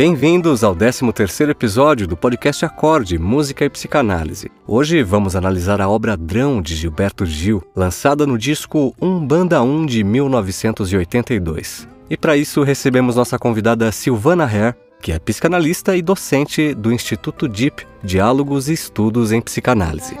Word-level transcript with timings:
Bem-vindos 0.00 0.64
ao 0.64 0.74
13º 0.74 1.50
episódio 1.50 2.06
do 2.06 2.16
podcast 2.16 2.64
Acorde, 2.64 3.18
Música 3.18 3.66
e 3.66 3.68
Psicanálise. 3.68 4.50
Hoje 4.66 5.02
vamos 5.02 5.36
analisar 5.36 5.78
a 5.78 5.90
obra 5.90 6.16
Drão 6.16 6.62
de 6.62 6.74
Gilberto 6.74 7.26
Gil, 7.26 7.62
lançada 7.76 8.26
no 8.26 8.38
disco 8.38 8.96
Um 8.98 9.20
Banda 9.20 9.62
1 9.62 9.84
de 9.84 10.02
1982. 10.02 11.86
E 12.08 12.16
para 12.16 12.34
isso 12.34 12.62
recebemos 12.62 13.16
nossa 13.16 13.38
convidada 13.38 13.92
Silvana 13.92 14.44
Herr, 14.44 14.74
que 15.02 15.12
é 15.12 15.18
psicanalista 15.18 15.94
e 15.94 16.00
docente 16.00 16.72
do 16.72 16.90
Instituto 16.90 17.46
DIP, 17.46 17.86
Diálogos 18.02 18.70
e 18.70 18.72
Estudos 18.72 19.32
em 19.32 19.42
Psicanálise. 19.42 20.16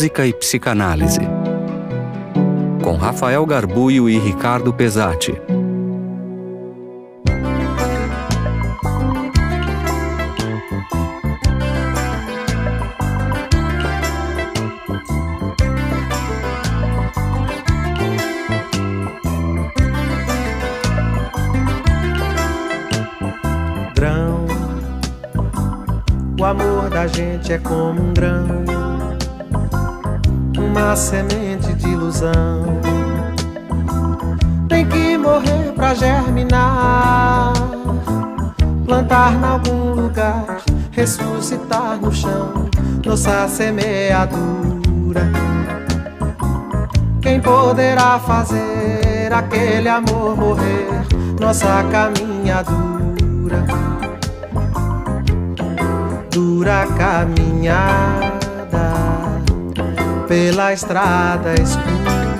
Música 0.00 0.24
e 0.24 0.32
Psicanálise. 0.32 1.20
Com 2.82 2.96
Rafael 2.96 3.44
Garbuio 3.44 4.08
e 4.08 4.18
Ricardo 4.18 4.72
Pesati. 4.72 5.34
Drão, 23.94 24.46
o 26.40 26.44
amor 26.46 26.88
da 26.88 27.06
gente 27.06 27.52
é 27.52 27.58
como 27.58 28.00
um 28.00 28.14
grão, 28.14 28.59
uma 30.90 30.96
semente 30.96 31.72
de 31.74 31.88
ilusão. 31.88 32.80
Tem 34.68 34.84
que 34.84 35.16
morrer 35.16 35.72
pra 35.76 35.94
germinar, 35.94 37.52
plantar 38.84 39.32
em 39.34 39.44
algum 39.44 39.94
lugar, 39.94 40.56
ressuscitar 40.90 41.96
no 41.96 42.10
chão, 42.10 42.68
nossa 43.06 43.46
semeadura. 43.46 45.30
Quem 47.22 47.40
poderá 47.40 48.18
fazer 48.18 49.32
aquele 49.32 49.88
amor 49.88 50.36
morrer, 50.36 50.88
nossa 51.40 51.84
caminhadura? 51.84 53.64
dura 56.32 56.86
caminhada 56.96 58.30
pela 60.30 60.72
estrada 60.72 61.54
escura. 61.54 62.30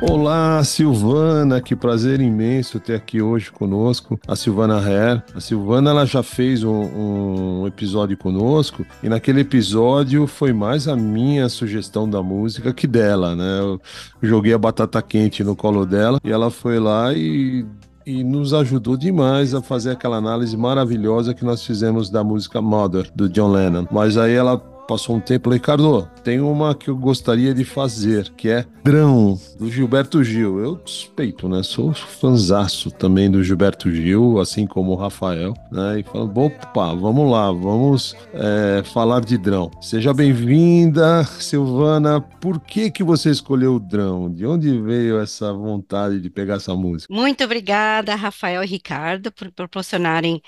Olá, 0.00 0.64
Silvana, 0.64 1.60
que 1.60 1.76
prazer 1.76 2.18
imenso 2.18 2.80
ter 2.80 2.94
aqui 2.94 3.20
hoje 3.20 3.52
conosco 3.52 4.18
a 4.26 4.34
Silvana 4.34 4.78
Herr. 4.78 5.22
A 5.34 5.40
Silvana 5.40 5.90
ela 5.90 6.06
já 6.06 6.22
fez 6.22 6.64
um, 6.64 6.72
um, 6.72 7.66
episódio 7.66 8.16
conosco 8.16 8.86
e 9.02 9.08
naquele 9.10 9.40
episódio 9.40 10.26
foi 10.26 10.54
mais 10.54 10.88
a 10.88 10.96
minha 10.96 11.46
sugestão 11.50 12.08
da 12.08 12.22
música 12.22 12.72
que 12.72 12.86
dela, 12.86 13.36
né? 13.36 13.60
Eu 13.60 13.78
joguei 14.22 14.54
a 14.54 14.58
batata 14.58 15.02
quente 15.02 15.44
no 15.44 15.54
colo 15.54 15.84
dela 15.84 16.18
e 16.24 16.32
ela 16.32 16.50
foi 16.50 16.78
lá 16.78 17.12
e 17.12 17.66
e 18.06 18.22
nos 18.22 18.52
ajudou 18.52 18.96
demais 18.96 19.54
a 19.54 19.62
fazer 19.62 19.92
aquela 19.92 20.16
análise 20.16 20.56
maravilhosa 20.56 21.34
que 21.34 21.44
nós 21.44 21.64
fizemos 21.64 22.10
da 22.10 22.22
música 22.22 22.60
Mother, 22.60 23.10
do 23.14 23.28
John 23.28 23.50
Lennon. 23.50 23.86
Mas 23.90 24.16
aí 24.16 24.32
ela 24.32 24.58
passou 24.86 25.16
um 25.16 25.20
tempo, 25.20 25.50
Ricardo, 25.50 26.08
tem 26.22 26.40
uma 26.40 26.74
que 26.74 26.88
eu 26.88 26.96
gostaria 26.96 27.54
de 27.54 27.64
fazer, 27.64 28.30
que 28.36 28.48
é 28.48 28.64
Drão, 28.82 29.38
do 29.58 29.70
Gilberto 29.70 30.22
Gil. 30.22 30.58
Eu 30.58 30.80
suspeito, 30.84 31.48
né? 31.48 31.62
Sou 31.62 31.94
fanzaço 31.94 32.90
também 32.90 33.30
do 33.30 33.42
Gilberto 33.42 33.90
Gil, 33.90 34.38
assim 34.38 34.66
como 34.66 34.92
o 34.92 34.96
Rafael, 34.96 35.54
né? 35.72 36.00
E 36.00 36.02
falo, 36.02 36.30
opa, 36.36 36.94
vamos 36.94 37.30
lá, 37.30 37.50
vamos 37.50 38.14
é, 38.32 38.82
falar 38.84 39.20
de 39.20 39.38
Drão. 39.38 39.70
Seja 39.80 40.12
bem-vinda, 40.12 41.24
Silvana. 41.24 42.20
Por 42.20 42.60
que 42.60 42.90
que 42.90 43.02
você 43.02 43.30
escolheu 43.30 43.76
o 43.76 43.80
Drão? 43.80 44.30
De 44.30 44.46
onde 44.46 44.78
veio 44.80 45.18
essa 45.18 45.52
vontade 45.52 46.20
de 46.20 46.28
pegar 46.28 46.56
essa 46.56 46.74
música? 46.74 47.12
Muito 47.12 47.42
obrigada, 47.42 48.14
Rafael 48.14 48.62
e 48.62 48.66
Ricardo, 48.66 49.32
por 49.32 49.50
proporcionarem 49.50 50.42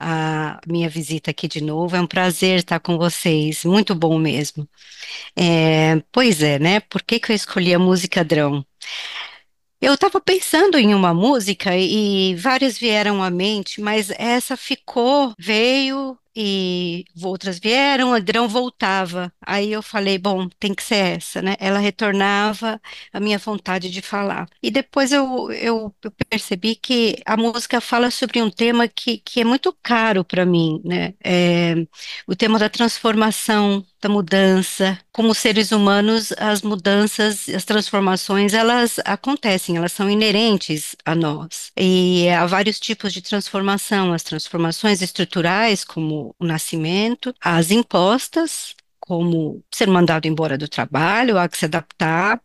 a 0.00 0.60
minha 0.66 0.88
visita 0.88 1.30
aqui 1.30 1.46
de 1.46 1.60
novo. 1.60 1.94
É 1.96 2.00
um 2.00 2.06
prazer 2.06 2.58
estar 2.60 2.80
com 2.80 2.96
vocês, 2.98 3.64
muito 3.64 3.94
bom 3.94 4.18
mesmo. 4.18 4.68
É, 5.36 6.02
pois 6.12 6.42
é, 6.42 6.58
né? 6.58 6.80
Por 6.80 7.02
que 7.02 7.20
que 7.20 7.32
eu 7.32 7.36
escolhi 7.36 7.74
a 7.74 7.78
música 7.78 8.24
Drão? 8.24 8.64
Eu 9.80 9.94
estava 9.94 10.20
pensando 10.20 10.78
em 10.78 10.94
uma 10.94 11.14
música 11.14 11.76
e 11.76 12.34
várias 12.36 12.78
vieram 12.78 13.22
à 13.22 13.30
mente, 13.30 13.80
mas 13.80 14.10
essa 14.10 14.56
ficou, 14.56 15.34
veio 15.38 16.18
e 16.34 17.04
outras 17.22 17.58
vieram, 17.58 18.12
o 18.12 18.20
Drão 18.20 18.48
voltava. 18.48 19.32
Aí 19.40 19.72
eu 19.72 19.82
falei, 19.82 20.18
bom, 20.18 20.48
tem 20.58 20.74
que 20.74 20.82
ser 20.82 21.16
essa, 21.16 21.42
né? 21.42 21.56
Ela 21.58 21.78
retornava 21.78 22.80
a 23.12 23.20
minha 23.20 23.38
vontade 23.38 23.90
de 23.90 24.00
falar. 24.02 24.48
E 24.62 24.70
depois 24.70 25.12
eu, 25.12 25.50
eu, 25.52 25.94
eu 26.02 26.10
percebi 26.28 26.74
que 26.76 27.16
a 27.26 27.36
música 27.36 27.80
fala 27.80 28.10
sobre 28.10 28.40
um 28.42 28.50
tema 28.50 28.86
que, 28.88 29.18
que 29.18 29.40
é 29.40 29.44
muito 29.44 29.76
caro 29.82 30.24
para 30.24 30.44
mim, 30.46 30.80
né? 30.84 31.14
É, 31.24 31.74
o 32.26 32.36
tema 32.36 32.58
da 32.58 32.68
transformação, 32.68 33.84
da 34.00 34.08
mudança. 34.08 34.98
Como 35.12 35.34
seres 35.34 35.72
humanos, 35.72 36.32
as 36.38 36.62
mudanças, 36.62 37.48
as 37.48 37.64
transformações, 37.64 38.54
elas 38.54 38.98
acontecem, 39.04 39.76
elas 39.76 39.92
são 39.92 40.08
inerentes 40.08 40.96
a 41.04 41.14
nós. 41.14 41.70
E 41.76 42.28
há 42.30 42.46
vários 42.46 42.80
tipos 42.80 43.12
de 43.12 43.20
transformação, 43.20 44.12
as 44.12 44.22
transformações 44.22 45.02
estruturais, 45.02 45.84
como 45.84 46.34
o 46.38 46.46
nascimento, 46.46 47.34
as 47.40 47.70
impostas, 47.70 48.74
como 48.98 49.62
ser 49.72 49.88
mandado 49.88 50.26
embora 50.26 50.56
do 50.56 50.68
trabalho, 50.68 51.38
há 51.38 51.48
que 51.48 51.58
se 51.58 51.64
adaptar, 51.66 52.40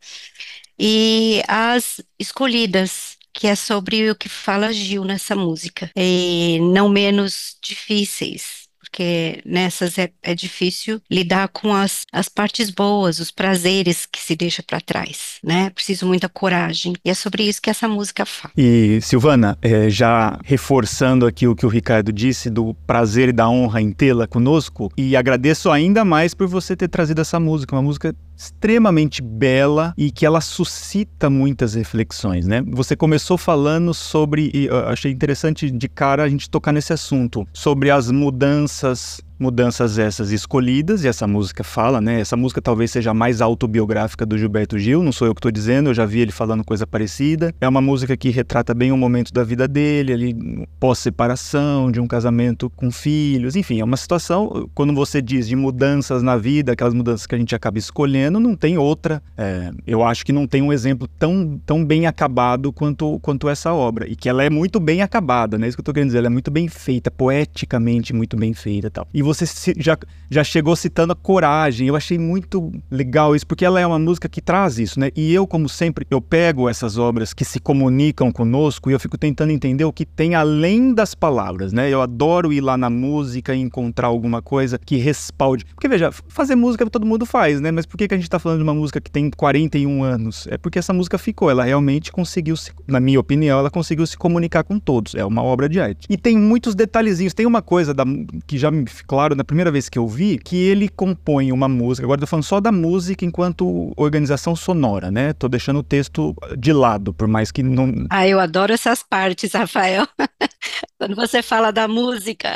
e 0.80 1.42
as 1.48 2.02
escolhidas, 2.20 3.18
que 3.34 3.48
é 3.48 3.56
sobre 3.56 4.10
o 4.10 4.16
que 4.16 4.30
fala 4.30 4.74
Gil 4.74 5.04
nessa 5.06 5.36
música, 5.36 5.92
e 5.96 6.60
não 6.62 6.90
menos 6.90 7.58
difíceis 7.62 8.65
porque 8.86 9.42
nessas 9.46 9.98
é, 9.98 10.12
é 10.22 10.36
difícil 10.36 11.02
lidar 11.10 11.48
com 11.50 11.74
as, 11.74 12.06
as 12.14 12.30
partes 12.30 12.70
boas, 12.70 13.20
os 13.20 13.32
prazeres 13.32 14.06
que 14.06 14.22
se 14.22 14.36
deixa 14.36 14.62
para 14.62 14.80
trás, 14.80 15.40
né? 15.44 15.72
Preciso 15.72 16.06
muita 16.06 16.30
coragem. 16.30 16.94
E 17.04 17.10
é 17.10 17.14
sobre 17.14 17.44
isso 17.44 17.62
que 17.62 17.70
essa 17.70 17.88
música 17.88 18.26
fala. 18.26 18.54
E, 18.56 19.00
Silvana, 19.02 19.58
é, 19.62 19.90
já 19.90 20.40
reforçando 20.46 21.26
aqui 21.26 21.48
o 21.48 21.56
que 21.56 21.66
o 21.66 21.70
Ricardo 21.70 22.14
disse 22.14 22.50
do 22.50 22.74
prazer 22.86 23.30
e 23.30 23.34
da 23.34 23.50
honra 23.50 23.82
em 23.82 23.92
tê-la 23.92 24.28
conosco, 24.28 24.92
e 24.96 25.16
agradeço 25.16 25.72
ainda 25.72 26.06
mais 26.06 26.34
por 26.34 26.48
você 26.48 26.76
ter 26.76 26.88
trazido 26.88 27.22
essa 27.22 27.40
música, 27.40 27.76
uma 27.76 27.82
música 27.82 28.16
extremamente 28.36 29.22
bela 29.22 29.94
e 29.98 30.12
que 30.12 30.26
ela 30.26 30.42
suscita 30.42 31.30
muitas 31.30 31.74
reflexões, 31.74 32.46
né? 32.46 32.64
Você 32.68 32.96
começou 32.96 33.38
falando 33.38 33.94
sobre, 33.94 34.52
e 34.54 34.70
achei 34.88 35.12
interessante 35.12 35.72
de 35.72 35.88
cara 35.88 36.24
a 36.24 36.30
gente 36.30 36.50
tocar 36.50 36.72
nesse 36.72 36.94
assunto, 36.94 37.48
sobre 37.54 37.90
as 37.90 38.12
mudanças 38.12 39.22
mudanças 39.40 39.98
essas 39.98 40.32
escolhidas, 40.32 41.04
e 41.04 41.08
essa 41.08 41.28
música 41.28 41.64
fala, 41.64 42.00
né? 42.00 42.20
Essa 42.20 42.38
música 42.38 42.62
talvez 42.62 42.92
seja 42.92 43.12
a 43.12 43.14
mais 43.14 43.42
autobiográfica 43.42 44.26
do 44.26 44.38
Gilberto 44.38 44.78
Gil, 44.78 45.04
não 45.04 45.12
sou 45.12 45.28
eu 45.28 45.34
que 45.34 45.40
estou 45.40 45.52
dizendo, 45.52 45.90
eu 45.90 45.94
já 45.94 46.06
vi 46.06 46.20
ele 46.20 46.32
falando 46.32 46.64
coisa 46.64 46.88
parecida. 46.88 47.54
É 47.60 47.68
uma 47.68 47.82
música 47.82 48.16
que 48.16 48.30
retrata 48.30 48.74
bem 48.74 48.92
o 48.92 48.98
momento 48.98 49.34
da 49.34 49.44
vida 49.44 49.68
dele, 49.68 50.14
ali 50.14 50.68
pós-separação, 50.80 51.92
de 51.92 52.00
um 52.00 52.08
casamento 52.08 52.70
com 52.70 52.92
filhos, 52.92 53.56
enfim, 53.56 53.80
é 53.80 53.84
uma 53.84 53.98
situação, 53.98 54.70
quando 54.74 54.94
você 54.94 55.22
diz 55.22 55.48
de 55.48 55.56
mudanças 55.56 56.22
na 56.22 56.38
vida, 56.38 56.72
aquelas 56.72 56.94
mudanças 56.94 57.26
que 57.26 57.36
a 57.36 57.38
gente 57.38 57.56
acaba 57.56 57.78
escolhendo, 57.78 58.40
não 58.40 58.56
tem 58.56 58.78
outra. 58.78 59.22
É, 59.38 59.72
eu 59.86 60.04
acho 60.04 60.26
que 60.26 60.32
não 60.32 60.48
tem 60.48 60.62
um 60.62 60.72
exemplo 60.72 61.08
tão, 61.20 61.60
tão 61.66 61.84
bem 61.84 62.06
acabado 62.06 62.72
quanto, 62.72 63.20
quanto 63.20 63.50
essa 63.50 63.74
obra, 63.74 64.08
e 64.08 64.16
que 64.16 64.30
ela 64.30 64.44
é 64.44 64.50
muito 64.50 64.80
bem 64.80 65.02
acabada, 65.02 65.58
né? 65.58 65.68
Isso 65.68 65.76
que 65.76 65.82
eu 65.82 65.84
estou 65.84 65.94
querendo 65.94 66.10
dizer, 66.10 66.20
ela 66.20 66.28
é 66.28 66.30
muito 66.30 66.52
bem 66.52 66.68
feita, 66.68 67.12
poeticamente 67.12 68.14
muito 68.14 68.38
bem 68.38 68.54
feita 68.54 68.90
tal. 68.90 69.08
E 69.14 69.22
você 69.26 69.74
já, 69.78 69.98
já 70.30 70.44
chegou 70.44 70.76
citando 70.76 71.14
a 71.14 71.16
coragem. 71.16 71.88
Eu 71.88 71.96
achei 71.96 72.18
muito 72.18 72.72
legal 72.90 73.36
isso, 73.36 73.46
porque 73.46 73.66
ela 73.66 73.80
é 73.80 73.86
uma 73.86 74.00
música 74.00 74.30
que 74.30 74.42
traz 74.42 74.80
isso, 74.80 75.00
né? 75.00 75.10
E 75.16 75.34
eu, 75.34 75.46
como 75.48 75.68
sempre, 75.68 76.06
eu 76.10 76.22
pego 76.22 76.70
essas 76.70 76.98
obras 76.98 77.34
que 77.34 77.44
se 77.44 77.60
comunicam 77.60 78.32
conosco 78.32 78.90
e 78.90 78.94
eu 78.94 79.00
fico 79.00 79.18
tentando 79.18 79.52
entender 79.52 79.84
o 79.84 79.92
que 79.92 80.06
tem 80.06 80.36
além 80.36 80.94
das 80.94 81.16
palavras, 81.16 81.74
né? 81.74 81.90
Eu 81.90 82.02
adoro 82.02 82.54
ir 82.54 82.62
lá 82.62 82.78
na 82.78 82.90
música 82.90 83.54
e 83.56 83.60
encontrar 83.60 84.08
alguma 84.08 84.42
coisa 84.42 84.78
que 84.78 84.98
respalde. 84.98 85.66
Porque, 85.66 85.88
veja, 85.88 86.12
fazer 86.28 86.56
música 86.56 86.90
todo 86.90 87.06
mundo 87.06 87.26
faz, 87.26 87.60
né? 87.60 87.72
Mas 87.72 87.86
por 87.86 87.98
que, 87.98 88.08
que 88.08 88.14
a 88.14 88.18
gente 88.18 88.30
tá 88.30 88.40
falando 88.40 88.60
de 88.60 88.64
uma 88.64 88.74
música 88.74 89.02
que 89.02 89.12
tem 89.12 89.30
41 89.30 90.04
anos? 90.04 90.48
É 90.50 90.58
porque 90.58 90.80
essa 90.80 90.94
música 90.94 91.18
ficou, 91.18 91.50
ela 91.50 91.64
realmente 91.64 92.12
conseguiu, 92.12 92.56
se, 92.56 92.72
na 92.88 93.00
minha 93.00 93.20
opinião, 93.20 93.60
ela 93.60 93.72
conseguiu 93.72 94.06
se 94.06 94.18
comunicar 94.18 94.64
com 94.64 94.80
todos. 94.80 95.16
É 95.16 95.26
uma 95.26 95.44
obra 95.44 95.68
de 95.68 95.80
arte. 95.80 96.08
E 96.10 96.18
tem 96.18 96.38
muitos 96.38 96.76
detalhezinhos. 96.76 97.34
Tem 97.34 97.46
uma 97.46 97.62
coisa 97.62 97.94
da, 97.94 98.04
que 98.46 98.58
já 98.58 98.70
me 98.70 98.86
ficou 98.88 99.15
claro 99.16 99.34
na 99.34 99.46
primeira 99.46 99.72
vez 99.72 99.88
que 99.88 99.98
eu 99.98 100.06
vi 100.06 100.38
que 100.38 100.58
ele 100.58 100.90
compõe 100.90 101.50
uma 101.54 101.70
música. 101.70 102.06
Agora 102.06 102.20
tô 102.20 102.28
falando 102.28 102.44
só 102.44 102.60
da 102.60 102.70
música 102.70 103.24
enquanto 103.24 103.94
organização 103.96 104.58
sonora, 104.58 105.10
né? 105.10 105.32
Tô 105.32 105.48
deixando 105.48 105.80
o 105.80 105.84
texto 105.84 106.36
de 106.58 106.74
lado, 106.74 107.14
por 107.14 107.26
mais 107.26 107.50
que 107.50 107.64
não. 107.64 107.94
Ah, 108.10 108.28
eu 108.28 108.42
adoro 108.42 108.74
essas 108.74 109.02
partes, 109.02 109.54
Rafael. 109.54 110.06
Quando 110.98 111.16
você 111.16 111.42
fala 111.42 111.72
da 111.72 111.88
música, 111.88 112.50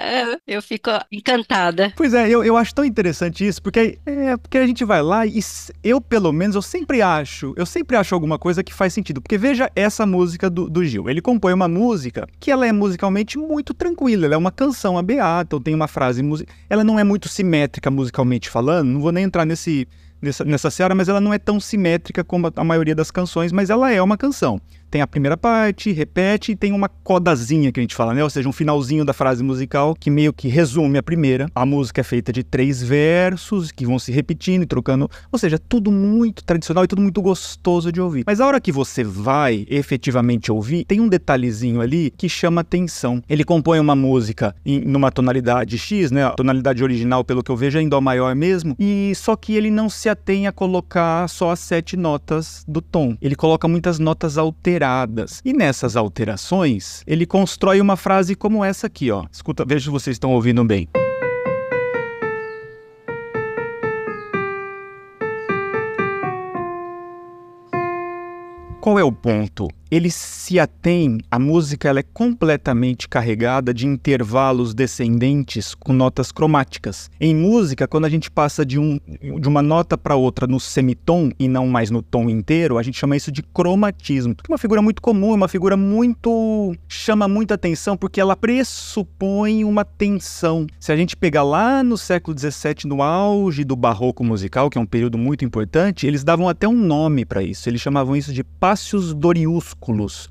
eu 0.47 0.61
fico 0.61 0.89
encantada. 1.11 1.94
Pois 1.95 2.13
é, 2.13 2.27
eu, 2.29 2.44
eu 2.44 2.56
acho 2.57 2.73
tão 2.73 2.85
interessante 2.85 3.45
isso, 3.45 3.61
porque, 3.61 4.00
é, 4.06 4.38
porque 4.38 4.57
a 4.57 4.65
gente 4.65 4.83
vai 4.85 5.01
lá 5.01 5.25
e 5.25 5.39
eu, 5.83 6.00
pelo 6.01 6.31
menos, 6.31 6.56
eu 6.56 6.61
sempre 6.61 7.01
acho, 7.01 7.53
eu 7.57 7.65
sempre 7.65 7.95
acho 7.95 8.13
alguma 8.15 8.39
coisa 8.39 8.63
que 8.63 8.73
faz 8.73 8.94
sentido. 8.94 9.21
Porque 9.21 9.38
veja 9.38 9.71
essa 9.75 10.06
música 10.06 10.50
do, 10.50 10.69
do 10.69 10.83
Gil. 10.85 11.09
Ele 11.09 11.21
compõe 11.21 11.53
uma 11.53 11.67
música 11.67 12.27
que 12.39 12.51
ela 12.51 12.65
é 12.65 12.71
musicalmente 12.71 13.38
muito 13.38 13.73
tranquila, 13.73 14.25
ela 14.25 14.35
é 14.35 14.38
uma 14.38 14.51
canção 14.51 14.97
a 14.97 15.01
beata, 15.01 15.59
tem 15.59 15.75
uma 15.75 15.88
frase 15.88 16.23
musical 16.23 16.55
ela 16.69 16.83
não 16.83 17.00
é 17.00 17.03
muito 17.03 17.27
simétrica 17.27 17.89
musicalmente 17.89 18.50
falando, 18.50 18.89
não 18.89 19.01
vou 19.01 19.12
nem 19.12 19.23
entrar 19.23 19.45
nesse, 19.45 19.88
nessa, 20.21 20.45
nessa 20.45 20.69
seara, 20.69 20.95
mas 20.95 21.09
ela 21.09 21.19
não 21.19 21.33
é 21.33 21.39
tão 21.39 21.59
simétrica 21.59 22.23
como 22.23 22.51
a 22.55 22.63
maioria 22.63 22.95
das 22.95 23.12
canções, 23.12 23.51
mas 23.51 23.69
ela 23.69 23.91
é 23.91 24.01
uma 24.01 24.17
canção 24.17 24.62
tem 24.89 25.01
a 25.01 25.07
primeira 25.07 25.38
parte, 25.38 25.91
repete 25.91 26.51
e 26.51 26.56
tem 26.56 26.74
uma 26.74 26.89
codazinha 26.89 27.71
que 27.71 27.80
a 27.80 27.83
gente 27.83 27.95
fala, 27.95 28.13
né? 28.13 28.24
Ou 28.24 28.30
seja, 28.30 28.50
um 28.50 28.51
finalzinho 28.51 29.06
da 29.06 29.13
frase 29.13 29.44
musical 29.44 29.95
que 29.95 30.09
meio 30.09 30.33
que 30.33 30.47
resume 30.47 30.97
a 30.97 31.03
primeira. 31.03 31.47
A 31.53 31.65
música 31.65 32.01
é 32.01 32.03
feita 32.03 32.33
de 32.33 32.44
três 32.44 32.81
versos 32.81 33.71
que 33.71 33.86
vão 33.86 34.00
se 34.00 34.12
repetindo 34.12 34.63
e 34.63 34.65
trocando. 34.65 35.09
Ou 35.31 35.38
seja, 35.38 35.59
tudo 35.59 35.91
muito 35.91 36.44
tradicional 36.44 36.83
e 36.83 36.88
tudo 36.88 37.01
muito 37.01 37.21
gostoso 37.21 37.91
de 37.91 38.01
ouvir. 38.01 38.24
Mas 38.25 38.41
a 38.41 38.47
hora 38.47 38.59
que 38.59 38.71
você 38.71 39.03
vai 39.03 39.65
efetivamente 39.69 40.51
ouvir, 40.51 40.86
tem 40.86 41.00
um 41.00 41.07
detalhezinho 41.07 41.81
ali 41.81 42.12
que 42.18 42.27
chama 42.27 42.62
atenção. 42.62 43.21
Ele 43.30 43.44
compõe 43.44 43.80
uma 43.80 43.95
música 43.95 44.56
em 44.65 44.80
numa 44.80 45.12
tonalidade 45.12 45.77
X, 45.77 46.09
né? 46.09 46.25
A 46.25 46.31
tonalidade 46.31 46.83
original, 46.83 47.24
pelo 47.24 47.44
que 47.44 47.51
eu 47.51 47.56
vejo, 47.56 47.77
é 47.77 47.81
em 47.81 47.89
Dó 47.89 48.01
maior 48.01 48.36
mesmo. 48.36 48.75
E 48.80 49.13
só 49.15 49.36
que 49.36 49.53
ele 49.53 49.69
não 49.69 49.89
se 49.89 50.10
atém 50.10 50.48
a 50.48 50.51
colocar 50.51 51.27
só 51.27 51.51
as 51.51 51.60
sete 51.60 51.96
notas 51.96 52.63
do 52.67 52.81
tom. 52.81 53.15
Ele 53.22 53.36
coloca 53.36 53.67
muitas 53.67 54.00
notas 54.00 54.38
alteradas 54.38 54.78
alteradas. 54.79 55.41
E 55.43 55.53
nessas 55.53 55.95
alterações, 55.95 57.03
ele 57.05 57.25
constrói 57.25 57.81
uma 57.81 57.98
frase 57.98 58.36
como 58.36 58.63
essa 58.63 58.88
aqui, 58.88 59.12
ó. 59.12 59.25
Escuta, 59.31 59.65
veja 59.65 59.86
se 59.86 59.89
vocês 59.91 60.15
estão 60.15 60.31
ouvindo 60.31 60.63
bem. 60.63 60.88
Qual 68.79 68.98
é 68.98 69.03
o 69.03 69.12
ponto? 69.12 69.67
Ele 69.91 70.12
se 70.12 70.60
atém, 70.60 71.19
a 71.31 71.39
música 71.39 71.89
ela 71.89 72.00
é 72.00 72.03
completamente 72.03 73.08
carregada 73.08 73.74
de 73.74 73.88
intervalos 73.88 74.74
descendentes 74.74 75.74
com 75.74 75.93
notas 75.93 76.31
cromáticas. 76.31 77.10
Em 77.19 77.36
música, 77.36 77.88
quando 77.88 78.05
a 78.05 78.10
gente 78.10 78.29
passa 78.29 78.65
de, 78.65 78.79
um, 78.79 79.00
de 79.39 79.48
uma 79.48 79.62
nota 79.62 79.98
para 79.98 80.15
outra 80.15 80.46
no 80.46 80.60
semitom 80.60 81.31
e 81.39 81.48
não 81.48 81.67
mais 81.67 81.89
no 81.89 82.01
tom 82.01 82.29
inteiro, 82.29 82.77
a 82.77 82.84
gente 82.84 83.00
chama 83.00 83.17
isso 83.17 83.31
de 83.31 83.41
cromatismo. 83.41 84.36
É 84.48 84.51
uma 84.51 84.58
figura 84.58 84.81
muito 84.81 85.01
comum, 85.01 85.31
é 85.31 85.36
uma 85.36 85.48
figura 85.48 85.75
muito. 85.75 86.75
chama 86.88 87.27
muita 87.27 87.55
atenção 87.55 87.98
porque 87.98 88.22
ela 88.22 88.36
pressupõe 88.36 89.63
uma 89.63 89.84
tensão. 89.84 90.67
Se 90.79 90.91
a 90.91 90.96
gente 90.96 91.17
pegar 91.17 91.43
lá 91.43 91.84
no 91.84 91.98
século 91.98 92.38
XVII, 92.38 92.86
no 92.86 93.01
auge 93.01 93.63
do 93.63 93.75
barroco 93.75 94.24
musical, 94.24 94.69
que 94.69 94.77
é 94.77 94.81
um 94.81 94.86
período 94.86 95.17
muito 95.17 95.43
importante, 95.43 96.05
eles 96.05 96.24
davam 96.24 96.48
até 96.48 96.67
um 96.67 96.75
nome 96.75 97.25
para 97.25 97.41
isso. 97.41 97.67
Eles 97.67 97.81
chamavam 97.81 98.15
isso 98.15 98.31
de 98.31 98.43
passios 98.43 99.13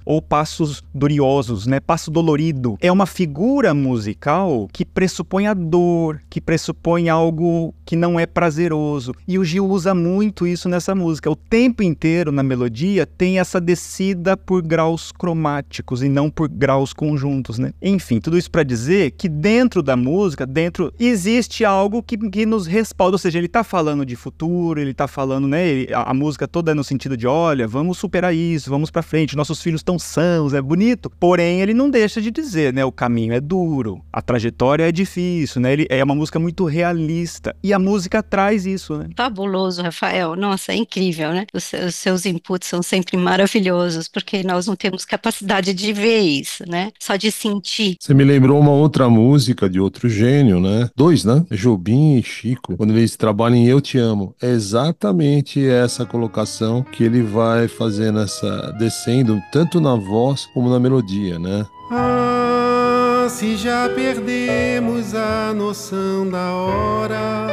ou 0.04 0.22
passos 0.22 0.82
duriosos, 0.94 1.66
né? 1.66 1.80
Passo 1.80 2.10
dolorido. 2.10 2.76
É 2.80 2.92
uma 2.92 3.06
figura 3.06 3.74
musical 3.74 4.68
que 4.72 4.84
pressupõe 4.84 5.46
a 5.46 5.54
dor, 5.54 6.20
que 6.30 6.40
pressupõe 6.40 7.08
algo 7.08 7.74
que 7.84 7.96
não 7.96 8.20
é 8.20 8.26
prazeroso. 8.26 9.14
E 9.26 9.38
o 9.38 9.44
Gil 9.44 9.66
usa 9.66 9.94
muito 9.94 10.46
isso 10.46 10.68
nessa 10.68 10.94
música. 10.94 11.30
O 11.30 11.36
tempo 11.36 11.82
inteiro 11.82 12.30
na 12.30 12.42
melodia 12.42 13.06
tem 13.06 13.38
essa 13.38 13.60
descida 13.60 14.36
por 14.36 14.62
graus 14.62 15.10
cromáticos 15.10 16.02
e 16.02 16.08
não 16.08 16.30
por 16.30 16.48
graus 16.48 16.92
conjuntos, 16.92 17.58
né? 17.58 17.72
Enfim, 17.82 18.20
tudo 18.20 18.38
isso 18.38 18.50
para 18.50 18.62
dizer 18.62 19.12
que 19.12 19.28
dentro 19.28 19.82
da 19.82 19.96
música, 19.96 20.46
dentro 20.46 20.92
existe 20.98 21.64
algo 21.64 22.02
que, 22.02 22.16
que 22.16 22.44
nos 22.44 22.66
respalda, 22.66 23.14
ou 23.14 23.18
seja, 23.18 23.38
ele 23.38 23.48
tá 23.48 23.64
falando 23.64 24.04
de 24.04 24.16
futuro, 24.16 24.80
ele 24.80 24.94
tá 24.94 25.08
falando, 25.08 25.48
né, 25.48 25.66
ele, 25.66 25.94
a, 25.94 26.10
a 26.10 26.14
música 26.14 26.46
toda 26.46 26.72
é 26.72 26.74
no 26.74 26.84
sentido 26.84 27.16
de, 27.16 27.26
olha, 27.26 27.66
vamos 27.66 27.98
superar 27.98 28.34
isso, 28.34 28.70
vamos 28.70 28.90
para 28.90 29.02
frente, 29.02 29.36
nossos 29.38 29.62
filhos 29.62 29.80
estão 29.80 29.98
sãos, 29.98 30.52
é 30.52 30.60
bonito. 30.60 31.10
Porém, 31.18 31.60
ele 31.60 31.72
não 31.72 31.88
deixa 31.88 32.20
de 32.20 32.30
dizer, 32.30 32.72
né? 32.74 32.84
O 32.84 32.92
caminho 32.92 33.32
é 33.32 33.40
duro, 33.40 34.02
a 34.12 34.20
trajetória 34.20 34.88
é 34.88 34.92
difícil, 34.92 35.60
né? 35.60 35.72
Ele 35.72 35.86
é 35.88 36.02
uma 36.04 36.14
música 36.14 36.38
muito 36.38 36.64
realista 36.64 37.54
e 37.62 37.72
a 37.72 37.78
música 37.78 38.22
traz 38.22 38.66
isso, 38.66 38.96
né? 38.96 39.08
Fabuloso, 39.16 39.80
Rafael. 39.80 40.36
Nossa, 40.36 40.72
é 40.72 40.76
incrível, 40.76 41.32
né? 41.32 41.46
Os, 41.54 41.72
os 41.72 41.94
seus 41.94 42.26
inputs 42.26 42.68
são 42.68 42.82
sempre 42.82 43.16
maravilhosos, 43.16 44.08
porque 44.08 44.42
nós 44.42 44.66
não 44.66 44.76
temos 44.76 45.04
capacidade 45.04 45.72
de 45.72 45.92
ver 45.92 46.20
isso, 46.20 46.64
né? 46.68 46.90
Só 47.00 47.16
de 47.16 47.30
sentir. 47.30 47.96
Você 48.00 48.12
me 48.12 48.24
lembrou 48.24 48.58
uma 48.58 48.72
outra 48.72 49.08
música 49.08 49.70
de 49.70 49.78
outro 49.78 50.08
gênio, 50.08 50.60
né? 50.60 50.90
Dois, 50.96 51.24
né? 51.24 51.44
Jobim 51.50 52.18
e 52.18 52.22
Chico, 52.22 52.76
quando 52.76 52.96
eles 52.96 53.16
trabalham 53.16 53.56
em 53.56 53.66
Eu 53.66 53.80
Te 53.80 53.98
Amo. 53.98 54.34
É 54.42 54.50
exatamente 54.50 55.64
essa 55.64 56.04
colocação 56.04 56.82
que 56.82 57.04
ele 57.04 57.22
vai 57.22 57.68
fazer 57.68 58.12
nessa 58.12 58.72
descendo 58.78 59.27
tanto 59.52 59.80
na 59.80 59.94
voz 59.94 60.46
como 60.54 60.70
na 60.70 60.78
melodia, 60.78 61.38
né? 61.38 61.66
Ah, 61.90 63.26
se 63.28 63.56
já 63.56 63.88
perdemos 63.88 65.14
a 65.14 65.52
noção 65.54 66.28
da 66.28 66.52
hora, 66.52 67.46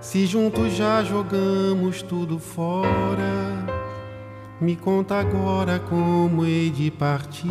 se 0.00 0.26
juntos 0.26 0.72
já 0.72 1.02
jogamos 1.02 2.02
tudo 2.02 2.38
fora, 2.38 3.66
me 4.60 4.76
conta 4.76 5.16
agora 5.16 5.78
como 5.78 6.44
hei 6.44 6.70
de 6.70 6.90
partir. 6.90 7.50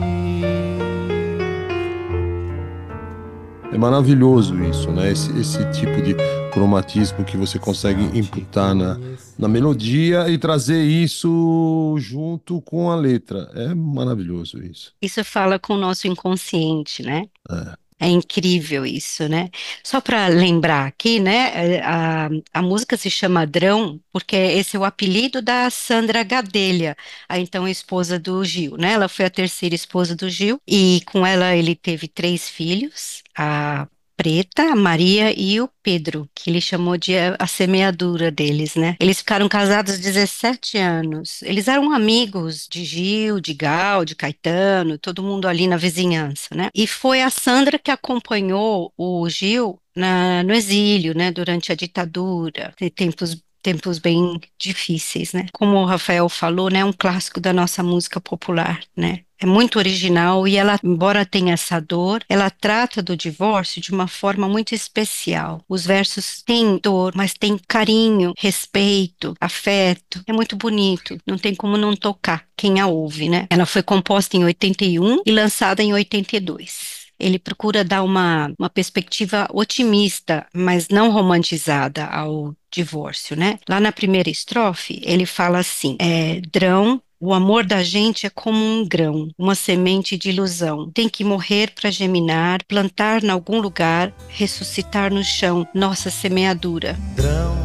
É 3.72 3.78
maravilhoso 3.78 4.62
isso, 4.64 4.92
né? 4.92 5.12
Esse, 5.12 5.32
esse 5.40 5.64
tipo 5.72 6.02
de 6.02 6.16
cromatismo 6.52 7.24
que 7.24 7.38
você 7.38 7.60
consegue 7.60 8.18
imputar 8.18 8.74
na, 8.74 8.98
na 9.39 9.48
melodia 9.48 10.27
e 10.29 10.38
trazer 10.38 10.84
isso 10.84 11.96
junto 11.98 12.62
com 12.62 12.91
a 12.91 12.96
letra. 12.96 13.50
É 13.55 13.74
maravilhoso 13.74 14.62
isso. 14.62 14.93
Isso 15.01 15.24
fala 15.24 15.58
com 15.58 15.75
o 15.75 15.77
nosso 15.77 16.08
inconsciente, 16.08 17.01
né? 17.01 17.25
É. 17.50 17.74
É 18.01 18.08
incrível 18.08 18.86
isso, 18.86 19.27
né? 19.27 19.50
Só 19.84 20.00
para 20.00 20.27
lembrar 20.27 20.88
aqui, 20.88 21.19
né? 21.19 21.75
é, 21.75 21.81
A, 21.84 22.29
a 22.53 22.62
música 22.62 22.96
se 22.96 23.10
chama 23.10 23.46
Drão, 23.46 24.00
porque 24.12 24.36
esse 24.38 24.77
é 24.77 24.79
o 24.79 24.86
apelido 24.86 25.41
da 25.41 25.69
Sandra 25.69 26.24
Gadelha, 26.24 26.96
a 27.27 27.38
então 27.39 27.67
esposa 27.67 28.17
do 28.17 28.43
Gil, 28.46 28.77
né? 28.77 28.93
Ela 28.93 29.10
foi 29.10 29.25
a 29.25 29.29
terceira 29.29 29.75
esposa 29.75 30.15
do 30.15 30.29
Gil, 30.29 30.62
e 30.65 31.01
com 31.08 31.25
ela 31.25 31.53
ele 31.55 31.75
teve 31.75 32.08
três 32.08 32.48
filhos, 32.50 33.22
a 33.38 33.86
Preta, 34.20 34.64
a 34.74 34.76
Maria 34.76 35.34
e 35.40 35.62
o 35.62 35.70
Pedro, 35.82 36.30
que 36.36 36.50
ele 36.50 36.60
chamou 36.60 36.98
de 36.98 37.14
a, 37.18 37.48
semeadura 37.48 38.30
deles, 38.30 38.76
né? 38.76 38.98
Eles 39.00 39.20
ficaram 39.20 39.48
casados 39.48 39.98
17 39.98 40.78
anos. 40.78 41.42
Eles 41.42 41.70
eram 41.70 41.94
amigos 41.94 42.68
de 42.70 42.84
Gil, 42.84 43.40
de 43.40 43.54
Gal, 43.54 44.04
de 44.04 44.16
Caetano, 44.16 44.98
todo 44.98 45.24
mundo 45.24 45.48
ali 45.48 45.68
na 45.68 45.78
vizinhança, 45.78 46.50
né? 46.54 46.68
E 46.76 46.86
foi 46.86 47.22
a 47.22 47.30
Sandra 47.30 47.80
que 47.80 47.90
acompanhou 47.92 48.92
o 48.98 49.30
Gil 49.30 49.82
na- 49.96 50.44
no 50.44 50.54
exílio, 50.54 51.16
né? 51.16 51.32
Durante 51.32 51.72
a 51.72 51.76
ditadura, 51.76 52.74
em 52.82 52.90
tempos 52.90 53.42
tempos 53.62 54.00
bem 54.00 54.40
difíceis, 54.60 55.32
né? 55.34 55.46
Como 55.54 55.78
o 55.78 55.86
Rafael 55.86 56.28
falou, 56.28 56.70
né? 56.70 56.80
É 56.80 56.86
um 56.86 56.94
clássico 56.94 57.40
da 57.40 57.54
nossa 57.54 57.82
música 57.84 58.20
popular, 58.20 58.82
né? 58.96 59.22
É 59.41 59.46
muito 59.46 59.79
original 59.79 60.46
e 60.46 60.58
ela, 60.58 60.77
embora 60.84 61.25
tenha 61.25 61.53
essa 61.53 61.79
dor, 61.79 62.24
ela 62.27 62.50
trata 62.50 63.01
do 63.01 63.15
divórcio 63.15 63.81
de 63.81 63.91
uma 63.91 64.08
forma 64.08 64.50
muito 64.50 64.75
especial. 64.75 65.63
Os 65.67 65.86
versos 65.86 66.43
têm 66.43 66.77
dor, 66.77 67.13
mas 67.15 67.34
têm 67.34 67.58
carinho, 67.67 68.34
respeito, 68.38 69.34
afeto. 69.39 70.22
É 70.27 70.34
muito 70.34 70.58
bonito. 70.58 71.17
Não 71.25 71.38
tem 71.38 71.55
como 71.55 71.77
não 71.77 71.96
tocar 71.96 72.46
quem 72.58 72.81
a 72.81 72.88
ouve, 72.88 73.29
né? 73.29 73.48
Ela 73.50 73.65
foi 73.65 73.81
composta 73.81 74.36
em 74.36 74.43
81 74.43 75.22
e 75.25 75.31
lançada 75.31 75.81
em 75.81 75.93
82. 75.93 77.00
Ele 77.17 77.39
procura 77.39 77.84
dar 77.84 78.03
uma, 78.03 78.51
uma 78.58 78.69
perspectiva 78.69 79.48
otimista, 79.53 80.48
mas 80.53 80.88
não 80.88 81.12
romantizada 81.12 82.05
ao 82.05 82.55
divórcio, 82.72 83.36
né? 83.36 83.60
Lá 83.67 83.79
na 83.79 83.91
primeira 83.91 84.29
estrofe, 84.29 85.01
ele 85.03 85.25
fala 85.25 85.60
assim: 85.60 85.98
é, 86.00 86.39
Drão, 86.51 87.01
o 87.22 87.34
amor 87.34 87.66
da 87.66 87.84
gente 87.84 88.26
é 88.26 88.30
como 88.30 88.58
um 88.58 88.88
grão, 88.88 89.28
uma 89.38 89.54
semente 89.54 90.18
de 90.18 90.30
ilusão. 90.30 90.90
Tem 90.92 91.10
que 91.10 91.22
morrer 91.22 91.72
para 91.76 91.92
germinar, 91.92 92.64
plantar 92.66 93.22
em 93.24 93.30
algum 93.30 93.60
lugar, 93.60 94.14
ressuscitar 94.30 95.14
no 95.14 95.22
chão, 95.22 95.68
nossa 95.74 96.10
semeadura. 96.10 96.98
Grão, 97.16 97.58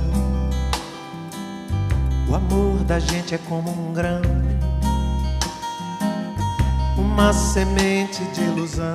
o 2.28 2.34
amor 2.34 2.82
da 2.82 2.99
gente 2.99 3.32
é 3.32 3.38
como 3.38 3.70
um 3.70 3.92
grão, 3.92 4.23
uma 6.99 7.32
semente 7.32 8.25
de 8.32 8.40
ilusão. 8.40 8.92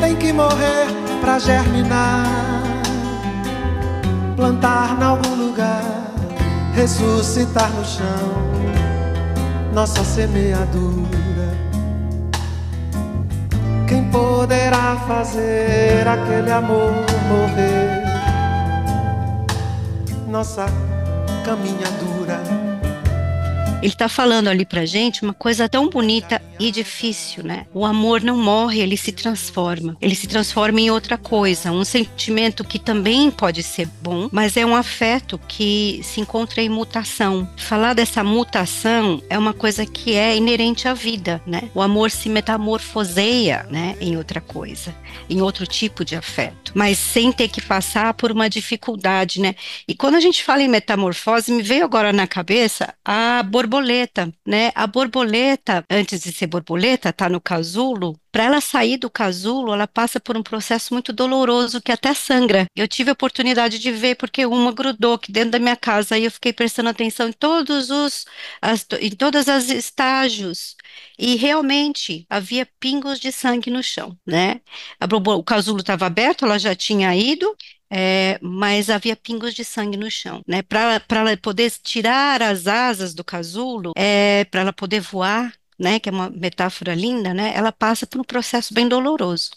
Tem 0.00 0.16
que 0.16 0.32
morrer 0.32 0.88
pra 1.20 1.38
germinar, 1.38 2.26
plantar 4.36 4.98
em 5.00 5.04
algum 5.04 5.36
lugar, 5.36 6.13
ressuscitar 6.74 7.70
no 7.70 7.84
chão, 7.84 8.04
nossa 9.72 10.02
semeadura. 10.04 11.14
Quem 13.88 14.10
poderá 14.10 14.96
fazer 15.06 16.06
aquele 16.06 16.50
amor 16.50 16.92
morrer? 17.28 18.02
Nossa 20.26 20.66
caminhadura. 21.44 22.73
Ele 23.84 23.92
está 23.92 24.08
falando 24.08 24.48
ali 24.48 24.64
pra 24.64 24.86
gente 24.86 25.22
uma 25.22 25.34
coisa 25.34 25.68
tão 25.68 25.90
bonita 25.90 26.40
e 26.58 26.70
difícil, 26.70 27.44
né? 27.44 27.66
O 27.74 27.84
amor 27.84 28.22
não 28.22 28.34
morre, 28.34 28.80
ele 28.80 28.96
se 28.96 29.12
transforma. 29.12 29.94
Ele 30.00 30.14
se 30.14 30.26
transforma 30.26 30.80
em 30.80 30.90
outra 30.90 31.18
coisa, 31.18 31.70
um 31.70 31.84
sentimento 31.84 32.64
que 32.64 32.78
também 32.78 33.30
pode 33.30 33.62
ser 33.62 33.86
bom, 34.00 34.30
mas 34.32 34.56
é 34.56 34.64
um 34.64 34.74
afeto 34.74 35.38
que 35.46 36.00
se 36.02 36.18
encontra 36.18 36.62
em 36.62 36.68
mutação. 36.70 37.46
Falar 37.58 37.92
dessa 37.92 38.24
mutação 38.24 39.22
é 39.28 39.36
uma 39.38 39.52
coisa 39.52 39.84
que 39.84 40.14
é 40.14 40.34
inerente 40.34 40.88
à 40.88 40.94
vida, 40.94 41.42
né? 41.46 41.68
O 41.74 41.82
amor 41.82 42.10
se 42.10 42.30
metamorfoseia, 42.30 43.66
né, 43.70 43.96
em 44.00 44.16
outra 44.16 44.40
coisa, 44.40 44.96
em 45.28 45.42
outro 45.42 45.66
tipo 45.66 46.06
de 46.06 46.16
afeto, 46.16 46.72
mas 46.74 46.96
sem 46.96 47.30
ter 47.30 47.48
que 47.48 47.60
passar 47.60 48.14
por 48.14 48.32
uma 48.32 48.48
dificuldade, 48.48 49.42
né? 49.42 49.54
E 49.86 49.94
quando 49.94 50.14
a 50.14 50.20
gente 50.20 50.42
fala 50.42 50.62
em 50.62 50.68
metamorfose, 50.68 51.52
me 51.52 51.62
veio 51.62 51.84
agora 51.84 52.14
na 52.14 52.26
cabeça 52.26 52.94
a 53.04 53.42
borboleta, 53.42 53.73
né? 54.46 54.70
A 54.74 54.86
borboleta, 54.86 55.84
antes 55.90 56.20
de 56.22 56.32
ser 56.32 56.46
borboleta, 56.46 57.12
tá 57.12 57.28
no 57.28 57.40
casulo. 57.40 58.18
Para 58.30 58.44
ela 58.44 58.60
sair 58.60 58.96
do 58.96 59.08
casulo, 59.08 59.72
ela 59.72 59.86
passa 59.86 60.18
por 60.18 60.36
um 60.36 60.42
processo 60.42 60.92
muito 60.92 61.12
doloroso 61.12 61.80
que 61.80 61.92
até 61.92 62.12
sangra. 62.14 62.66
Eu 62.74 62.88
tive 62.88 63.10
a 63.10 63.12
oportunidade 63.12 63.78
de 63.78 63.92
ver 63.92 64.16
porque 64.16 64.44
uma 64.44 64.72
grudou 64.72 65.14
aqui 65.14 65.30
dentro 65.30 65.52
da 65.52 65.58
minha 65.58 65.76
casa 65.76 66.18
e 66.18 66.24
eu 66.24 66.30
fiquei 66.30 66.52
prestando 66.52 66.88
atenção 66.88 67.28
em 67.28 67.32
todos 67.32 67.90
os, 67.90 68.24
as, 68.60 68.86
em 69.00 69.10
todas 69.10 69.48
as 69.48 69.68
estágios 69.68 70.76
e 71.18 71.36
realmente 71.36 72.26
havia 72.28 72.66
pingos 72.80 73.20
de 73.20 73.30
sangue 73.30 73.70
no 73.70 73.82
chão, 73.82 74.18
né? 74.26 74.60
A 75.00 75.06
o 75.36 75.44
casulo 75.44 75.80
estava 75.80 76.06
aberto, 76.06 76.44
ela 76.44 76.58
já 76.58 76.74
tinha 76.74 77.14
ido, 77.14 77.56
é, 77.96 78.38
mas 78.42 78.90
havia 78.90 79.14
pingos 79.14 79.54
de 79.54 79.64
sangue 79.64 79.96
no 79.96 80.10
chão, 80.10 80.42
né? 80.48 80.62
Para 80.62 81.00
ela 81.10 81.36
poder 81.36 81.70
tirar 81.70 82.42
as 82.42 82.66
asas 82.66 83.14
do 83.14 83.22
casulo, 83.22 83.92
é, 83.96 84.44
para 84.46 84.62
ela 84.62 84.72
poder 84.72 85.00
voar, 85.00 85.52
né? 85.78 86.00
Que 86.00 86.08
é 86.08 86.12
uma 86.12 86.28
metáfora 86.28 86.92
linda, 86.92 87.32
né? 87.32 87.52
Ela 87.54 87.70
passa 87.70 88.04
por 88.04 88.20
um 88.20 88.24
processo 88.24 88.74
bem 88.74 88.88
doloroso. 88.88 89.50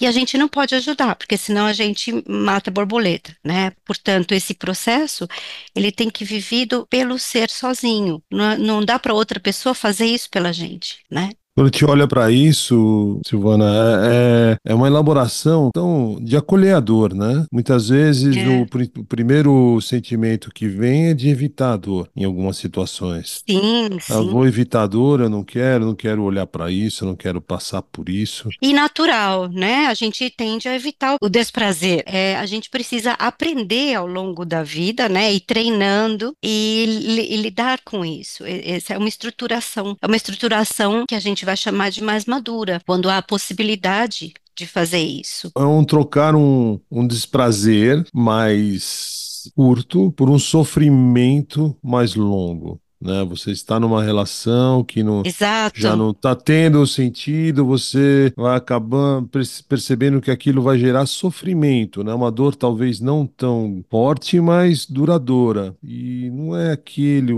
E 0.00 0.06
a 0.06 0.12
gente 0.12 0.38
não 0.38 0.48
pode 0.48 0.74
ajudar, 0.76 1.16
porque 1.16 1.36
senão 1.36 1.66
a 1.66 1.72
gente 1.72 2.12
mata 2.28 2.70
a 2.70 2.72
borboleta, 2.72 3.36
né? 3.44 3.72
Portanto, 3.84 4.32
esse 4.32 4.54
processo, 4.54 5.26
ele 5.74 5.90
tem 5.90 6.08
que 6.08 6.24
vivido 6.24 6.86
pelo 6.88 7.18
ser 7.18 7.50
sozinho. 7.50 8.22
Não, 8.30 8.58
não 8.58 8.84
dá 8.84 8.98
para 8.98 9.14
outra 9.14 9.40
pessoa 9.40 9.74
fazer 9.74 10.06
isso 10.06 10.30
pela 10.30 10.52
gente, 10.52 11.04
né? 11.10 11.30
Quando 11.54 11.66
a 11.66 11.70
gente 11.70 11.84
olha 11.84 12.08
para 12.08 12.30
isso, 12.30 13.20
Silvana, 13.26 13.66
é, 13.66 14.52
é 14.66 14.72
é 14.72 14.74
uma 14.74 14.86
elaboração 14.86 15.70
tão 15.74 16.16
de 16.20 16.36
acolher 16.36 16.74
a 16.74 16.80
dor, 16.80 17.14
né? 17.14 17.44
Muitas 17.52 17.88
vezes 17.90 18.34
É. 18.36 18.48
o, 18.48 18.66
pri- 18.66 18.90
o 18.96 19.04
primeiro 19.04 19.78
sentimento 19.80 20.50
que 20.54 20.66
vem 20.66 21.08
é 21.08 21.14
de 21.14 21.28
evitar 21.28 21.72
a 21.74 21.76
dor 21.76 22.08
em 22.16 22.24
algumas 22.24 22.56
situações. 22.56 23.42
Sim, 23.48 23.88
Eu 24.08 24.22
sim. 24.22 24.30
vou 24.30 24.46
evitar 24.46 24.82
a 24.84 24.86
dor, 24.86 25.20
eu 25.20 25.28
não 25.28 25.44
quero, 25.44 25.84
não 25.84 25.94
quero 25.94 26.22
olhar 26.22 26.46
para 26.46 26.70
isso, 26.70 27.04
eu 27.04 27.08
não 27.08 27.16
quero 27.16 27.40
passar 27.40 27.82
por 27.82 28.08
isso. 28.08 28.48
E 28.62 28.72
natural, 28.72 29.48
né? 29.48 29.86
A 29.86 29.94
gente 29.94 30.30
tende 30.30 30.68
a 30.68 30.74
evitar 30.74 31.16
o 31.20 31.28
desprazer. 31.28 32.02
É, 32.06 32.36
a 32.36 32.46
gente 32.46 32.70
precisa 32.70 33.12
aprender 33.12 33.94
ao 33.94 34.06
longo 34.06 34.44
da 34.46 34.62
vida, 34.62 35.08
né? 35.08 35.32
Ir 35.32 35.40
treinando 35.40 36.34
e, 36.42 37.28
e 37.30 37.36
lidar 37.36 37.80
com 37.84 38.04
isso. 38.04 38.46
E- 38.46 38.70
Essa 38.72 38.94
é 38.94 38.98
uma 38.98 39.08
estruturação. 39.08 39.96
É 40.00 40.06
uma 40.06 40.16
estruturação 40.16 41.04
que 41.08 41.14
a 41.14 41.20
gente 41.20 41.41
vai 41.44 41.56
chamar 41.56 41.90
de 41.90 42.02
mais 42.02 42.24
madura, 42.24 42.80
quando 42.86 43.08
há 43.08 43.18
a 43.18 43.22
possibilidade 43.22 44.34
de 44.56 44.66
fazer 44.66 45.00
isso. 45.00 45.50
É 45.56 45.62
um 45.62 45.84
trocar 45.84 46.34
um, 46.34 46.78
um 46.90 47.06
desprazer 47.06 48.04
mais 48.12 49.50
curto 49.54 50.12
por 50.12 50.30
um 50.30 50.38
sofrimento 50.38 51.76
mais 51.82 52.14
longo, 52.14 52.80
né? 53.02 53.24
Você 53.28 53.50
está 53.50 53.78
numa 53.80 54.02
relação 54.02 54.84
que 54.84 55.02
não, 55.02 55.22
Exato. 55.24 55.80
já 55.80 55.94
não 55.96 56.10
está 56.10 56.34
tendo 56.34 56.86
sentido, 56.86 57.64
você 57.64 58.32
vai 58.36 58.56
acabando 58.56 59.28
perce- 59.28 59.62
percebendo 59.62 60.20
que 60.20 60.30
aquilo 60.30 60.62
vai 60.62 60.78
gerar 60.78 61.06
sofrimento, 61.06 62.02
né? 62.04 62.12
Uma 62.14 62.30
dor 62.30 62.54
talvez 62.54 63.00
não 63.00 63.26
tão 63.26 63.84
forte, 63.90 64.40
mas 64.40 64.86
duradoura. 64.86 65.74
E 65.82 66.30
não 66.30 66.56
é 66.56 66.72
aquele, 66.72 67.32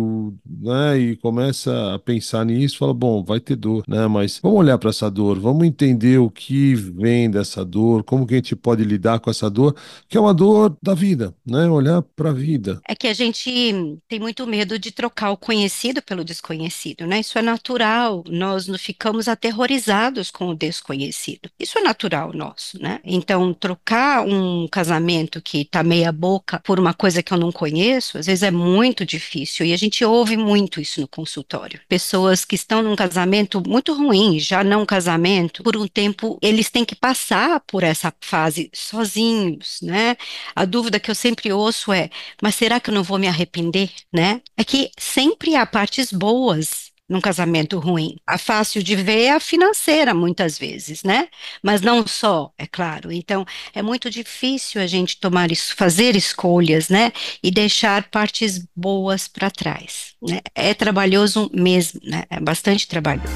né? 0.47 0.99
E 0.99 1.17
começa 1.17 1.95
a 1.95 1.99
pensar 1.99 2.45
nisso, 2.45 2.79
fala, 2.79 2.95
bom, 2.95 3.23
vai 3.25 3.41
ter 3.41 3.57
dor, 3.57 3.83
né? 3.89 4.07
Mas 4.07 4.39
vamos 4.43 4.59
olhar 4.59 4.79
para 4.79 4.91
essa 4.91 5.11
dor, 5.11 5.39
vamos 5.39 5.65
entender 5.67 6.19
o 6.19 6.31
que 6.31 6.75
vem 6.75 7.31
dessa 7.31 7.65
dor, 7.65 8.03
como 8.05 8.27
que 8.27 8.35
a 8.35 8.37
gente 8.37 8.55
pode 8.57 8.85
lidar 8.85 9.21
com 9.21 9.31
essa 9.31 9.49
dor, 9.49 9.75
que 10.09 10.17
é 10.17 10.21
uma 10.21 10.35
dor 10.35 10.77
da 10.83 10.95
vida, 10.95 11.35
né? 11.47 11.67
Olhar 11.69 12.03
para 12.03 12.31
a 12.31 12.33
vida. 12.33 12.81
É 12.89 12.95
que 12.95 13.07
a 13.07 13.15
gente 13.15 13.99
tem 14.09 14.21
muito 14.21 14.47
medo 14.47 14.79
de 14.79 14.91
trocar 14.91 15.31
o 15.31 15.37
conhecido 15.55 16.03
pelo 16.03 16.25
desconhecido, 16.25 17.07
né? 17.07 17.21
Isso 17.21 17.39
é 17.39 17.43
natural. 17.43 18.25
Nós 18.27 18.67
não 18.67 18.77
ficamos 18.77 19.29
aterrorizados 19.29 20.29
com 20.29 20.49
o 20.49 20.55
desconhecido. 20.55 21.49
Isso 21.61 21.79
é 21.79 21.83
natural 21.83 22.33
nosso, 22.33 22.83
né? 22.83 22.99
Então, 23.05 23.55
trocar 23.55 24.27
um 24.27 24.67
casamento 24.67 25.41
que 25.41 25.61
está 25.61 25.85
meia 25.85 26.11
boca 26.11 26.61
por 26.65 26.81
uma 26.81 26.93
coisa 26.93 27.23
que 27.23 27.33
eu 27.33 27.39
não 27.39 27.53
conheço, 27.53 28.19
às 28.19 28.27
vezes 28.27 28.43
é 28.43 28.51
muito 28.51 29.07
difícil. 29.07 29.65
E 29.65 29.73
a 29.73 29.77
gente 29.77 30.05
ouve 30.05 30.37
muito 30.37 30.81
isso 30.81 31.01
no 31.01 31.07
consultório. 31.07 31.81
Pessoas 31.89 32.45
que 32.45 32.57
estão 32.57 32.83
num 32.83 32.97
casamento 32.97 33.63
muito 33.65 33.95
ruim, 33.95 34.41
já 34.41 34.65
não 34.65 34.85
casamento, 34.85 35.63
por 35.63 35.77
um 35.77 35.87
tempo 35.87 36.37
eles 36.43 36.69
têm 36.69 36.85
que 36.85 36.97
passar 36.97 37.61
por 37.61 37.85
essa 37.85 38.13
fase 38.21 38.71
sozinhos, 38.75 39.79
né? 39.81 40.17
A 40.57 40.65
dúvida 40.65 40.99
que 40.99 41.11
eu 41.11 41.15
sempre 41.15 41.53
ouço 41.53 41.93
é: 41.93 42.11
mas 42.43 42.57
será 42.57 42.81
que 42.81 42.91
eu 42.91 42.95
não 42.95 43.05
vou 43.05 43.19
me 43.21 43.29
arrepender, 43.29 43.91
né? 44.13 44.41
É 44.57 44.65
que 44.65 44.91
sempre 44.99 45.44
há 45.53 45.67
partes 45.67 46.11
boas 46.11 46.93
num 47.09 47.21
casamento 47.21 47.79
ruim. 47.79 48.17
A 48.27 48.39
fácil 48.39 48.83
de 48.83 48.97
ver 48.97 49.25
é 49.25 49.31
a 49.33 49.41
financeira, 49.41 50.15
muitas 50.15 50.59
vezes, 50.59 51.03
né? 51.03 51.29
Mas 51.63 51.81
não 51.81 52.07
só, 52.07 52.51
é 52.59 52.67
claro. 52.67 53.13
Então, 53.13 53.45
é 53.75 53.83
muito 53.83 54.11
difícil 54.11 54.81
a 54.81 54.87
gente 54.87 55.21
tomar 55.21 55.51
isso, 55.53 55.75
fazer 55.77 56.17
escolhas, 56.17 56.89
né? 56.89 57.13
E 57.43 57.51
deixar 57.51 58.09
partes 58.11 58.67
boas 58.75 59.29
para 59.29 59.51
trás. 59.51 60.15
Né? 60.23 60.41
É 60.55 60.73
trabalhoso 60.73 61.51
mesmo, 61.53 62.01
né? 62.03 62.25
É 62.31 62.41
bastante 62.41 62.89
trabalhoso. 62.89 63.29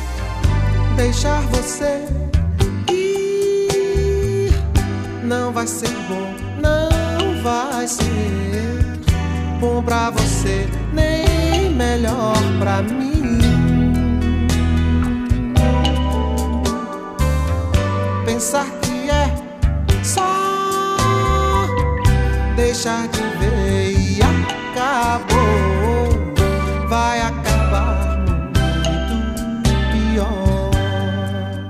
Deixar 0.97 1.41
você 1.43 2.05
ir 2.91 3.19
não 5.23 5.53
vai 5.53 5.67
ser 5.67 5.91
bom, 6.09 6.35
não 6.61 7.43
vai 7.43 7.87
ser 7.87 8.07
bom 9.61 9.83
pra 9.83 10.11
você, 10.11 10.67
nem 10.93 11.28
melhor 11.89 12.37
pra 12.59 12.83
mim. 12.83 13.39
Pensar 18.27 18.67
que 18.83 19.09
é 19.11 19.27
só 20.05 21.67
deixar 22.57 23.09
de 23.09 23.28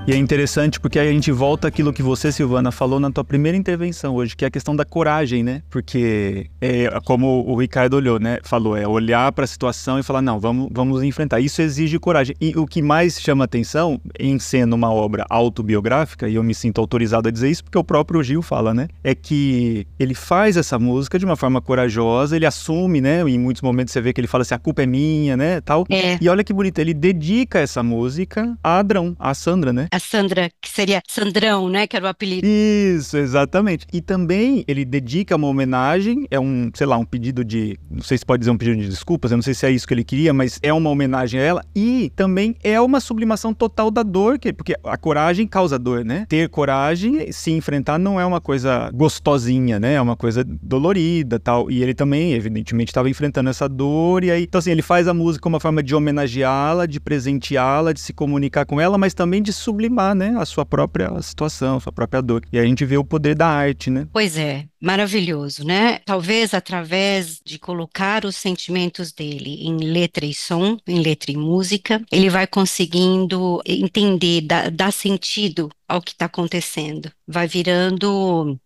E 0.09 0.11
é 0.11 0.17
interessante 0.17 0.79
porque 0.79 0.97
aí 0.97 1.07
a 1.07 1.11
gente 1.11 1.31
volta 1.31 1.67
àquilo 1.67 1.93
que 1.93 2.01
você, 2.01 2.31
Silvana, 2.31 2.71
falou 2.71 2.99
na 2.99 3.11
tua 3.11 3.23
primeira 3.23 3.55
intervenção 3.55 4.15
hoje, 4.15 4.35
que 4.35 4.43
é 4.43 4.47
a 4.47 4.49
questão 4.49 4.75
da 4.75 4.83
coragem, 4.83 5.43
né? 5.43 5.61
Porque 5.69 6.49
é 6.59 6.89
como 7.05 7.45
o 7.47 7.55
Ricardo 7.55 7.93
olhou, 7.93 8.19
né? 8.19 8.39
Falou, 8.41 8.75
é 8.75 8.87
olhar 8.87 9.31
para 9.31 9.43
a 9.43 9.47
situação 9.47 9.99
e 9.99 10.03
falar, 10.03 10.23
não, 10.23 10.39
vamos, 10.39 10.67
vamos 10.71 11.03
enfrentar. 11.03 11.39
Isso 11.39 11.61
exige 11.61 11.99
coragem. 11.99 12.35
E 12.41 12.57
o 12.57 12.65
que 12.65 12.81
mais 12.81 13.21
chama 13.21 13.43
atenção 13.43 14.01
em 14.19 14.39
sendo 14.39 14.73
uma 14.73 14.91
obra 14.91 15.27
autobiográfica, 15.29 16.27
e 16.27 16.33
eu 16.33 16.43
me 16.43 16.55
sinto 16.55 16.81
autorizado 16.81 17.27
a 17.27 17.31
dizer 17.31 17.51
isso 17.51 17.63
porque 17.63 17.77
o 17.77 17.83
próprio 17.83 18.23
Gil 18.23 18.41
fala, 18.41 18.73
né? 18.73 18.87
É 19.03 19.13
que 19.13 19.85
ele 19.99 20.15
faz 20.15 20.57
essa 20.57 20.79
música 20.79 21.19
de 21.19 21.25
uma 21.25 21.35
forma 21.35 21.61
corajosa, 21.61 22.35
ele 22.35 22.47
assume, 22.47 22.99
né? 22.99 23.21
Em 23.29 23.37
muitos 23.37 23.61
momentos 23.61 23.93
você 23.93 24.01
vê 24.01 24.11
que 24.11 24.19
ele 24.19 24.27
fala 24.27 24.41
assim, 24.41 24.55
a 24.55 24.59
culpa 24.59 24.81
é 24.81 24.87
minha, 24.87 25.37
né? 25.37 25.61
Tal. 25.61 25.85
É. 25.87 26.17
E 26.19 26.27
olha 26.27 26.43
que 26.43 26.51
bonito, 26.51 26.79
ele 26.79 26.95
dedica 26.95 27.59
essa 27.59 27.83
música 27.83 28.57
a 28.63 28.79
Adrão, 28.79 29.15
a 29.19 29.35
Sandra, 29.35 29.71
né? 29.71 29.87
A 29.91 29.98
Sandra, 29.99 30.49
que 30.61 30.69
seria 30.69 31.01
Sandrão, 31.07 31.69
né? 31.69 31.87
Que 31.87 31.95
era 31.95 32.05
o 32.05 32.09
apelido. 32.09 32.45
Isso, 32.45 33.17
exatamente. 33.17 33.85
E 33.91 34.01
também 34.01 34.63
ele 34.67 34.85
dedica 34.85 35.35
uma 35.35 35.47
homenagem, 35.47 36.25
é 36.29 36.39
um, 36.39 36.71
sei 36.73 36.87
lá, 36.87 36.97
um 36.97 37.05
pedido 37.05 37.43
de, 37.43 37.77
não 37.89 38.01
sei 38.01 38.17
se 38.17 38.25
pode 38.25 38.41
dizer 38.41 38.51
um 38.51 38.57
pedido 38.57 38.81
de 38.81 38.87
desculpas, 38.87 39.31
eu 39.31 39.37
não 39.37 39.41
sei 39.41 39.53
se 39.53 39.65
é 39.65 39.71
isso 39.71 39.87
que 39.87 39.93
ele 39.93 40.03
queria, 40.03 40.33
mas 40.33 40.59
é 40.61 40.73
uma 40.73 40.89
homenagem 40.89 41.39
a 41.39 41.43
ela 41.43 41.65
e 41.75 42.11
também 42.15 42.55
é 42.63 42.79
uma 42.79 42.99
sublimação 42.99 43.53
total 43.53 43.91
da 43.91 44.03
dor, 44.03 44.39
que, 44.39 44.53
porque 44.53 44.75
a 44.83 44.97
coragem 44.97 45.47
causa 45.47 45.77
dor, 45.77 46.03
né? 46.05 46.25
Ter 46.29 46.49
coragem, 46.49 47.31
se 47.31 47.51
enfrentar 47.51 47.97
não 47.97 48.19
é 48.19 48.25
uma 48.25 48.41
coisa 48.41 48.89
gostosinha, 48.93 49.79
né? 49.79 49.93
É 49.93 50.01
uma 50.01 50.15
coisa 50.15 50.43
dolorida, 50.43 51.39
tal. 51.39 51.69
E 51.69 51.81
ele 51.81 51.93
também, 51.93 52.33
evidentemente, 52.33 52.89
estava 52.89 53.09
enfrentando 53.09 53.49
essa 53.49 53.67
dor 53.67 54.23
e 54.23 54.31
aí, 54.31 54.43
então 54.43 54.59
assim, 54.59 54.71
ele 54.71 54.81
faz 54.81 55.07
a 55.07 55.13
música 55.13 55.43
como 55.43 55.55
uma 55.55 55.59
forma 55.59 55.83
de 55.83 55.95
homenageá-la, 55.95 56.85
de 56.85 56.99
presenteá-la, 56.99 57.93
de 57.93 57.99
se 57.99 58.13
comunicar 58.13 58.65
com 58.65 58.79
ela, 58.79 58.97
mas 58.97 59.13
também 59.13 59.41
de 59.41 59.51
sublimar, 59.51 59.88
né, 60.15 60.35
a 60.37 60.45
sua 60.45 60.65
própria 60.65 61.21
situação, 61.21 61.77
a 61.77 61.79
sua 61.79 61.91
própria 61.91 62.21
dor. 62.21 62.43
E 62.51 62.57
aí 62.57 62.65
a 62.65 62.67
gente 62.67 62.85
vê 62.85 62.97
o 62.97 63.03
poder 63.03 63.35
da 63.35 63.47
arte, 63.47 63.89
né? 63.89 64.07
Pois 64.13 64.37
é, 64.37 64.65
maravilhoso, 64.81 65.65
né? 65.65 65.99
Talvez 66.05 66.53
através 66.53 67.39
de 67.43 67.59
colocar 67.59 68.25
os 68.25 68.35
sentimentos 68.35 69.11
dele 69.11 69.67
em 69.67 69.77
letra 69.77 70.25
e 70.25 70.33
som, 70.33 70.77
em 70.87 71.01
letra 71.01 71.31
e 71.31 71.37
música, 71.37 72.01
ele 72.11 72.29
vai 72.29 72.47
conseguindo 72.47 73.61
entender, 73.65 74.41
dar, 74.41 74.71
dar 74.71 74.91
sentido 74.91 75.69
ao 75.89 76.01
que 76.01 76.11
está 76.11 76.25
acontecendo. 76.25 77.11
Vai 77.27 77.47
virando, 77.47 78.57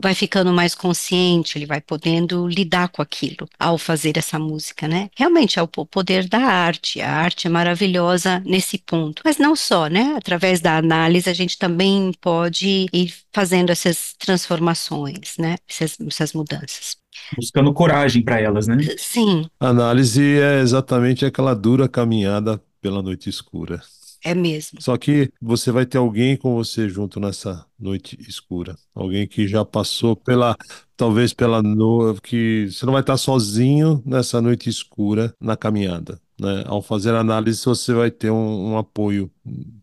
vai 0.00 0.14
ficando 0.14 0.52
mais 0.52 0.74
consciente, 0.74 1.58
ele 1.58 1.66
vai 1.66 1.80
podendo 1.80 2.46
lidar 2.46 2.88
com 2.88 3.02
aquilo 3.02 3.48
ao 3.58 3.76
fazer 3.76 4.16
essa 4.16 4.38
música, 4.38 4.86
né? 4.86 5.10
Realmente 5.16 5.58
é 5.58 5.62
o 5.62 5.68
poder 5.68 6.28
da 6.28 6.38
arte. 6.38 7.00
A 7.00 7.10
arte 7.10 7.48
é 7.48 7.50
maravilhosa 7.50 8.40
nesse 8.46 8.78
ponto. 8.78 9.22
Mas 9.24 9.38
não 9.38 9.56
só, 9.56 9.88
né? 9.88 10.14
Através 10.16 10.60
da 10.60 10.76
análise 10.76 11.28
a 11.28 11.34
gente 11.34 11.58
também 11.58 12.12
pode 12.20 12.86
ir 12.92 13.12
fazendo 13.38 13.70
essas 13.70 14.14
transformações, 14.18 15.36
né? 15.38 15.54
Essas, 15.68 15.96
essas 16.00 16.32
mudanças. 16.32 16.96
Buscando 17.36 17.72
coragem 17.72 18.20
para 18.20 18.40
elas, 18.40 18.66
né? 18.66 18.76
Sim, 18.96 19.48
Análise 19.60 20.40
é 20.40 20.58
exatamente 20.58 21.24
aquela 21.24 21.54
dura 21.54 21.88
caminhada 21.88 22.60
pela 22.80 23.00
noite 23.00 23.30
escura. 23.30 23.80
é 24.24 24.34
mesmo. 24.34 24.82
Só 24.82 24.96
que 24.96 25.30
você 25.40 25.70
vai 25.70 25.86
ter 25.86 25.98
alguém 25.98 26.36
com 26.36 26.56
você 26.56 26.88
junto 26.88 27.20
nessa 27.20 27.64
noite 27.78 28.18
escura. 28.28 28.76
Alguém 28.92 29.24
que 29.28 29.46
já 29.46 29.64
passou 29.64 30.16
pela, 30.16 30.56
talvez 30.96 31.32
pela 31.32 31.62
no, 31.62 32.16
que 32.20 32.66
você 32.72 32.84
não 32.84 32.92
vai 32.92 33.02
estar 33.02 33.16
sozinho 33.16 34.02
nessa 34.04 34.42
noite 34.42 34.68
escura 34.68 35.32
na 35.40 35.56
caminhada, 35.56 36.20
né? 36.40 36.64
Ao 36.66 36.82
fazer 36.82 37.14
a 37.14 37.20
análise, 37.20 37.64
você 37.64 37.92
vai 37.94 38.10
ter 38.10 38.32
um, 38.32 38.72
um 38.72 38.78
apoio 38.78 39.30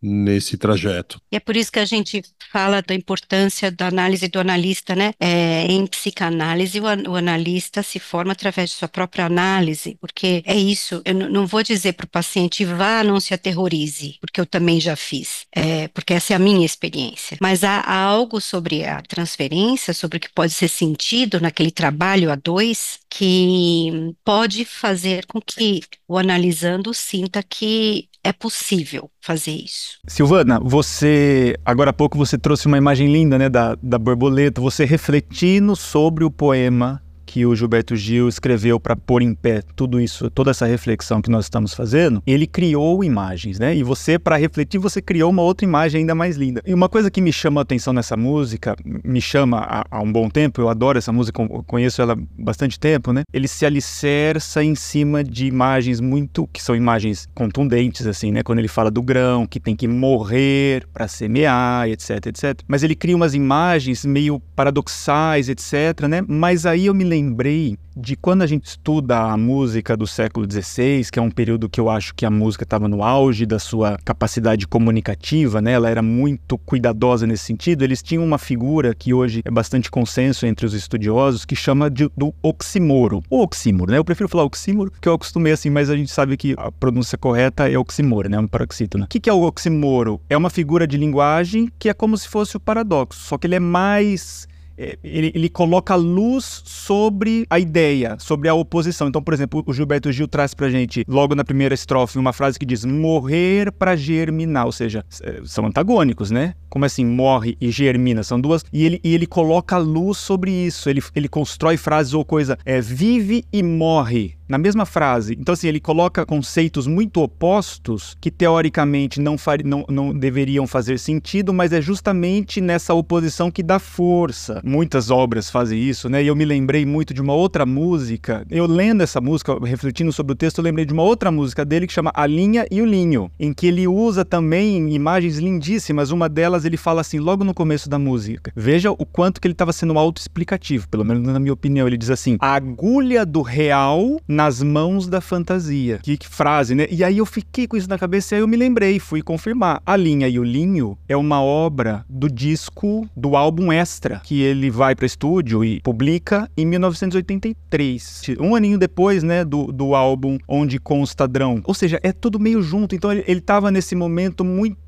nesse 0.02 0.58
trajeto. 0.58 1.20
E 1.32 1.36
é 1.36 1.40
por 1.40 1.56
isso 1.56 1.72
que 1.72 1.80
a 1.80 1.86
gente 1.86 2.22
fala 2.52 2.82
da 2.82 2.94
importância 2.94 3.72
da 3.72 3.88
análise 3.88 4.28
do 4.28 4.40
analista, 4.40 4.96
né? 4.96 5.14
É, 5.20 5.66
em 5.66 5.86
psicanálise, 5.88 6.80
o, 6.80 6.86
an- 6.88 7.10
o 7.10 7.16
analista 7.16 7.82
se 7.84 8.00
forma 8.00 8.32
através 8.34 8.70
de 8.70 8.76
sua 8.76 8.88
própria 8.88 9.26
análise, 9.26 9.98
porque 10.00 10.44
é 10.46 10.56
isso. 10.56 11.02
Eu 11.06 11.14
não 11.14 11.48
vou 11.48 11.64
dizer 11.64 11.94
para 11.94 12.06
o 12.06 12.10
paciente, 12.10 12.64
vá, 12.66 13.04
não 13.04 13.20
se 13.20 13.34
aterrorize, 13.34 14.18
porque 14.20 14.40
eu 14.40 14.46
também 14.46 14.80
já 14.80 14.96
fiz, 14.96 15.46
é, 15.52 15.88
porque 15.90 16.14
essa 16.14 16.34
é 16.34 16.36
a 16.36 16.40
minha 16.40 16.66
experiência. 16.66 17.38
Mas 17.42 17.64
há, 17.64 17.80
há 17.80 17.98
algo 17.98 18.40
sobre 18.40 18.86
a 18.86 19.02
transferência, 19.02 19.94
sobre 19.94 20.18
o 20.18 20.22
que 20.22 20.32
pode 20.34 20.54
ser 20.54 20.68
sentido 20.68 21.40
naquele 21.40 21.72
trabalho 21.72 22.32
a 22.32 22.36
dois, 22.36 23.00
que 23.10 24.14
pode 24.24 24.66
fazer 24.66 25.26
com 25.26 25.40
que 25.42 25.82
o 26.08 26.18
analisando 26.18 26.94
sinta 26.94 27.42
que 27.42 28.10
é 28.26 28.34
possível 28.34 29.12
fazer 29.22 29.52
isso. 29.52 30.00
Silvana, 30.08 30.60
você, 30.60 31.56
agora 31.64 31.92
há 31.92 31.94
pouco 31.94 32.18
você 32.18 32.40
trouxe 32.40 32.66
uma 32.66 32.76
imagem 32.76 33.12
linda, 33.12 33.38
né, 33.38 33.48
da, 33.48 33.78
da 33.84 34.00
borboleta, 34.00 34.60
você 34.60 34.84
refletindo 34.84 35.76
sobre 35.76 36.24
o 36.24 36.32
poema 36.32 37.05
que 37.36 37.46
o 37.46 37.54
Gilberto 37.54 37.98
Gil 37.98 38.30
escreveu 38.30 38.80
para 38.80 38.96
pôr 38.96 39.22
em 39.22 39.36
pé 39.36 39.62
tudo 39.76 40.00
isso, 40.00 40.30
toda 40.30 40.52
essa 40.52 40.66
reflexão 40.66 41.22
que 41.22 41.30
nós 41.30 41.44
estamos 41.44 41.74
fazendo, 41.74 42.24
ele 42.26 42.48
criou 42.48 43.04
imagens, 43.04 43.60
né? 43.60 43.76
E 43.76 43.84
você, 43.84 44.18
para 44.18 44.38
refletir, 44.38 44.78
você 44.78 45.02
criou 45.02 45.32
uma 45.32 45.42
outra 45.42 45.66
imagem 45.66 46.00
ainda 46.00 46.16
mais 46.16 46.38
linda. 46.38 46.62
E 46.66 46.74
uma 46.74 46.88
coisa 46.88 47.12
que 47.12 47.20
me 47.20 47.34
chama 47.34 47.60
a 47.60 47.64
atenção 47.64 47.92
nessa 47.92 48.16
música, 48.16 48.74
me 49.04 49.20
chama 49.20 49.58
há, 49.58 49.86
há 49.92 50.02
um 50.02 50.10
bom 50.10 50.30
tempo, 50.30 50.62
eu 50.62 50.70
adoro 50.70 50.98
essa 50.98 51.12
música, 51.12 51.46
conheço 51.68 52.02
ela 52.02 52.18
bastante 52.40 52.80
tempo, 52.80 53.12
né? 53.12 53.24
Ele 53.34 53.50
se 53.50 53.66
alicerça 53.66 54.64
em 54.64 54.74
cima 54.74 55.22
de 55.22 55.46
imagens 55.46 56.00
muito, 56.00 56.48
que 56.54 56.64
são 56.64 56.74
imagens 56.74 57.28
contundentes, 57.36 58.08
assim, 58.08 58.32
né? 58.32 58.44
Quando 58.44 58.60
ele 58.60 58.70
fala 58.70 58.90
do 58.90 59.02
grão, 59.02 59.46
que 59.46 59.60
tem 59.60 59.76
que 59.76 59.90
morrer 59.90 60.88
para 60.94 61.06
semear, 61.10 61.90
etc, 61.90 62.28
etc. 62.28 62.62
Mas 62.66 62.82
ele 62.82 62.96
cria 62.96 63.14
umas 63.14 63.34
imagens 63.34 64.06
meio 64.06 64.40
paradoxais, 64.56 65.50
etc, 65.50 66.08
né? 66.08 66.24
Mas 66.26 66.66
aí 66.66 66.86
eu 66.86 66.94
me 66.94 67.04
lembrei 67.26 67.78
de 67.98 68.16
quando 68.16 68.42
a 68.42 68.48
gente 68.48 68.66
estuda 68.66 69.18
a 69.18 69.38
música 69.38 69.96
do 69.98 70.06
século 70.06 70.46
XVI, 70.50 71.10
que 71.12 71.18
é 71.18 71.22
um 71.22 71.32
período 71.32 71.70
que 71.70 71.80
eu 71.80 71.90
acho 71.90 72.14
que 72.14 72.26
a 72.26 72.30
música 72.30 72.64
estava 72.64 72.88
no 72.88 73.02
auge 73.02 73.46
da 73.46 73.58
sua 73.58 73.98
capacidade 74.04 74.68
comunicativa, 74.68 75.62
né? 75.62 75.72
Ela 75.72 75.90
era 75.90 76.02
muito 76.02 76.58
cuidadosa 76.58 77.26
nesse 77.26 77.46
sentido. 77.46 77.84
Eles 77.84 78.04
tinham 78.04 78.24
uma 78.24 78.38
figura 78.38 78.94
que 78.94 79.14
hoje 79.14 79.42
é 79.44 79.50
bastante 79.50 79.90
consenso 79.90 80.46
entre 80.46 80.66
os 80.66 80.74
estudiosos, 80.74 81.46
que 81.46 81.56
chama 81.56 81.90
de, 81.90 82.10
do 82.16 82.34
oxímoro. 82.44 83.24
O 83.30 83.42
oxímoro, 83.42 83.92
né? 83.92 83.98
Eu 83.98 84.06
prefiro 84.06 84.30
falar 84.30 84.44
oxímoro, 84.44 84.92
porque 84.92 85.08
eu 85.08 85.14
acostumei 85.14 85.54
assim, 85.54 85.70
mas 85.70 85.90
a 85.90 85.96
gente 85.96 86.12
sabe 86.12 86.36
que 86.38 86.54
a 86.58 86.72
pronúncia 86.72 87.18
correta 87.18 87.70
é 87.70 87.78
oxímoro, 87.78 88.30
né? 88.30 88.38
Um 88.38 88.48
paroxítono. 88.48 89.06
O 89.06 89.08
que, 89.08 89.30
é 89.30 89.34
o 89.34 89.42
oxímoro? 89.44 90.22
É 90.30 90.38
uma 90.38 90.50
figura 90.50 90.86
de 90.86 90.98
linguagem 90.98 91.72
que 91.80 91.90
é 91.90 91.94
como 91.94 92.18
se 92.18 92.28
fosse 92.28 92.58
o 92.58 92.60
paradoxo, 92.60 93.22
só 93.22 93.38
que 93.38 93.48
ele 93.48 93.56
é 93.56 93.60
mais 93.60 94.48
ele, 94.78 95.32
ele 95.34 95.50
coloca 95.50 95.96
luz 95.96 96.62
sobre 96.66 97.46
a 97.50 97.60
ideia, 97.60 98.18
sobre 98.20 98.50
a 98.50 98.54
oposição. 98.54 99.08
Então, 99.08 99.22
por 99.22 99.34
exemplo, 99.34 99.64
o 99.66 99.74
Gilberto 99.74 100.12
Gil 100.12 100.28
traz 100.28 100.54
pra 100.54 100.70
gente, 100.70 101.06
logo 101.08 101.36
na 101.36 101.44
primeira 101.44 101.74
estrofe, 101.74 102.18
uma 102.18 102.34
frase 102.34 102.60
que 102.60 102.66
diz 102.66 102.86
morrer 102.86 103.72
para 103.72 103.96
germinar, 103.96 104.66
ou 104.66 104.72
seja, 104.72 105.06
é, 105.22 105.42
são 105.46 105.66
antagônicos, 105.66 106.32
né? 106.32 106.54
Como 106.70 106.86
assim, 106.86 107.06
morre 107.06 107.58
e 107.60 107.72
germina? 107.72 108.24
São 108.24 108.40
duas. 108.40 108.66
E 108.72 108.86
ele, 108.86 109.00
e 109.04 109.14
ele 109.14 109.26
coloca 109.26 109.78
luz 109.78 110.18
sobre 110.18 110.52
isso, 110.52 110.90
ele, 110.90 111.02
ele 111.16 111.28
constrói 111.28 111.78
frases 111.78 112.14
ou 112.14 112.26
coisa, 112.26 112.58
é 112.66 112.82
vive 112.82 113.46
e 113.52 113.64
morre 113.64 114.36
na 114.48 114.58
mesma 114.58 114.86
frase. 114.86 115.36
Então, 115.40 115.54
assim, 115.54 115.68
ele 115.68 115.80
coloca 115.80 116.26
conceitos 116.26 116.88
muito 116.88 117.22
opostos 117.22 118.16
que 118.20 118.32
teoricamente 118.32 119.20
não, 119.20 119.36
não, 119.64 119.86
não 119.90 120.14
deveriam 120.14 120.68
fazer 120.68 121.00
sentido, 121.00 121.54
mas 121.54 121.74
é 121.74 121.82
justamente 121.82 122.62
nessa 122.62 122.94
oposição 122.94 123.52
que 123.52 123.64
dá 123.64 123.80
força. 123.80 124.62
Muitas 124.64 125.10
obras 125.10 125.50
fazem 125.50 125.80
isso, 125.80 126.10
né? 126.10 126.24
E 126.24 126.28
eu 126.28 126.36
me 126.36 126.46
lembrei 126.46 126.86
muito 126.86 127.14
de 127.14 127.22
uma 127.22 127.34
outra 127.34 127.66
música. 127.66 128.46
Eu 128.50 128.66
lendo 128.66 129.02
essa 129.02 129.20
música, 129.20 129.58
refletindo 129.64 130.12
sobre 130.12 130.34
o 130.34 130.36
texto, 130.36 130.60
eu 130.60 130.64
lembrei 130.64 130.86
de 130.86 130.94
uma 130.94 131.04
outra 131.04 131.32
música 131.32 131.66
dele 131.66 131.88
que 131.88 131.94
chama 131.94 132.12
A 132.14 132.26
Linha 132.26 132.66
e 132.70 132.82
o 132.82 132.86
Linho, 132.86 133.32
em 133.40 133.54
que 133.54 133.68
ele 133.68 133.88
usa 133.88 134.24
também 134.24 134.94
imagens 134.94 135.38
lindíssimas. 135.38 136.12
Uma 136.12 136.30
delas 136.30 136.66
ele 136.66 136.78
fala 136.78 137.02
assim, 137.02 137.20
logo 137.20 137.44
no 137.44 137.54
começo 137.54 137.90
da 137.90 137.98
música. 137.98 138.52
Veja 138.56 138.92
o 138.92 139.06
quanto 139.06 139.42
que 139.42 139.48
ele 139.48 139.54
estava 139.54 139.74
sendo 139.74 139.98
autoexplicativo, 139.98 140.88
pelo 140.90 141.04
menos 141.04 141.24
na 141.24 141.40
minha 141.40 141.54
opinião. 141.54 141.88
Ele 141.88 141.98
diz 141.98 142.10
assim: 142.10 142.38
a 142.40 142.54
agulha 142.54 143.26
do 143.26 143.42
real 143.42 144.20
nas 144.36 144.62
mãos 144.62 145.08
da 145.08 145.22
fantasia. 145.22 146.00
Que, 146.04 146.18
que, 146.18 146.28
frase, 146.28 146.76
né? 146.76 146.86
E 146.92 147.04
aí 147.04 147.18
eu 147.18 147.26
fiquei 147.26 147.68
com 147.68 147.78
isso 147.78 147.90
na 147.90 147.98
cabeça 147.98 148.34
e 148.34 148.38
aí 148.38 148.42
eu 148.42 148.48
me 148.48 148.58
lembrei, 148.58 149.00
fui 149.00 149.22
confirmar. 149.22 149.82
A 149.86 149.96
Linha 149.96 150.28
e 150.28 150.38
o 150.38 150.44
Linho 150.44 150.98
é 151.08 151.16
uma 151.16 151.42
obra 151.42 152.06
do 152.10 152.30
disco, 152.30 153.10
do 153.16 153.36
álbum 153.36 153.72
Extra, 153.72 154.20
que 154.24 154.42
ele 154.42 154.70
vai 154.70 154.94
para 154.94 155.06
estúdio 155.06 155.64
e 155.64 155.80
publica 155.82 156.50
em 156.58 156.66
1983. 156.66 158.24
Um 158.40 158.56
aninho 158.56 158.78
depois, 158.78 159.24
né, 159.24 159.46
do, 159.46 159.72
do 159.72 159.96
álbum 159.96 160.38
Onde 160.48 160.80
Consta 160.80 161.28
Drão. 161.28 161.62
Ou 161.64 161.74
seja, 161.74 162.00
é 162.04 162.12
tudo 162.12 162.40
meio 162.40 162.62
junto. 162.62 162.94
Então 162.94 163.12
ele, 163.12 163.24
ele 163.26 163.42
tava 163.42 163.72
nesse 163.72 163.96
momento 163.96 164.44
muito 164.44 164.85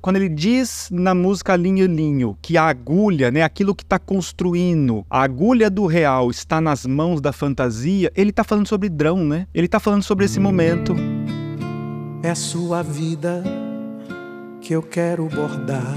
quando 0.00 0.16
ele 0.16 0.28
diz 0.28 0.88
na 0.90 1.14
música 1.14 1.56
Linho 1.56 1.86
Linho 1.86 2.36
que 2.40 2.56
a 2.56 2.64
agulha, 2.64 3.30
né, 3.30 3.42
aquilo 3.42 3.74
que 3.74 3.82
está 3.82 3.98
construindo, 3.98 5.04
a 5.08 5.22
agulha 5.22 5.70
do 5.70 5.86
real 5.86 6.30
está 6.30 6.60
nas 6.60 6.86
mãos 6.86 7.20
da 7.20 7.32
fantasia, 7.32 8.12
ele 8.14 8.30
está 8.30 8.44
falando 8.44 8.66
sobre 8.66 8.88
drão, 8.88 9.24
né? 9.24 9.46
Ele 9.54 9.66
está 9.66 9.78
falando 9.80 10.02
sobre 10.02 10.24
esse 10.24 10.40
momento. 10.40 10.94
É 12.22 12.34
sua 12.34 12.82
vida 12.82 13.44
que 14.60 14.74
eu 14.74 14.82
quero 14.82 15.26
bordar 15.28 15.96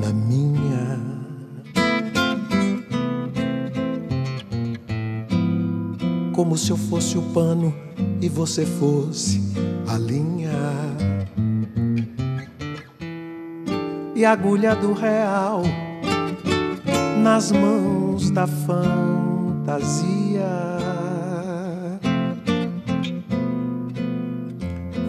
na 0.00 0.12
minha. 0.12 0.98
Como 6.32 6.56
se 6.56 6.70
eu 6.70 6.76
fosse 6.76 7.18
o 7.18 7.22
pano 7.32 7.74
e 8.20 8.28
você 8.28 8.64
fosse 8.64 9.40
a 9.88 9.98
linha. 9.98 11.07
E 14.18 14.24
agulha 14.24 14.74
do 14.74 14.92
real 14.92 15.62
nas 17.22 17.52
mãos 17.52 18.30
da 18.30 18.48
fantasia. 18.48 19.94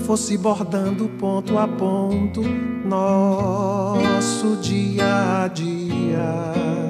Fosse 0.02 0.38
bordando 0.38 1.10
ponto 1.19 1.58
a 1.58 1.67
ponto 1.67 2.43
nosso 2.86 4.58
dia 4.62 5.45
a 5.45 5.48
dia. 5.48 6.88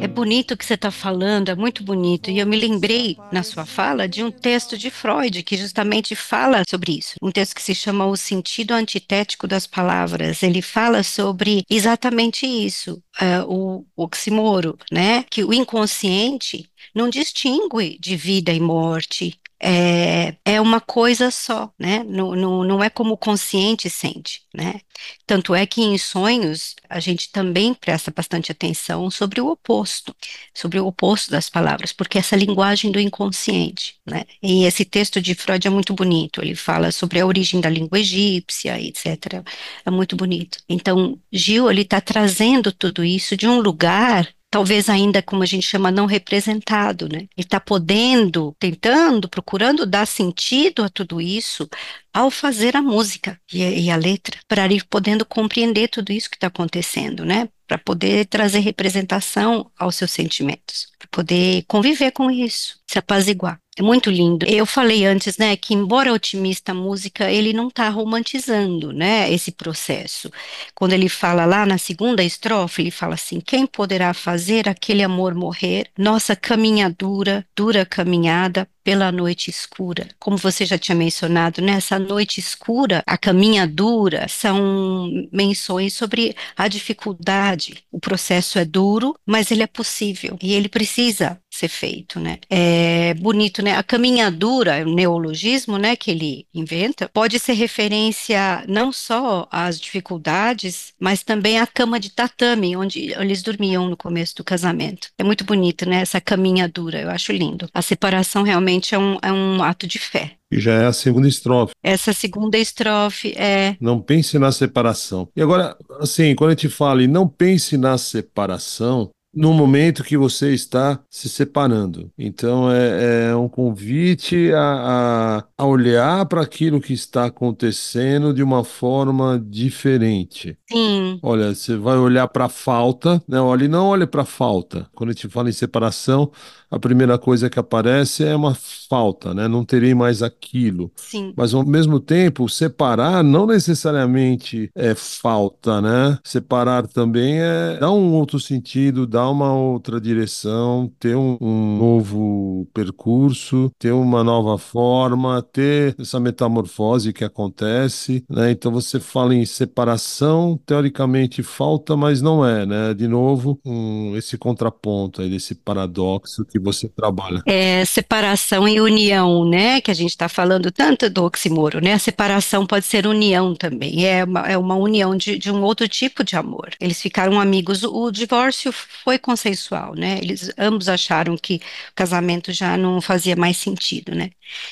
É 0.00 0.08
bonito 0.08 0.54
o 0.54 0.56
que 0.56 0.64
você 0.64 0.74
está 0.74 0.90
falando, 0.90 1.50
é 1.50 1.54
muito 1.54 1.84
bonito. 1.84 2.30
E 2.30 2.38
eu 2.38 2.46
me 2.46 2.58
lembrei, 2.58 3.18
na 3.30 3.42
sua 3.42 3.66
fala, 3.66 4.08
de 4.08 4.24
um 4.24 4.30
texto 4.30 4.78
de 4.78 4.90
Freud 4.90 5.42
que 5.42 5.58
justamente 5.58 6.16
fala 6.16 6.62
sobre 6.68 6.98
isso. 6.98 7.16
Um 7.20 7.30
texto 7.30 7.54
que 7.54 7.62
se 7.62 7.74
chama 7.74 8.06
O 8.06 8.16
Sentido 8.16 8.72
Antitético 8.72 9.46
das 9.46 9.66
Palavras. 9.66 10.42
Ele 10.42 10.62
fala 10.62 11.02
sobre 11.02 11.64
exatamente 11.68 12.46
isso, 12.46 13.02
uh, 13.20 13.44
o 13.46 13.84
oximoro, 13.94 14.78
né? 14.90 15.22
Que 15.30 15.44
o 15.44 15.52
inconsciente 15.52 16.66
não 16.94 17.10
distingue 17.10 17.98
de 18.00 18.16
vida 18.16 18.52
e 18.54 18.60
morte, 18.60 19.38
é, 19.62 20.36
é 20.44 20.60
uma 20.60 20.80
coisa 20.80 21.30
só, 21.30 21.70
né? 21.78 22.02
Não, 22.04 22.34
não, 22.34 22.64
não 22.64 22.82
é 22.82 22.88
como 22.88 23.12
o 23.12 23.18
consciente 23.18 23.90
sente, 23.90 24.42
né? 24.54 24.80
Tanto 25.26 25.54
é 25.54 25.66
que 25.66 25.82
em 25.82 25.98
sonhos 25.98 26.74
a 26.88 26.98
gente 26.98 27.30
também 27.30 27.74
presta 27.74 28.10
bastante 28.10 28.50
atenção 28.50 29.10
sobre 29.10 29.40
o 29.40 29.48
oposto, 29.48 30.14
sobre 30.54 30.80
o 30.80 30.86
oposto 30.86 31.30
das 31.30 31.50
palavras, 31.50 31.92
porque 31.92 32.18
essa 32.18 32.36
linguagem 32.36 32.90
do 32.90 32.98
inconsciente, 32.98 33.96
né? 34.06 34.24
E 34.42 34.64
esse 34.64 34.84
texto 34.84 35.20
de 35.20 35.34
Freud 35.34 35.66
é 35.66 35.70
muito 35.70 35.92
bonito, 35.94 36.42
ele 36.42 36.54
fala 36.54 36.90
sobre 36.90 37.20
a 37.20 37.26
origem 37.26 37.60
da 37.60 37.68
língua 37.68 37.98
egípcia, 38.00 38.80
etc. 38.80 39.44
É 39.84 39.90
muito 39.90 40.16
bonito. 40.16 40.58
Então, 40.68 41.18
Gil, 41.30 41.70
ele 41.70 41.82
está 41.82 42.00
trazendo 42.00 42.72
tudo 42.72 43.04
isso 43.04 43.36
de 43.36 43.46
um 43.46 43.60
lugar 43.60 44.28
talvez 44.50 44.88
ainda 44.88 45.22
como 45.22 45.42
a 45.42 45.46
gente 45.46 45.66
chama 45.66 45.90
não 45.90 46.06
representado, 46.06 47.08
né? 47.08 47.20
Ele 47.20 47.30
está 47.38 47.60
podendo, 47.60 48.54
tentando, 48.58 49.28
procurando 49.28 49.86
dar 49.86 50.06
sentido 50.06 50.82
a 50.82 50.88
tudo 50.88 51.20
isso 51.20 51.68
ao 52.12 52.30
fazer 52.30 52.76
a 52.76 52.82
música 52.82 53.40
e, 53.52 53.62
e 53.62 53.90
a 53.90 53.96
letra, 53.96 54.38
para 54.48 54.66
ir 54.66 54.84
podendo 54.86 55.24
compreender 55.24 55.88
tudo 55.88 56.12
isso 56.12 56.28
que 56.28 56.36
está 56.36 56.48
acontecendo, 56.48 57.24
né? 57.24 57.48
Para 57.68 57.78
poder 57.78 58.26
trazer 58.26 58.58
representação 58.58 59.70
aos 59.78 59.94
seus 59.94 60.10
sentimentos, 60.10 60.88
para 60.98 61.06
poder 61.08 61.64
conviver 61.68 62.10
com 62.10 62.28
isso, 62.28 62.80
se 62.86 62.98
apaziguar. 62.98 63.60
É 63.80 63.82
muito 63.82 64.10
lindo. 64.10 64.44
Eu 64.44 64.66
falei 64.66 65.06
antes, 65.06 65.38
né, 65.38 65.56
que 65.56 65.72
embora 65.72 66.12
otimista 66.12 66.72
a 66.72 66.74
música, 66.74 67.30
ele 67.30 67.54
não 67.54 67.68
está 67.68 67.88
romantizando, 67.88 68.92
né, 68.92 69.32
esse 69.32 69.50
processo. 69.50 70.30
Quando 70.74 70.92
ele 70.92 71.08
fala 71.08 71.46
lá 71.46 71.64
na 71.64 71.78
segunda 71.78 72.22
estrofe, 72.22 72.82
ele 72.82 72.90
fala 72.90 73.14
assim: 73.14 73.40
quem 73.40 73.66
poderá 73.66 74.12
fazer 74.12 74.68
aquele 74.68 75.02
amor 75.02 75.34
morrer? 75.34 75.86
Nossa 75.96 76.36
caminhadura, 76.36 77.42
dura 77.56 77.86
caminhada 77.86 78.68
pela 78.84 79.12
noite 79.12 79.50
escura. 79.50 80.08
Como 80.18 80.36
você 80.36 80.64
já 80.64 80.78
tinha 80.78 80.94
mencionado, 80.94 81.62
nessa 81.62 81.98
né, 81.98 82.06
noite 82.06 82.40
escura, 82.40 83.02
a 83.06 83.16
caminhadura 83.16 84.26
são 84.28 85.28
menções 85.32 85.94
sobre 85.94 86.34
a 86.56 86.66
dificuldade. 86.68 87.84
O 87.90 88.00
processo 88.00 88.58
é 88.58 88.64
duro, 88.64 89.14
mas 89.24 89.50
ele 89.50 89.62
é 89.62 89.66
possível 89.66 90.38
e 90.42 90.54
ele 90.54 90.68
precisa 90.68 91.38
ser 91.50 91.68
feito, 91.68 92.20
né? 92.20 92.38
É 92.48 93.14
bonito, 93.14 93.62
né? 93.62 93.76
A 93.76 93.82
caminhadura, 93.82 94.86
o 94.86 94.94
neologismo, 94.94 95.76
né, 95.76 95.96
que 95.96 96.10
ele 96.10 96.46
inventa, 96.54 97.10
pode 97.12 97.38
ser 97.38 97.54
referência 97.54 98.64
não 98.68 98.92
só 98.92 99.48
às 99.50 99.80
dificuldades, 99.80 100.92
mas 100.98 101.22
também 101.22 101.58
à 101.58 101.66
cama 101.66 101.98
de 101.98 102.10
tatame, 102.10 102.76
onde 102.76 103.12
eles 103.12 103.42
dormiam 103.42 103.88
no 103.88 103.96
começo 103.96 104.36
do 104.36 104.44
casamento. 104.44 105.08
É 105.18 105.24
muito 105.24 105.44
bonito, 105.44 105.88
né? 105.88 106.00
Essa 106.00 106.20
caminhadura, 106.20 107.00
eu 107.00 107.10
acho 107.10 107.32
lindo. 107.32 107.68
A 107.74 107.82
separação 107.82 108.42
realmente 108.42 108.94
é 108.94 108.98
um, 108.98 109.18
é 109.22 109.32
um 109.32 109.62
ato 109.62 109.86
de 109.86 109.98
fé. 109.98 110.36
E 110.52 110.58
já 110.58 110.74
é 110.74 110.86
a 110.86 110.92
segunda 110.92 111.28
estrofe. 111.28 111.72
Essa 111.82 112.12
segunda 112.12 112.58
estrofe 112.58 113.32
é. 113.36 113.76
Não 113.80 114.00
pense 114.00 114.38
na 114.38 114.50
separação. 114.50 115.28
E 115.36 115.40
agora, 115.40 115.76
assim, 116.00 116.34
quando 116.34 116.50
a 116.50 116.54
gente 116.54 116.68
fala 116.68 117.02
e 117.02 117.06
não 117.06 117.28
pense 117.28 117.76
na 117.76 117.96
separação, 117.96 119.10
no 119.32 119.54
momento 119.54 120.02
que 120.02 120.16
você 120.16 120.52
está 120.52 120.98
se 121.08 121.28
separando. 121.28 122.10
Então 122.18 122.70
é, 122.70 123.30
é 123.30 123.36
um 123.36 123.48
convite 123.48 124.52
a, 124.52 125.44
a, 125.56 125.66
olhar 125.66 126.26
para 126.26 126.42
aquilo 126.42 126.80
que 126.80 126.92
está 126.92 127.26
acontecendo 127.26 128.34
de 128.34 128.42
uma 128.42 128.64
forma 128.64 129.40
diferente. 129.44 130.58
Sim. 130.70 131.18
Olha, 131.22 131.54
você 131.54 131.76
vai 131.76 131.96
olhar 131.96 132.26
para 132.28 132.46
a 132.46 132.48
falta, 132.48 133.22
né? 133.28 133.40
Olha, 133.40 133.68
não 133.68 133.86
olhe 133.86 134.06
para 134.06 134.22
a 134.22 134.26
falta. 134.26 134.88
Quando 134.94 135.10
a 135.10 135.12
gente 135.12 135.28
fala 135.28 135.48
em 135.48 135.52
separação, 135.52 136.30
a 136.70 136.78
primeira 136.78 137.18
coisa 137.18 137.50
que 137.50 137.58
aparece 137.58 138.24
é 138.24 138.34
uma 138.34 138.56
falta, 138.88 139.34
né? 139.34 139.48
Não 139.48 139.64
terei 139.64 139.94
mais 139.94 140.22
aquilo. 140.22 140.90
Sim. 140.96 141.32
Mas 141.36 141.52
ao 141.52 141.64
mesmo 141.64 141.98
tempo, 141.98 142.48
separar 142.48 143.24
não 143.24 143.46
necessariamente 143.46 144.70
é 144.74 144.94
falta, 144.94 145.80
né? 145.80 146.18
Separar 146.24 146.86
também 146.86 147.40
é 147.40 147.78
dar 147.80 147.90
um 147.90 148.12
outro 148.12 148.38
sentido, 148.38 149.06
dar 149.06 149.19
uma 149.28 149.52
outra 149.52 150.00
direção, 150.00 150.90
ter 150.98 151.16
um, 151.16 151.36
um 151.40 151.76
novo 151.76 152.66
percurso, 152.72 153.70
ter 153.78 153.92
uma 153.92 154.22
nova 154.22 154.56
forma, 154.58 155.42
ter 155.42 155.94
essa 155.98 156.20
metamorfose 156.20 157.12
que 157.12 157.24
acontece, 157.24 158.24
né? 158.28 158.50
Então 158.50 158.70
você 158.70 159.00
fala 159.00 159.34
em 159.34 159.44
separação, 159.44 160.58
teoricamente 160.64 161.42
falta, 161.42 161.96
mas 161.96 162.22
não 162.22 162.46
é, 162.46 162.64
né? 162.64 162.94
De 162.94 163.08
novo, 163.08 163.58
um, 163.64 164.16
esse 164.16 164.38
contraponto 164.38 165.22
aí 165.22 165.28
desse 165.30 165.54
paradoxo 165.54 166.44
que 166.44 166.58
você 166.58 166.88
trabalha? 166.88 167.42
É 167.46 167.84
separação 167.84 168.66
e 168.68 168.80
união, 168.80 169.44
né? 169.44 169.80
Que 169.80 169.90
a 169.90 169.94
gente 169.94 170.10
está 170.10 170.28
falando 170.28 170.70
tanto 170.70 171.10
do 171.10 171.24
oximoro, 171.24 171.80
né? 171.80 171.94
A 171.94 171.98
separação 171.98 172.66
pode 172.66 172.84
ser 172.84 173.06
união 173.06 173.54
também. 173.54 174.06
É 174.06 174.24
uma, 174.24 174.40
é 174.40 174.56
uma 174.56 174.76
união 174.76 175.16
de, 175.16 175.38
de 175.38 175.50
um 175.50 175.62
outro 175.62 175.88
tipo 175.88 176.22
de 176.22 176.36
amor. 176.36 176.70
Eles 176.80 177.00
ficaram 177.00 177.40
amigos. 177.40 177.82
O 177.82 178.10
divórcio 178.10 178.72
foi 178.72 179.09
foi 179.10 179.18
consensual, 179.18 179.96
né? 179.96 180.20
Eles 180.22 180.52
ambos 180.56 180.88
acharam 180.88 181.36
que 181.36 181.56
o 181.56 181.94
casamento 181.96 182.52
já 182.52 182.76
não 182.76 183.00
fazia 183.00 183.34
mais 183.34 183.56
sentido, 183.56 184.14
né? 184.14 184.30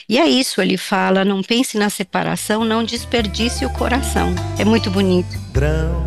E 0.08 0.16
é 0.16 0.28
isso, 0.28 0.62
ele 0.62 0.76
fala, 0.76 1.24
não 1.24 1.42
pense 1.42 1.76
na 1.76 1.90
separação, 1.90 2.64
não 2.64 2.84
desperdice 2.84 3.66
o 3.66 3.70
coração. 3.70 4.32
É 4.56 4.64
muito 4.64 4.92
bonito. 4.92 5.36
Drão, 5.52 6.04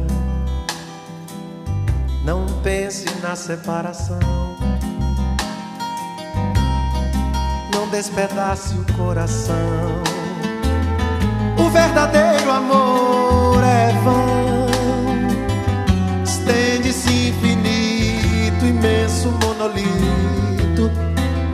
não 2.24 2.46
pense 2.64 3.04
na 3.22 3.36
separação. 3.36 4.20
Não 7.74 7.90
despedace 7.90 8.76
o 8.76 8.86
coração. 8.94 9.56
O 11.60 11.70
verdadeiro 11.70 12.50
amor 12.50 13.31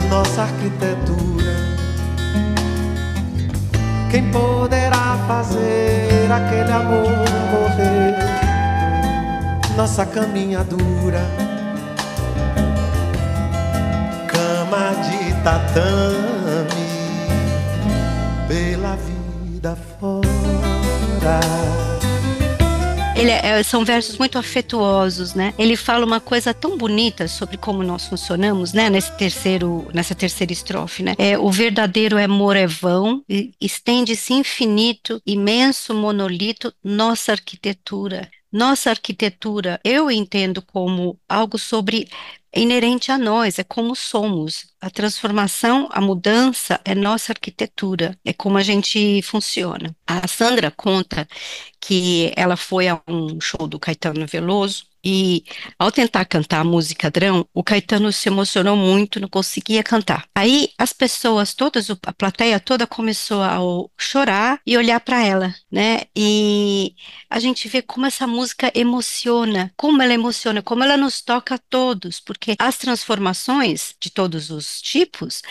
nossa 0.08 0.42
arquitetura. 0.42 1.54
Quem 4.10 4.30
poderá 4.30 5.18
fazer 5.26 6.30
aquele 6.32 6.72
amor 6.72 7.10
morrer? 7.52 8.16
Nossa 9.76 10.04
caminhadura, 10.06 11.20
cama 14.26 14.94
de 15.04 15.34
tatame, 15.44 16.37
Ele 23.18 23.30
é- 23.32 23.62
são 23.64 23.84
versos 23.84 24.16
muito 24.16 24.38
afetuosos, 24.38 25.34
né? 25.34 25.52
Ele 25.58 25.76
fala 25.76 26.06
uma 26.06 26.20
coisa 26.20 26.54
tão 26.54 26.78
bonita 26.78 27.26
sobre 27.26 27.56
como 27.56 27.82
nós 27.82 28.06
funcionamos, 28.06 28.72
né? 28.72 28.88
Nesse 28.88 29.10
terceiro, 29.16 29.88
nessa 29.92 30.14
terceira 30.14 30.52
estrofe, 30.52 31.02
né? 31.02 31.14
É, 31.18 31.36
o 31.36 31.50
verdadeiro 31.50 32.16
amor 32.16 32.54
é 32.56 32.66
vão, 32.66 33.22
estende-se 33.60 34.32
infinito, 34.32 35.20
imenso 35.26 35.92
monolito, 35.94 36.72
nossa 36.82 37.32
arquitetura. 37.32 38.30
Nossa 38.50 38.90
arquitetura, 38.90 39.78
eu 39.84 40.10
entendo 40.10 40.62
como 40.62 41.20
algo 41.28 41.58
sobre 41.58 42.08
inerente 42.54 43.12
a 43.12 43.18
nós, 43.18 43.58
é 43.58 43.64
como 43.64 43.94
somos. 43.94 44.72
A 44.80 44.88
transformação, 44.90 45.88
a 45.92 46.00
mudança 46.00 46.80
é 46.84 46.94
nossa 46.94 47.32
arquitetura, 47.32 48.18
é 48.24 48.32
como 48.32 48.56
a 48.56 48.62
gente 48.62 49.20
funciona. 49.22 49.94
A 50.06 50.26
Sandra 50.26 50.70
conta 50.70 51.28
que 51.80 52.32
ela 52.36 52.56
foi 52.56 52.88
a 52.88 53.02
um 53.06 53.38
show 53.40 53.66
do 53.68 53.78
Caetano 53.78 54.26
Veloso 54.26 54.86
e, 55.04 55.44
ao 55.78 55.92
tentar 55.92 56.24
cantar 56.24 56.60
a 56.60 56.64
música 56.64 57.10
Drão, 57.10 57.46
o 57.54 57.62
Caetano 57.62 58.12
se 58.12 58.28
emocionou 58.28 58.76
muito, 58.76 59.20
não 59.20 59.28
conseguia 59.28 59.82
cantar. 59.82 60.26
Aí 60.34 60.70
as 60.78 60.92
pessoas 60.92 61.54
todas, 61.54 61.88
a 61.90 62.12
plateia 62.12 62.58
toda 62.60 62.86
começou 62.86 63.42
a 63.42 63.58
chorar 63.98 64.60
e 64.66 64.76
olhar 64.76 65.00
para 65.00 65.24
ela, 65.24 65.54
né? 65.70 66.02
E 66.16 66.94
a 67.30 67.38
gente 67.38 67.68
vê 67.68 67.82
como 67.82 68.06
essa 68.06 68.26
música 68.26 68.72
emociona, 68.74 69.72
como 69.76 70.02
ela 70.02 70.14
emociona, 70.14 70.62
como 70.62 70.84
ela 70.84 70.96
nos 70.96 71.20
toca 71.22 71.54
a 71.54 71.58
todos, 71.58 72.20
porque 72.20 72.54
as 72.58 72.76
transformações 72.78 73.94
de 74.00 74.10
todos 74.10 74.50
os 74.50 74.80
tipos 74.80 75.42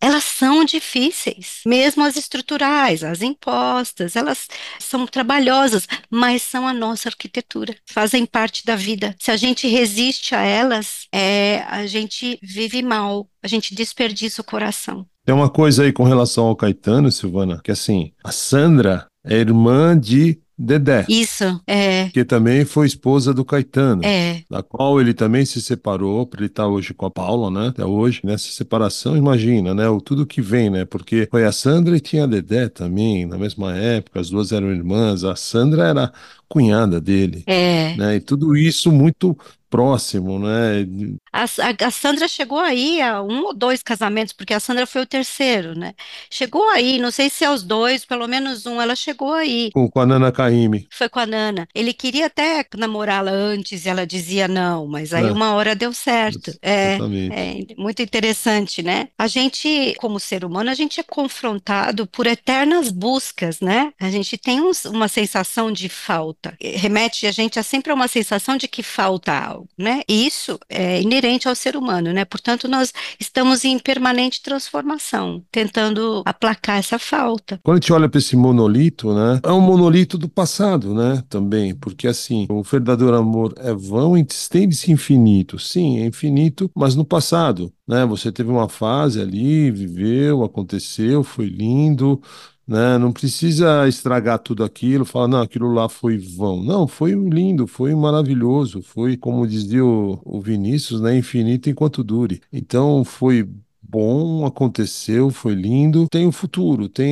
elas 0.00 0.24
são 0.24 0.64
difíceis, 0.64 1.60
mesmo 1.66 2.04
as 2.04 2.16
estruturais, 2.16 3.02
as 3.02 3.22
impostas, 3.22 4.16
elas 4.16 4.48
são 4.78 5.06
trabalhosas, 5.06 5.86
mas 6.10 6.42
são 6.42 6.66
a 6.66 6.72
nossa 6.72 7.08
arquitetura, 7.08 7.74
fazem 7.86 8.26
parte 8.26 8.64
da 8.64 8.76
vida. 8.76 9.14
Se 9.18 9.30
a 9.30 9.36
gente 9.36 9.66
resiste 9.66 10.34
a 10.34 10.42
elas, 10.42 11.06
é, 11.12 11.64
a 11.68 11.86
gente 11.86 12.38
vive 12.42 12.82
mal, 12.82 13.28
a 13.42 13.48
gente 13.48 13.74
desperdiça 13.74 14.42
o 14.42 14.44
coração. 14.44 15.06
Tem 15.24 15.34
uma 15.34 15.50
coisa 15.50 15.82
aí 15.82 15.92
com 15.92 16.04
relação 16.04 16.46
ao 16.46 16.56
Caetano, 16.56 17.10
Silvana, 17.10 17.60
que 17.62 17.72
assim, 17.72 18.12
a 18.22 18.30
Sandra 18.30 19.06
é 19.24 19.34
irmã 19.36 19.98
de 19.98 20.40
Dedé, 20.58 21.04
Isso, 21.06 21.60
é, 21.66 22.08
que 22.08 22.24
também 22.24 22.64
foi 22.64 22.86
esposa 22.86 23.34
do 23.34 23.44
Caetano. 23.44 24.02
é, 24.02 24.42
da 24.50 24.62
qual 24.62 24.98
ele 24.98 25.12
também 25.12 25.44
se 25.44 25.60
separou, 25.60 26.26
para 26.26 26.40
ele 26.40 26.46
estar 26.46 26.66
hoje 26.66 26.94
com 26.94 27.04
a 27.04 27.10
Paula, 27.10 27.50
né? 27.50 27.68
Até 27.68 27.84
hoje, 27.84 28.20
nessa 28.24 28.50
separação, 28.50 29.16
imagina, 29.16 29.74
né? 29.74 29.86
O 29.88 30.00
tudo 30.00 30.24
que 30.24 30.40
vem, 30.40 30.70
né? 30.70 30.86
Porque 30.86 31.28
foi 31.30 31.44
a 31.44 31.52
Sandra 31.52 31.94
e 31.94 32.00
tinha 32.00 32.24
a 32.24 32.26
Dedé 32.26 32.68
também, 32.70 33.26
na 33.26 33.36
mesma 33.36 33.76
época, 33.76 34.18
as 34.18 34.30
duas 34.30 34.50
eram 34.50 34.72
irmãs, 34.72 35.24
a 35.24 35.36
Sandra 35.36 35.88
era 35.88 36.12
cunhada 36.48 37.00
dele, 37.00 37.42
é. 37.46 37.94
né? 37.96 38.16
E 38.16 38.20
tudo 38.20 38.56
isso 38.56 38.90
muito 38.90 39.36
próximo, 39.68 40.38
né? 40.38 40.86
A, 41.32 41.42
a- 41.44 41.86
a 41.86 41.90
Sandra 41.90 42.28
chegou 42.28 42.58
aí 42.58 43.00
a 43.00 43.22
um 43.22 43.44
ou 43.44 43.54
dois 43.54 43.82
casamentos, 43.82 44.32
porque 44.32 44.54
a 44.54 44.60
Sandra 44.60 44.86
foi 44.86 45.02
o 45.02 45.06
terceiro, 45.06 45.78
né? 45.78 45.94
Chegou 46.30 46.68
aí, 46.70 46.98
não 46.98 47.10
sei 47.10 47.28
se 47.30 47.44
aos 47.44 47.62
dois, 47.62 48.04
pelo 48.04 48.26
menos 48.26 48.66
um, 48.66 48.80
ela 48.80 48.94
chegou 48.96 49.32
aí. 49.32 49.70
Com, 49.72 49.88
com 49.90 50.00
a 50.00 50.06
Nana 50.06 50.30
Caymmi. 50.32 50.86
Foi 50.90 51.08
com 51.08 51.18
a 51.18 51.26
Nana. 51.26 51.66
Ele 51.74 51.92
queria 51.92 52.26
até 52.26 52.64
namorá-la 52.76 53.30
antes 53.32 53.84
e 53.84 53.88
ela 53.88 54.06
dizia 54.06 54.48
não, 54.48 54.86
mas 54.86 55.12
aí 55.12 55.26
É. 55.26 55.32
uma 55.32 55.52
hora 55.54 55.74
deu 55.74 55.92
certo. 55.92 56.52
É, 56.62 56.96
é 57.32 57.74
muito 57.76 58.02
interessante, 58.02 58.82
né? 58.82 59.08
A 59.18 59.26
gente, 59.26 59.94
como 59.98 60.18
ser 60.20 60.44
humano, 60.44 60.70
a 60.70 60.74
gente 60.74 61.00
é 61.00 61.02
confrontado 61.02 62.06
por 62.06 62.26
eternas 62.26 62.90
buscas, 62.90 63.60
né? 63.60 63.92
A 64.00 64.10
gente 64.10 64.38
tem 64.38 64.60
uns- 64.60 64.84
uma 64.84 65.08
sensação 65.08 65.70
de 65.72 65.88
falta. 65.88 66.56
Remete 66.60 67.26
a 67.26 67.30
gente 67.32 67.58
a 67.58 67.62
sempre 67.62 67.90
a 67.92 67.94
uma 67.94 68.08
sensação 68.08 68.56
de 68.56 68.66
que 68.68 68.82
falta 68.82 69.32
algo, 69.32 69.55
né? 69.76 70.02
E 70.08 70.26
isso 70.26 70.58
é 70.68 71.00
inerente 71.00 71.48
ao 71.48 71.54
ser 71.54 71.76
humano, 71.76 72.12
né? 72.12 72.24
Portanto, 72.24 72.68
nós 72.68 72.92
estamos 73.20 73.64
em 73.64 73.78
permanente 73.78 74.42
transformação, 74.42 75.42
tentando 75.50 76.22
aplacar 76.24 76.78
essa 76.78 76.98
falta. 76.98 77.60
Quando 77.62 77.78
a 77.78 77.80
gente 77.80 77.92
olha 77.92 78.08
para 78.08 78.18
esse 78.18 78.36
monolito, 78.36 79.14
né? 79.14 79.40
É 79.42 79.52
um 79.52 79.60
monolito 79.60 80.18
do 80.18 80.28
passado, 80.28 80.94
né? 80.94 81.22
Também, 81.28 81.74
porque 81.74 82.06
assim, 82.06 82.46
o 82.50 82.62
verdadeiro 82.62 83.14
amor 83.14 83.54
é 83.58 83.72
vão 83.72 84.16
e 84.16 84.26
estende-se 84.28 84.90
infinito. 84.90 85.58
Sim, 85.58 86.00
é 86.00 86.06
infinito, 86.06 86.70
mas 86.74 86.94
no 86.94 87.04
passado, 87.04 87.72
né? 87.86 88.04
Você 88.06 88.32
teve 88.32 88.50
uma 88.50 88.68
fase 88.68 89.20
ali, 89.20 89.70
viveu, 89.70 90.42
aconteceu, 90.44 91.22
foi 91.22 91.46
lindo, 91.46 92.20
né? 92.66 92.98
Não 92.98 93.12
precisa 93.12 93.86
estragar 93.88 94.38
tudo 94.38 94.64
aquilo, 94.64 95.04
falar, 95.04 95.28
não, 95.28 95.40
aquilo 95.42 95.72
lá 95.72 95.88
foi 95.88 96.18
vão. 96.18 96.62
Não, 96.62 96.86
foi 96.88 97.12
lindo, 97.12 97.66
foi 97.66 97.94
maravilhoso, 97.94 98.82
foi, 98.82 99.16
como 99.16 99.46
dizia 99.46 99.84
o, 99.84 100.20
o 100.24 100.40
Vinícius, 100.40 101.00
né? 101.00 101.16
Infinito 101.16 101.70
enquanto 101.70 102.02
dure. 102.04 102.40
Então, 102.52 103.04
foi 103.04 103.48
bom, 103.88 104.44
aconteceu, 104.44 105.30
foi 105.30 105.54
lindo. 105.54 106.06
Tem 106.10 106.26
um 106.26 106.32
futuro, 106.32 106.88
tem 106.88 107.08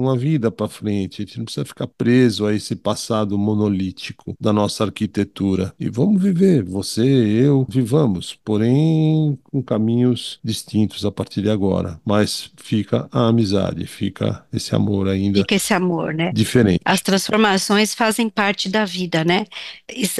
uma 0.00 0.16
vida 0.16 0.50
para 0.50 0.68
frente. 0.68 1.22
A 1.22 1.24
gente 1.24 1.38
não 1.38 1.44
precisa 1.44 1.64
ficar 1.64 1.86
preso 1.86 2.46
a 2.46 2.54
esse 2.54 2.74
passado 2.76 3.38
monolítico 3.38 4.34
da 4.40 4.52
nossa 4.52 4.84
arquitetura. 4.84 5.72
E 5.78 5.88
vamos 5.88 6.22
viver, 6.22 6.62
você, 6.64 7.02
eu, 7.02 7.66
vivamos, 7.68 8.38
porém 8.44 9.38
com 9.44 9.62
caminhos 9.62 10.38
distintos 10.42 11.04
a 11.04 11.10
partir 11.10 11.42
de 11.42 11.50
agora. 11.50 12.00
Mas 12.04 12.50
fica 12.56 13.08
a 13.12 13.28
amizade, 13.28 13.86
fica 13.86 14.44
esse 14.52 14.74
amor 14.74 15.08
ainda 15.08 15.40
Fica 15.40 15.54
esse 15.54 15.74
amor, 15.74 16.14
né? 16.14 16.32
diferente. 16.32 16.80
As 16.84 17.00
transformações 17.00 17.94
fazem 17.94 18.28
parte 18.28 18.68
da 18.68 18.84
vida, 18.84 19.24
né? 19.24 19.46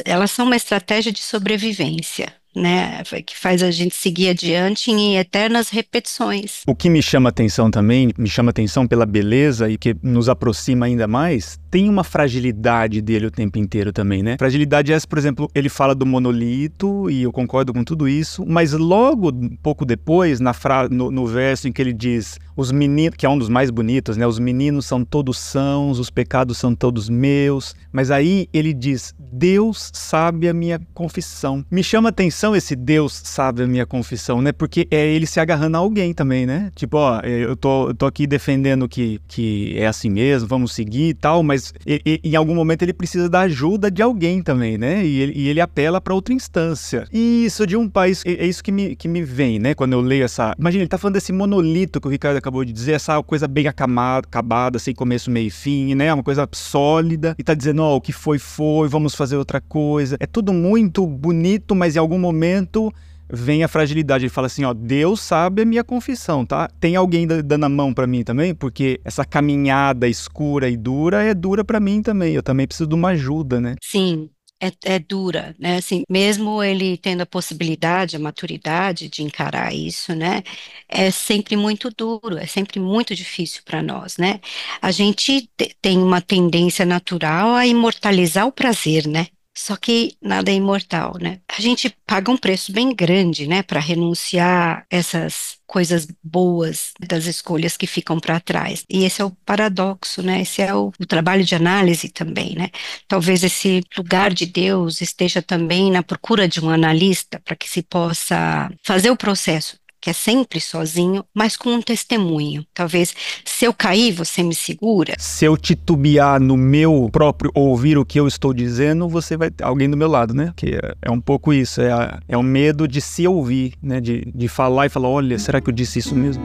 Elas 0.05 0.31
são 0.31 0.47
uma 0.47 0.57
estratégia 0.57 1.13
de 1.13 1.21
sobrevivência, 1.21 2.33
né? 2.57 3.03
Que 3.25 3.37
faz 3.37 3.63
a 3.63 3.71
gente 3.71 3.95
seguir 3.95 4.31
adiante 4.31 4.91
em 4.91 5.19
eternas 5.19 5.69
repetições. 5.69 6.63
O 6.67 6.75
que 6.75 6.89
me 6.89 7.03
chama 7.03 7.29
atenção 7.29 7.71
também, 7.71 8.11
me 8.17 8.29
chama 8.29 8.51
atenção 8.51 8.87
pela 8.87 9.05
beleza 9.05 9.69
e 9.69 9.77
que 9.77 9.95
nos 10.03 10.29
aproxima 10.29 10.87
ainda 10.87 11.07
mais, 11.07 11.61
tem 11.71 11.89
uma 11.89 12.03
fragilidade 12.03 13.03
dele 13.03 13.27
o 13.27 13.31
tempo 13.31 13.59
inteiro 13.59 13.93
também, 13.93 14.23
né? 14.23 14.37
Fragilidade 14.39 14.93
essa, 14.93 15.07
por 15.07 15.19
exemplo, 15.19 15.51
ele 15.55 15.69
fala 15.69 15.95
do 15.95 16.07
monolito 16.07 17.11
e 17.11 17.23
eu 17.23 17.33
concordo 17.33 17.73
com 17.75 17.85
tudo 17.85 18.09
isso, 18.09 18.45
mas 18.47 18.73
logo, 18.73 19.31
pouco 19.63 19.85
depois, 19.85 20.41
na 20.41 20.55
fra 20.55 20.89
no, 20.89 21.11
no 21.11 21.27
verso 21.27 21.69
em 21.69 21.73
que 21.73 21.83
ele 21.83 21.93
diz, 21.93 22.39
os 22.57 22.73
meninos, 22.73 23.17
que 23.19 23.27
é 23.27 23.29
um 23.29 23.37
dos 23.37 23.51
mais 23.51 23.71
bonitos, 23.71 24.17
né? 24.17 24.27
Os 24.27 24.39
meninos 24.39 24.87
são 24.87 25.05
todos 25.05 25.39
sãos, 25.39 25.99
os 25.99 26.09
pecados 26.09 26.57
são 26.57 26.75
todos 26.75 27.11
meus, 27.11 27.75
mas 27.93 28.11
aí 28.11 28.49
ele 28.53 28.73
diz, 28.73 29.15
Deus 29.19 29.91
sabe 29.93 30.49
a 30.49 30.55
minha 30.55 30.81
confissão. 30.95 31.65
Me 31.71 31.85
chama 31.85 32.09
atenção 32.09 32.46
esse 32.55 32.77
Deus 32.77 33.21
sabe 33.25 33.63
a 33.63 33.67
minha 33.67 33.87
confissão, 33.87 34.41
né? 34.41 34.53
Porque 34.53 34.87
é 34.91 35.07
ele 35.07 35.27
se 35.27 35.41
agarrando 35.41 35.77
a 35.77 35.81
alguém 35.81 36.13
também, 36.13 36.47
né? 36.47 36.71
Tipo, 36.75 36.99
ó, 36.99 37.21
eu 37.21 37.57
tô, 37.57 37.89
eu 37.89 37.95
tô 37.95 38.07
aqui 38.07 38.27
defendendo 38.27 38.89
que, 38.89 39.21
que 39.27 39.75
é 39.79 39.87
assim 39.87 40.11
mesmo, 40.11 40.47
vamos 40.49 40.73
seguir 40.73 41.09
e 41.09 41.15
tal, 41.15 41.43
mas 41.43 41.73
e- 41.87 42.01
e- 42.05 42.21
em 42.23 42.37
algum 42.37 42.55
momento 42.55 42.83
ele 42.83 42.93
precisa 42.93 43.29
da 43.29 43.41
ajuda 43.41 43.91
de 43.91 44.03
alguém 44.03 44.43
também, 44.43 44.77
né? 44.79 45.05
E 45.05 45.19
ele, 45.21 45.33
e 45.35 45.49
ele 45.49 45.61
apela 45.61 46.01
para 46.01 46.15
outra 46.15 46.33
instância. 46.35 47.07
E 47.13 47.45
isso 47.47 47.67
de 47.67 47.77
um 47.77 47.89
país, 47.89 48.23
é 48.25 48.37
é 48.37 48.47
isso 48.47 48.63
que 48.63 48.71
me, 48.71 48.95
que 48.95 49.09
me 49.09 49.23
vem, 49.23 49.59
né? 49.59 49.75
Quando 49.75 49.95
eu 49.95 50.01
leio 50.01 50.25
essa. 50.25 50.55
Imagina, 50.59 50.83
ele 50.83 50.89
tá 50.89 50.99
falando 50.99 51.15
desse 51.15 51.33
monolito 51.33 52.01
que 52.01 52.07
o 52.07 52.11
Ricardo 52.11 52.37
acabou 52.37 52.65
de 52.65 52.73
dizer, 52.73 52.93
essa 52.93 53.21
coisa 53.23 53.49
bem 53.49 53.67
acamada, 53.67 54.27
acabada, 54.27 54.79
sem 54.79 54.95
começo, 54.95 55.31
meio 55.31 55.47
e 55.47 55.51
fim, 55.51 55.95
né? 55.95 56.13
Uma 56.13 56.23
coisa 56.23 56.47
sólida. 56.53 57.35
E 57.39 57.43
tá 57.43 57.55
dizendo, 57.55 57.83
ó, 57.83 57.97
o 57.97 58.01
que 58.01 58.13
foi, 58.13 58.39
foi, 58.39 58.89
vamos 58.89 59.15
fazer 59.15 59.37
outra 59.37 59.61
coisa. 59.61 60.17
É 60.21 60.27
tudo 60.27 60.53
muito 60.53 61.07
bonito, 61.07 61.75
mas 61.75 61.97
em 61.97 61.99
algum 61.99 62.19
momento 62.19 62.36
momento 62.37 62.93
vem 63.29 63.65
a 63.65 63.69
fragilidade. 63.69 64.25
Ele 64.25 64.31
fala 64.31 64.47
assim, 64.47 64.65
ó, 64.65 64.73
Deus 64.73 65.21
sabe 65.21 65.63
a 65.63 65.65
minha 65.65 65.83
confissão, 65.83 66.45
tá? 66.45 66.69
Tem 66.79 66.95
alguém 66.95 67.27
dando 67.27 67.65
a 67.65 67.69
mão 67.69 67.93
para 67.93 68.07
mim 68.07 68.23
também, 68.23 68.55
porque 68.55 69.01
essa 69.05 69.25
caminhada 69.25 70.07
escura 70.07 70.69
e 70.69 70.77
dura 70.77 71.23
é 71.23 71.35
dura 71.35 71.65
para 71.65 71.81
mim 71.81 72.03
também. 72.03 72.35
Eu 72.35 72.43
também 72.43 72.67
preciso 72.67 72.89
de 72.89 72.95
uma 72.95 73.09
ajuda, 73.09 73.61
né? 73.61 73.75
Sim, 73.83 74.31
é, 74.61 74.73
é, 74.85 74.99
dura, 74.99 75.55
né? 75.59 75.77
Assim, 75.77 76.03
mesmo 76.09 76.63
ele 76.63 76.97
tendo 76.97 77.23
a 77.23 77.27
possibilidade, 77.27 78.17
a 78.17 78.21
maturidade 78.21 79.09
de 79.09 79.23
encarar 79.23 79.75
isso, 79.75 80.15
né? 80.15 80.43
É 80.89 81.11
sempre 81.11 81.57
muito 81.57 81.91
duro, 81.91 82.39
é 82.39 82.47
sempre 82.47 82.79
muito 82.79 83.15
difícil 83.15 83.63
para 83.65 83.83
nós, 83.83 84.17
né? 84.17 84.41
A 84.81 84.91
gente 84.91 85.51
tem 85.83 85.99
uma 85.99 86.21
tendência 86.21 86.87
natural 86.87 87.55
a 87.55 87.67
imortalizar 87.67 88.47
o 88.47 88.53
prazer, 88.53 89.07
né? 89.07 89.27
Só 89.57 89.75
que 89.75 90.17
nada 90.21 90.51
é 90.51 90.55
imortal, 90.55 91.17
né? 91.19 91.41
A 91.49 91.61
gente 91.63 91.89
paga 92.07 92.31
um 92.31 92.37
preço 92.37 92.71
bem 92.73 92.95
grande, 92.95 93.47
né, 93.47 93.63
para 93.63 93.81
renunciar 93.81 94.85
essas 94.91 95.57
coisas 95.67 96.07
boas 96.23 96.93
das 97.01 97.25
escolhas 97.25 97.77
que 97.77 97.87
ficam 97.87 98.21
para 98.21 98.39
trás. 98.39 98.85
E 98.89 99.05
esse 99.05 99.23
é 99.23 99.25
o 99.25 99.31
paradoxo, 99.45 100.23
né? 100.23 100.43
Esse 100.43 100.61
é 100.61 100.75
o, 100.75 100.93
o, 101.01 101.07
trabalho 101.07 101.43
de 101.45 101.55
análise 101.55 102.11
também, 102.11 102.55
né? 102.55 102.71
Talvez 103.09 103.43
esse 103.43 103.83
lugar 103.97 104.33
de 104.33 104.47
Deus 104.47 105.01
esteja 105.01 105.41
também 105.41 105.91
na 105.91 106.03
procura 106.03 106.47
de 106.47 106.61
um 106.61 106.69
analista 106.69 107.41
para 107.45 107.57
que 107.57 107.69
se 107.69 107.83
possa 107.83 108.71
fazer 108.85 109.11
o 109.11 109.17
processo 109.17 109.79
que 110.07 110.11
é 110.11 110.13
sempre 110.13 110.61
sozinho, 110.61 111.25
mas 111.35 111.57
com 111.57 111.71
um 111.71 111.83
testemunho. 111.83 112.65
Talvez, 112.73 113.13
se 113.45 113.65
eu 113.65 113.75
cair, 113.75 114.13
você 114.13 114.41
me 114.41 114.55
segura. 114.55 115.17
Se 115.19 115.45
eu 115.45 115.57
titubear 115.57 116.41
no 116.41 116.57
meu 116.57 117.09
próprio 117.11 117.51
ouvir 117.53 117.99
o 117.99 118.05
que 118.05 118.21
eu 118.21 118.29
estou 118.29 118.55
dizendo, 118.55 119.09
você 119.09 119.37
vai 119.37 119.51
ter 119.51 119.65
alguém 119.65 119.91
do 119.91 119.97
meu 119.97 120.07
lado, 120.07 120.33
né? 120.33 120.53
Que 120.55 120.77
é, 120.77 120.95
é 121.03 121.11
um 121.11 121.21
pouco 121.21 121.53
isso, 121.53 121.81
é, 121.81 121.91
a, 121.91 122.21
é 122.29 122.37
o 122.37 122.43
medo 122.43 122.87
de 122.87 123.01
se 123.01 123.27
ouvir, 123.27 123.73
né? 123.83 124.01
De, 124.01 124.31
de 124.33 124.47
falar 124.47 124.87
e 124.87 124.89
falar, 124.89 125.09
olha, 125.09 125.37
será 125.41 125.61
que 125.61 125.71
eu 125.71 125.75
disse 125.75 125.99
isso 125.99 126.15
mesmo? 126.15 126.45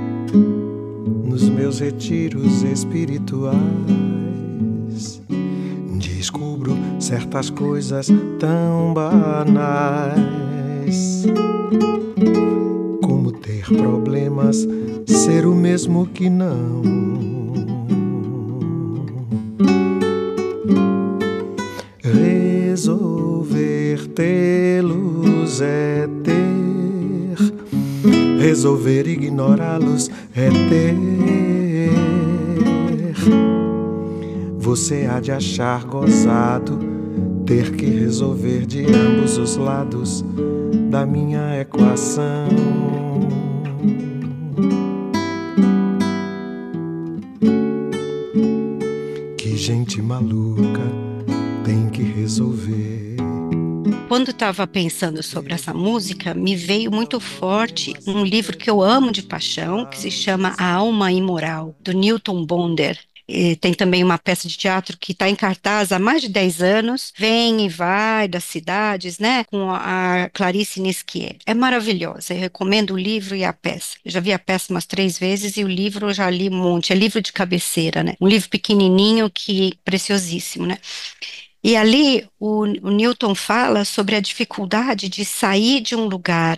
Nos 1.23 1.47
meus 1.47 1.81
retiros 1.81 2.63
espirituais 2.63 3.61
descubro 5.99 6.75
certas 6.99 7.51
coisas 7.51 8.07
tão 8.39 8.91
banais 8.91 10.31
problemas, 13.77 14.67
ser 15.05 15.45
o 15.45 15.55
mesmo 15.55 16.07
que 16.07 16.29
não. 16.29 16.81
Resolver 22.03 24.07
tê-los 24.15 25.61
é 25.61 26.07
ter, 26.23 27.37
resolver 28.39 29.07
ignorá-los 29.07 30.09
é 30.35 30.49
ter. 30.69 31.11
Você 34.57 35.05
há 35.05 35.19
de 35.19 35.31
achar 35.31 35.83
gozado 35.83 36.79
ter 37.45 37.71
que 37.71 37.85
resolver 37.85 38.65
de 38.65 38.85
ambos 38.85 39.37
os 39.37 39.57
lados 39.57 40.23
da 40.89 41.05
minha 41.05 41.59
equação. 41.59 42.47
Gente 49.73 50.01
maluca 50.01 50.81
tem 51.63 51.89
que 51.89 52.03
resolver. 52.03 53.15
Quando 54.09 54.31
estava 54.31 54.67
pensando 54.67 55.23
sobre 55.23 55.53
essa 55.53 55.73
música, 55.73 56.33
me 56.33 56.57
veio 56.57 56.91
muito 56.91 57.21
forte 57.21 57.93
um 58.05 58.25
livro 58.25 58.57
que 58.57 58.69
eu 58.69 58.81
amo 58.81 59.13
de 59.13 59.23
paixão, 59.23 59.85
que 59.85 59.97
se 59.97 60.11
chama 60.11 60.53
A 60.57 60.73
Alma 60.73 61.09
Imoral, 61.13 61.73
do 61.79 61.93
Newton 61.93 62.45
Bonder. 62.45 62.99
Tem 63.59 63.73
também 63.73 64.03
uma 64.03 64.17
peça 64.17 64.47
de 64.47 64.57
teatro 64.57 64.97
que 64.97 65.11
está 65.13 65.29
em 65.29 65.35
cartaz 65.35 65.91
há 65.91 65.99
mais 65.99 66.21
de 66.21 66.29
10 66.29 66.61
anos, 66.61 67.13
vem 67.17 67.65
e 67.65 67.69
vai 67.69 68.27
das 68.27 68.43
cidades, 68.43 69.19
né, 69.19 69.43
com 69.45 69.69
a 69.71 70.29
Clarice 70.33 70.81
Nisquier. 70.81 71.37
É 71.45 71.53
maravilhosa, 71.53 72.33
eu 72.33 72.39
recomendo 72.39 72.91
o 72.91 72.97
livro 72.97 73.35
e 73.35 73.43
a 73.43 73.53
peça. 73.53 73.95
Eu 74.03 74.11
já 74.11 74.19
vi 74.19 74.33
a 74.33 74.39
peça 74.39 74.73
umas 74.73 74.85
três 74.85 75.17
vezes 75.17 75.57
e 75.57 75.63
o 75.63 75.67
livro 75.67 76.09
eu 76.09 76.13
já 76.13 76.29
li 76.29 76.49
um 76.49 76.57
monte, 76.57 76.93
é 76.93 76.95
livro 76.95 77.21
de 77.21 77.31
cabeceira, 77.31 78.03
né, 78.03 78.15
um 78.19 78.27
livro 78.27 78.49
pequenininho 78.49 79.29
que 79.29 79.73
preciosíssimo, 79.83 80.65
né. 80.65 80.77
E 81.63 81.75
ali 81.75 82.27
o, 82.39 82.63
o 82.63 82.89
Newton 82.89 83.35
fala 83.35 83.85
sobre 83.85 84.15
a 84.15 84.19
dificuldade 84.19 85.07
de 85.07 85.23
sair 85.23 85.79
de 85.81 85.95
um 85.95 86.05
lugar 86.05 86.57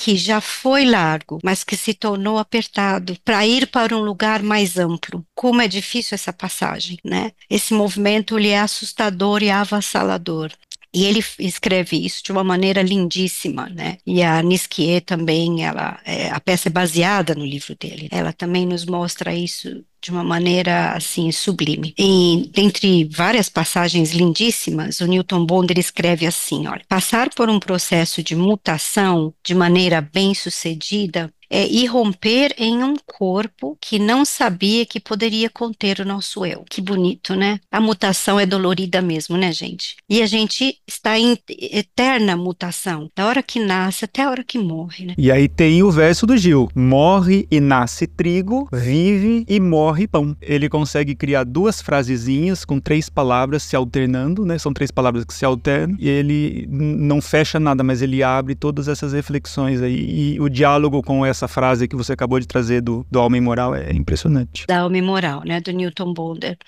que 0.00 0.16
já 0.16 0.40
foi 0.40 0.86
largo, 0.86 1.38
mas 1.44 1.62
que 1.62 1.76
se 1.76 1.92
tornou 1.92 2.38
apertado, 2.38 3.18
para 3.22 3.46
ir 3.46 3.66
para 3.66 3.94
um 3.94 4.00
lugar 4.00 4.42
mais 4.42 4.78
amplo. 4.78 5.22
Como 5.34 5.60
é 5.60 5.68
difícil 5.68 6.14
essa 6.14 6.32
passagem, 6.32 6.96
né? 7.04 7.32
Esse 7.50 7.74
movimento 7.74 8.38
ele 8.38 8.48
é 8.48 8.60
assustador 8.60 9.42
e 9.42 9.50
avassalador. 9.50 10.50
E 10.92 11.04
ele 11.04 11.22
escreve 11.38 12.04
isso 12.04 12.22
de 12.24 12.32
uma 12.32 12.42
maneira 12.42 12.82
lindíssima, 12.82 13.68
né? 13.68 13.98
E 14.04 14.22
a 14.22 14.42
Nisquier 14.42 15.00
também, 15.02 15.64
ela, 15.64 16.00
é, 16.04 16.30
a 16.30 16.40
peça 16.40 16.68
é 16.68 16.72
baseada 16.72 17.34
no 17.34 17.44
livro 17.44 17.76
dele. 17.78 18.08
Ela 18.10 18.32
também 18.32 18.66
nos 18.66 18.84
mostra 18.84 19.32
isso 19.32 19.84
de 20.02 20.10
uma 20.10 20.24
maneira 20.24 20.92
assim 20.92 21.30
sublime. 21.30 21.94
E 21.98 22.50
dentre 22.52 23.04
várias 23.04 23.48
passagens 23.48 24.12
lindíssimas, 24.12 25.00
o 25.00 25.06
Newton 25.06 25.44
Bonder 25.44 25.78
escreve 25.78 26.26
assim, 26.26 26.66
olha: 26.66 26.82
passar 26.88 27.30
por 27.30 27.48
um 27.48 27.60
processo 27.60 28.22
de 28.22 28.34
mutação 28.34 29.32
de 29.44 29.54
maneira 29.54 30.00
bem-sucedida 30.00 31.32
é 31.50 31.66
irromper 31.66 32.54
em 32.56 32.84
um 32.84 32.94
corpo 33.04 33.76
que 33.80 33.98
não 33.98 34.24
sabia 34.24 34.86
que 34.86 35.00
poderia 35.00 35.50
conter 35.50 36.00
o 36.00 36.04
nosso 36.04 36.46
eu. 36.46 36.64
Que 36.70 36.80
bonito, 36.80 37.34
né? 37.34 37.58
A 37.70 37.80
mutação 37.80 38.38
é 38.38 38.46
dolorida 38.46 39.02
mesmo, 39.02 39.36
né, 39.36 39.52
gente? 39.52 39.96
E 40.08 40.22
a 40.22 40.26
gente 40.26 40.76
está 40.86 41.18
em 41.18 41.36
eterna 41.48 42.36
mutação, 42.36 43.10
da 43.16 43.26
hora 43.26 43.42
que 43.42 43.58
nasce 43.58 44.04
até 44.04 44.22
a 44.22 44.30
hora 44.30 44.44
que 44.44 44.58
morre, 44.58 45.06
né? 45.06 45.14
E 45.18 45.30
aí 45.32 45.48
tem 45.48 45.82
o 45.82 45.90
verso 45.90 46.26
do 46.26 46.36
Gil: 46.36 46.70
morre 46.74 47.48
e 47.50 47.58
nasce 47.60 48.06
trigo, 48.06 48.68
vive 48.72 49.44
e 49.48 49.58
morre 49.58 50.06
pão. 50.06 50.36
Ele 50.40 50.68
consegue 50.68 51.14
criar 51.14 51.44
duas 51.44 51.82
frasezinhas 51.82 52.64
com 52.64 52.78
três 52.78 53.08
palavras 53.08 53.62
se 53.62 53.74
alternando, 53.74 54.44
né? 54.44 54.58
São 54.58 54.72
três 54.72 54.90
palavras 54.90 55.24
que 55.24 55.34
se 55.34 55.44
alternam 55.44 55.96
e 55.98 56.08
ele 56.08 56.66
não 56.70 57.20
fecha 57.20 57.58
nada, 57.58 57.82
mas 57.82 58.02
ele 58.02 58.22
abre 58.22 58.54
todas 58.54 58.86
essas 58.86 59.12
reflexões 59.12 59.82
aí 59.82 60.34
e 60.34 60.40
o 60.40 60.48
diálogo 60.48 61.02
com 61.02 61.24
essa 61.24 61.39
essa 61.40 61.48
frase 61.48 61.88
que 61.88 61.96
você 61.96 62.12
acabou 62.12 62.38
de 62.38 62.46
trazer 62.46 62.82
do, 62.82 63.06
do 63.10 63.18
Alma 63.18 63.40
Moral 63.40 63.74
é 63.74 63.92
impressionante. 63.92 64.66
Da 64.66 64.80
Alma 64.80 65.00
Moral, 65.00 65.42
né, 65.44 65.60
do 65.60 65.72
Newton 65.72 66.12
Boulder. 66.12 66.58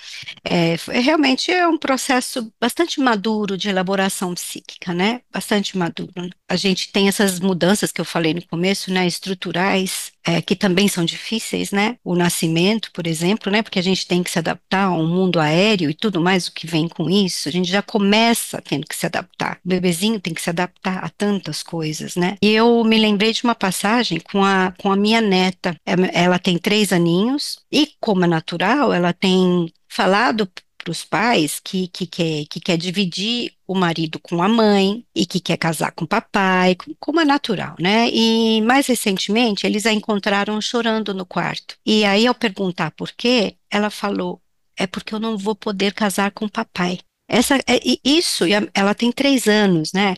É, 0.42 0.76
realmente 0.88 1.50
é 1.50 1.68
um 1.68 1.76
processo 1.76 2.50
bastante 2.60 3.00
maduro 3.00 3.56
de 3.56 3.68
elaboração 3.68 4.32
psíquica, 4.34 4.94
né, 4.94 5.20
bastante 5.30 5.76
maduro. 5.76 6.30
A 6.52 6.56
gente 6.56 6.92
tem 6.92 7.08
essas 7.08 7.40
mudanças 7.40 7.90
que 7.90 7.98
eu 7.98 8.04
falei 8.04 8.34
no 8.34 8.46
começo, 8.46 8.92
né, 8.92 9.06
estruturais, 9.06 10.12
é, 10.22 10.42
que 10.42 10.54
também 10.54 10.86
são 10.86 11.02
difíceis, 11.02 11.70
né? 11.70 11.96
O 12.04 12.14
nascimento, 12.14 12.90
por 12.92 13.06
exemplo, 13.06 13.50
né? 13.50 13.62
Porque 13.62 13.78
a 13.78 13.82
gente 13.82 14.06
tem 14.06 14.22
que 14.22 14.30
se 14.30 14.38
adaptar 14.38 14.84
a 14.84 14.92
um 14.92 15.06
mundo 15.06 15.40
aéreo 15.40 15.88
e 15.88 15.94
tudo 15.94 16.20
mais 16.20 16.48
o 16.48 16.52
que 16.52 16.66
vem 16.66 16.88
com 16.88 17.08
isso. 17.08 17.48
A 17.48 17.52
gente 17.52 17.70
já 17.70 17.80
começa 17.80 18.60
tendo 18.60 18.86
que 18.86 18.94
se 18.94 19.06
adaptar. 19.06 19.60
O 19.64 19.68
bebezinho 19.70 20.20
tem 20.20 20.34
que 20.34 20.42
se 20.42 20.50
adaptar 20.50 21.02
a 21.02 21.08
tantas 21.08 21.62
coisas, 21.62 22.16
né? 22.16 22.36
E 22.42 22.50
eu 22.50 22.84
me 22.84 22.98
lembrei 22.98 23.32
de 23.32 23.42
uma 23.44 23.54
passagem 23.54 24.20
com 24.20 24.44
a, 24.44 24.74
com 24.76 24.92
a 24.92 24.96
minha 24.96 25.22
neta. 25.22 25.74
Ela 25.86 26.38
tem 26.38 26.58
três 26.58 26.92
aninhos 26.92 27.60
e, 27.72 27.92
como 27.98 28.26
é 28.26 28.28
natural, 28.28 28.92
ela 28.92 29.14
tem 29.14 29.72
falado 29.88 30.46
para 30.82 30.90
os 30.90 31.04
pais 31.04 31.60
que, 31.60 31.86
que, 31.88 32.06
quer, 32.06 32.44
que 32.46 32.58
quer 32.58 32.76
dividir 32.76 33.52
o 33.66 33.74
marido 33.74 34.18
com 34.18 34.42
a 34.42 34.48
mãe 34.48 35.04
e 35.14 35.24
que 35.24 35.38
quer 35.38 35.56
casar 35.56 35.92
com 35.92 36.04
o 36.04 36.08
papai, 36.08 36.76
como 36.98 37.20
é 37.20 37.24
natural, 37.24 37.76
né? 37.78 38.10
E 38.10 38.60
mais 38.62 38.86
recentemente 38.86 39.66
eles 39.66 39.86
a 39.86 39.92
encontraram 39.92 40.60
chorando 40.60 41.14
no 41.14 41.24
quarto. 41.24 41.76
E 41.86 42.04
aí, 42.04 42.26
ao 42.26 42.34
perguntar 42.34 42.90
por 42.90 43.12
quê, 43.12 43.56
ela 43.70 43.90
falou: 43.90 44.42
é 44.76 44.86
porque 44.86 45.14
eu 45.14 45.20
não 45.20 45.38
vou 45.38 45.54
poder 45.54 45.92
casar 45.94 46.32
com 46.32 46.46
o 46.46 46.50
papai. 46.50 46.98
Essa, 47.28 47.56
é, 47.66 47.80
isso, 48.04 48.44
ela 48.74 48.94
tem 48.94 49.12
três 49.12 49.46
anos, 49.46 49.92
né? 49.92 50.16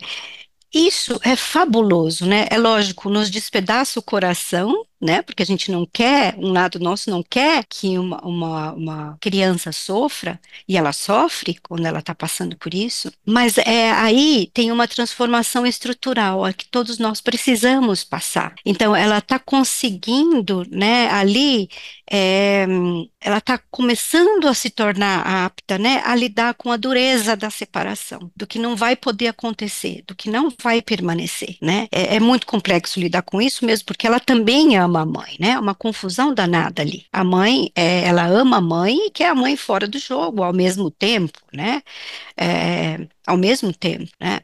Isso 0.75 1.21
é 1.23 1.37
fabuloso, 1.37 2.27
né? 2.27 2.49
É 2.51 2.59
lógico, 2.59 3.09
nos 3.09 3.31
despedaça 3.31 4.01
o 4.01 4.03
coração, 4.03 4.85
né? 5.01 5.23
Porque 5.23 5.43
a 5.43 5.47
gente 5.47 5.71
não 5.71 5.87
quer, 5.87 6.35
um 6.39 6.53
lado 6.53 6.79
nosso 6.79 7.11
não 7.11 7.23
quer 7.23 7.65
que 7.69 7.99
uma, 7.99 8.21
uma, 8.25 8.73
uma 8.73 9.19
criança 9.21 9.73
sofra, 9.73 10.41
e 10.69 10.77
ela 10.77 10.93
sofre 10.93 11.59
quando 11.63 11.87
ela 11.87 11.99
está 11.99 12.15
passando 12.15 12.57
por 12.57 12.73
isso, 12.75 13.13
mas 13.27 13.59
é 13.59 13.93
aí 13.93 14.51
tem 14.53 14.73
uma 14.73 14.89
transformação 14.89 15.67
estrutural 15.67 16.45
a 16.45 16.53
que 16.53 16.67
todos 16.69 16.99
nós 16.99 17.21
precisamos 17.21 18.05
passar. 18.05 18.55
Então, 18.65 18.95
ela 18.95 19.19
está 19.19 19.39
conseguindo, 19.39 20.65
né, 20.71 21.09
ali, 21.11 21.69
é, 22.11 22.67
ela 23.21 23.39
está 23.39 23.59
começando 23.71 24.47
a 24.47 24.55
se 24.55 24.71
tornar 24.71 25.21
apta, 25.47 25.79
né, 25.79 26.03
a 26.05 26.15
lidar 26.15 26.55
com 26.55 26.71
a 26.71 26.77
dureza 26.77 27.37
da 27.37 27.51
separação, 27.51 28.31
do 28.37 28.47
que 28.47 28.59
não 28.59 28.77
vai 28.77 28.97
poder 28.97 29.29
acontecer, 29.29 30.03
do 30.07 30.15
que 30.15 30.31
não 30.31 30.53
vai 30.63 30.81
permanecer, 30.83 31.57
né? 31.61 31.89
É, 31.91 32.17
é 32.17 32.21
muito 32.21 32.47
complexo 32.47 33.01
lidar 33.01 33.23
com 33.23 33.41
isso 33.41 33.65
mesmo, 33.65 33.87
porque 33.87 34.07
ela 34.07 34.21
também 34.21 34.77
ama 34.85 35.03
a 35.03 35.07
mãe, 35.07 35.37
né? 35.41 35.59
Uma 35.59 35.75
confusão 35.75 36.35
danada 36.35 36.83
ali. 36.83 37.07
A 37.13 37.25
mãe, 37.25 37.71
é, 37.75 38.05
ela 38.05 38.27
ama 38.27 38.59
a 38.59 38.61
mãe 38.61 39.07
e 39.07 39.11
quer 39.11 39.31
a 39.31 39.35
mãe 39.35 39.57
fora 39.57 39.87
do 39.89 39.99
jogo 39.99 40.43
ao 40.43 40.53
mesmo 40.53 40.91
tempo, 40.91 41.39
né? 41.53 41.83
É, 42.37 43.07
ao 43.27 43.37
mesmo 43.37 43.73
tempo, 43.73 44.11
né? 44.21 44.41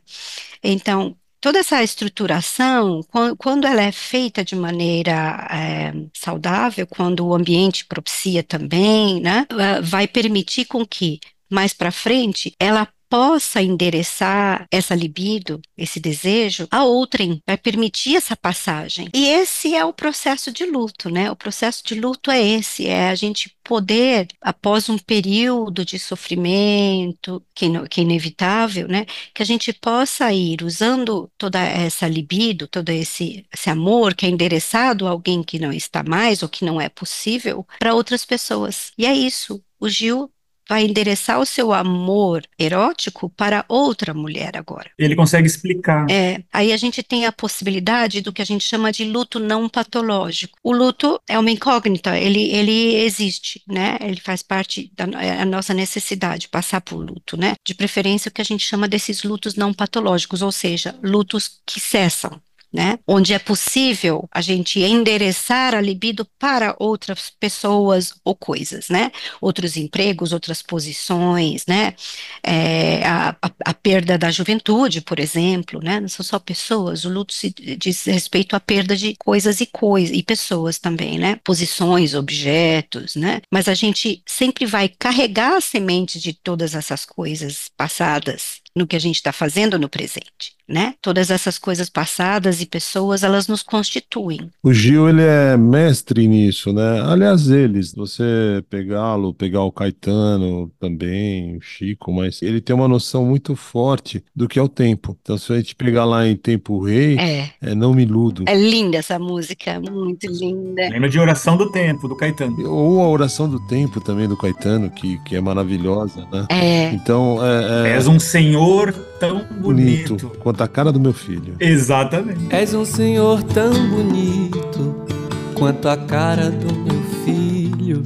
Então, 0.63 1.17
toda 1.41 1.59
essa 1.59 1.83
estruturação, 1.83 3.01
quando 3.39 3.67
ela 3.67 3.83
é 3.83 3.93
feita 3.93 4.45
de 4.45 4.55
maneira 4.55 5.49
é, 5.51 5.93
saudável, 6.15 6.87
quando 6.87 7.27
o 7.27 7.35
ambiente 7.35 7.87
propicia 7.87 8.43
também, 8.43 9.21
né, 9.21 9.47
vai 9.83 10.07
permitir 10.07 10.67
com 10.67 10.87
que 10.87 11.19
mais 11.51 11.73
para 11.73 11.91
frente 11.91 12.55
ela 12.59 12.87
possa 13.11 13.61
endereçar 13.61 14.67
essa 14.71 14.95
libido, 14.95 15.61
esse 15.77 15.99
desejo, 15.99 16.69
a 16.71 16.85
outrem, 16.85 17.43
vai 17.45 17.59
permitir 17.59 18.17
essa 18.17 18.37
passagem. 18.37 19.09
E 19.13 19.27
esse 19.27 19.75
é 19.75 19.85
o 19.85 19.93
processo 19.93 20.53
de 20.53 20.65
luto, 20.65 21.11
né? 21.11 21.29
O 21.29 21.35
processo 21.35 21.83
de 21.85 21.97
luto 21.97 22.31
é 22.31 22.41
esse, 22.41 22.87
é 22.87 23.11
a 23.11 23.15
gente 23.17 23.53
poder, 23.65 24.29
após 24.41 24.89
um 24.89 24.97
período 24.97 25.85
de 25.85 25.99
sofrimento, 25.99 27.45
que, 27.55 27.67
que 27.89 28.01
é 28.01 28.05
inevitável, 28.05 28.87
né? 28.87 29.07
Que 29.35 29.43
a 29.43 29.47
gente 29.47 29.73
possa 29.73 30.33
ir 30.33 30.63
usando 30.63 31.31
toda 31.37 31.61
essa 31.61 32.07
libido, 32.07 32.69
todo 32.69 32.91
esse, 32.91 33.45
esse 33.53 33.69
amor 33.69 34.15
que 34.15 34.25
é 34.25 34.29
endereçado 34.29 35.07
a 35.07 35.11
alguém 35.11 35.43
que 35.43 35.59
não 35.59 35.73
está 35.73 36.05
mais 36.05 36.43
ou 36.43 36.49
que 36.49 36.65
não 36.65 36.81
é 36.81 36.89
possível 36.89 37.67
para 37.79 37.95
outras 37.95 38.25
pessoas. 38.25 38.93
E 38.97 39.05
é 39.05 39.13
isso. 39.13 39.63
O 39.81 39.89
Gil 39.89 40.31
vai 40.71 40.85
endereçar 40.85 41.41
o 41.41 41.45
seu 41.45 41.73
amor 41.73 42.45
erótico 42.57 43.29
para 43.29 43.65
outra 43.69 44.15
mulher 44.15 44.57
agora. 44.57 44.89
Ele 44.97 45.17
consegue 45.17 45.49
explicar. 45.49 46.09
É, 46.09 46.45
aí 46.53 46.73
a 46.73 46.77
gente 46.77 47.03
tem 47.03 47.27
a 47.27 47.33
possibilidade 47.33 48.21
do 48.21 48.33
que 48.33 48.41
a 48.41 48.45
gente 48.45 48.65
chama 48.65 48.93
de 48.93 49.05
luto 49.05 49.41
não 49.41 49.69
patológico. 49.69 50.57
O 50.63 50.73
luto 50.73 51.21
é 51.29 51.37
uma 51.37 51.51
incógnita, 51.51 52.17
ele, 52.17 52.53
ele 52.53 52.95
existe, 53.03 53.61
né? 53.67 53.99
Ele 54.01 54.21
faz 54.21 54.45
parte 54.45 54.93
da 54.95 55.05
é 55.21 55.45
nossa 55.45 55.75
necessidade, 55.75 56.49
passar 56.49 56.81
por 56.81 56.99
luto, 56.99 57.37
né? 57.37 57.55
De 57.67 57.75
preferência 57.75 58.29
o 58.29 58.33
que 58.33 58.41
a 58.41 58.45
gente 58.45 58.65
chama 58.65 58.87
desses 58.87 59.25
lutos 59.25 59.57
não 59.57 59.75
patológicos, 59.75 60.41
ou 60.41 60.53
seja, 60.53 60.95
lutos 61.03 61.61
que 61.67 61.81
cessam, 61.81 62.41
né? 62.73 62.99
Onde 63.07 63.35
é 63.35 63.39
possível 63.39 64.29
a 64.33 64.41
gente 64.41 64.81
endereçar 64.81 65.75
a 65.75 65.81
libido 65.81 66.25
para 66.39 66.75
outras 66.79 67.31
pessoas 67.31 68.15
ou 68.25 68.35
coisas, 68.35 68.89
né? 68.89 69.11
Outros 69.41 69.77
empregos, 69.77 70.33
outras 70.33 70.63
posições, 70.63 71.65
né? 71.67 71.95
É, 72.43 73.05
a, 73.05 73.37
a, 73.43 73.51
a, 73.67 73.75
perda 73.75 74.17
da 74.17 74.31
juventude, 74.31 75.01
por 75.01 75.19
exemplo, 75.19 75.81
né? 75.83 76.01
Não 76.01 76.09
são 76.09 76.25
só 76.25 76.39
pessoas, 76.39 77.05
o 77.05 77.09
luto 77.09 77.33
se 77.33 77.51
diz 77.51 78.05
respeito 78.05 78.55
à 78.55 78.61
perda 78.61 78.97
de 78.97 79.17
coisas 79.19 79.61
e 79.61 79.67
coisas, 79.67 80.17
e 80.17 80.23
pessoas 80.23 80.79
também, 80.79 81.19
né? 81.19 81.41
Posições, 81.45 82.15
objetos, 82.15 83.17
né? 83.17 83.41
Mas 83.51 83.69
a 83.69 83.75
gente 83.75 84.23
sempre 84.27 84.65
vai 84.67 84.89
carregar 84.89 85.57
a 85.57 85.61
semente 85.61 86.21
de 86.21 86.33
todas 86.33 86.75
essas 86.75 87.05
coisas 87.05 87.71
passadas 87.77 88.61
no 88.75 88.87
que 88.87 88.97
a 88.97 89.01
gente 89.01 89.17
está 89.17 89.33
fazendo 89.33 89.79
no 89.79 89.89
presente, 89.89 90.53
né? 90.67 90.95
Todas 91.03 91.31
essas 91.31 91.59
coisas 91.59 91.89
passadas 91.89 92.61
e 92.61 92.67
pessoas, 92.67 93.23
elas 93.23 93.49
nos 93.49 93.63
constituem. 93.63 94.51
O 94.63 94.73
Gil, 94.73 95.09
ele 95.09 95.23
é 95.23 95.57
mestre 95.57 96.27
nisso, 96.29 96.73
né? 96.73 97.03
Aliás, 97.03 97.51
eles, 97.51 97.93
você 97.93 98.63
pegá-lo, 98.71 99.35
pegar 99.35 99.63
o 99.63 99.73
Caetano 99.73 100.71
também, 100.79 101.57
o 101.57 101.61
Chico, 101.61 102.13
mas 102.13 102.43
ele 102.43 102.61
tem 102.61 102.75
uma 102.75 102.87
noção 102.87 103.25
muito 103.25 103.57
forte 103.57 104.23
do 104.35 104.49
que 104.49 104.59
é 104.59 104.63
o 104.63 104.69
tempo. 104.69 105.17
Então, 105.21 105.37
se 105.37 105.53
a 105.53 105.57
gente 105.57 105.75
pegar 105.75 106.05
lá 106.05 106.27
em 106.27 106.37
Tempo 106.37 106.81
Rei, 106.85 107.19
é, 107.19 107.51
é 107.61 107.75
Não 107.75 107.93
Me 107.93 108.05
Iludo. 108.05 108.45
É 108.47 108.55
linda 108.55 108.99
essa 108.99 109.19
música, 109.19 109.81
muito 109.81 110.27
linda. 110.29 110.89
Lembra 110.89 111.09
de 111.09 111.19
Oração 111.19 111.57
do 111.57 111.71
Tempo, 111.73 112.07
do 112.07 112.17
Caetano. 112.17 112.71
Ou 112.71 113.01
a 113.01 113.09
Oração 113.09 113.49
do 113.49 113.59
Tempo 113.67 114.01
também, 114.01 114.29
do 114.29 114.37
Caetano, 114.37 114.91
que, 114.91 115.19
que 115.25 115.35
é 115.35 115.41
maravilhosa, 115.41 116.27
né? 116.33 116.47
É. 116.49 116.93
Então, 116.93 117.39
é... 117.45 117.89
é... 117.89 117.93
És 117.95 118.07
um 118.07 118.19
senhor 118.19 118.60
senhor 118.61 118.93
tão 119.19 119.45
bonito. 119.61 120.17
bonito. 120.17 120.33
Quanto 120.39 120.63
a 120.63 120.69
cara 120.69 120.93
do 120.93 121.01
meu 121.01 121.13
filho. 121.15 121.55
Exatamente. 121.59 122.55
És 122.55 122.75
um 122.75 122.85
senhor 122.85 123.43
tão 123.43 123.73
bonito 123.89 125.07
quanto 125.55 125.89
a 125.89 125.97
cara 125.97 126.51
do 126.51 126.75
meu 126.75 127.03
filho. 127.25 128.03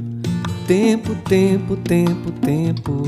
Tempo, 0.65 1.13
tempo, 1.27 1.75
tempo, 1.75 2.31
tempo. 2.31 3.03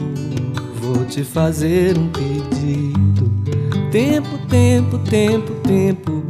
Vou 0.82 1.06
te 1.06 1.24
fazer 1.24 1.98
um 1.98 2.10
pedido. 2.10 3.32
Tempo, 3.92 4.38
tempo, 4.50 4.98
tempo, 5.00 5.54
tempo. 5.64 6.24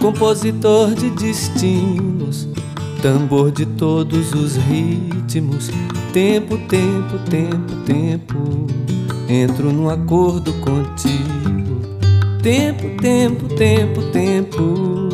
Compositor 0.00 0.94
de 0.94 1.10
destinos, 1.10 2.48
tambor 3.00 3.50
de 3.50 3.64
todos 3.64 4.32
os 4.32 4.56
ritmos 4.56 5.70
Tempo, 6.12 6.58
tempo, 6.66 7.18
tempo, 7.30 7.76
tempo. 7.86 8.66
Entro 9.28 9.72
num 9.72 9.88
acordo 9.88 10.52
contigo. 10.54 11.80
Tempo, 12.42 13.00
tempo, 13.00 13.48
tempo, 13.54 14.02
tempo. 14.10 15.08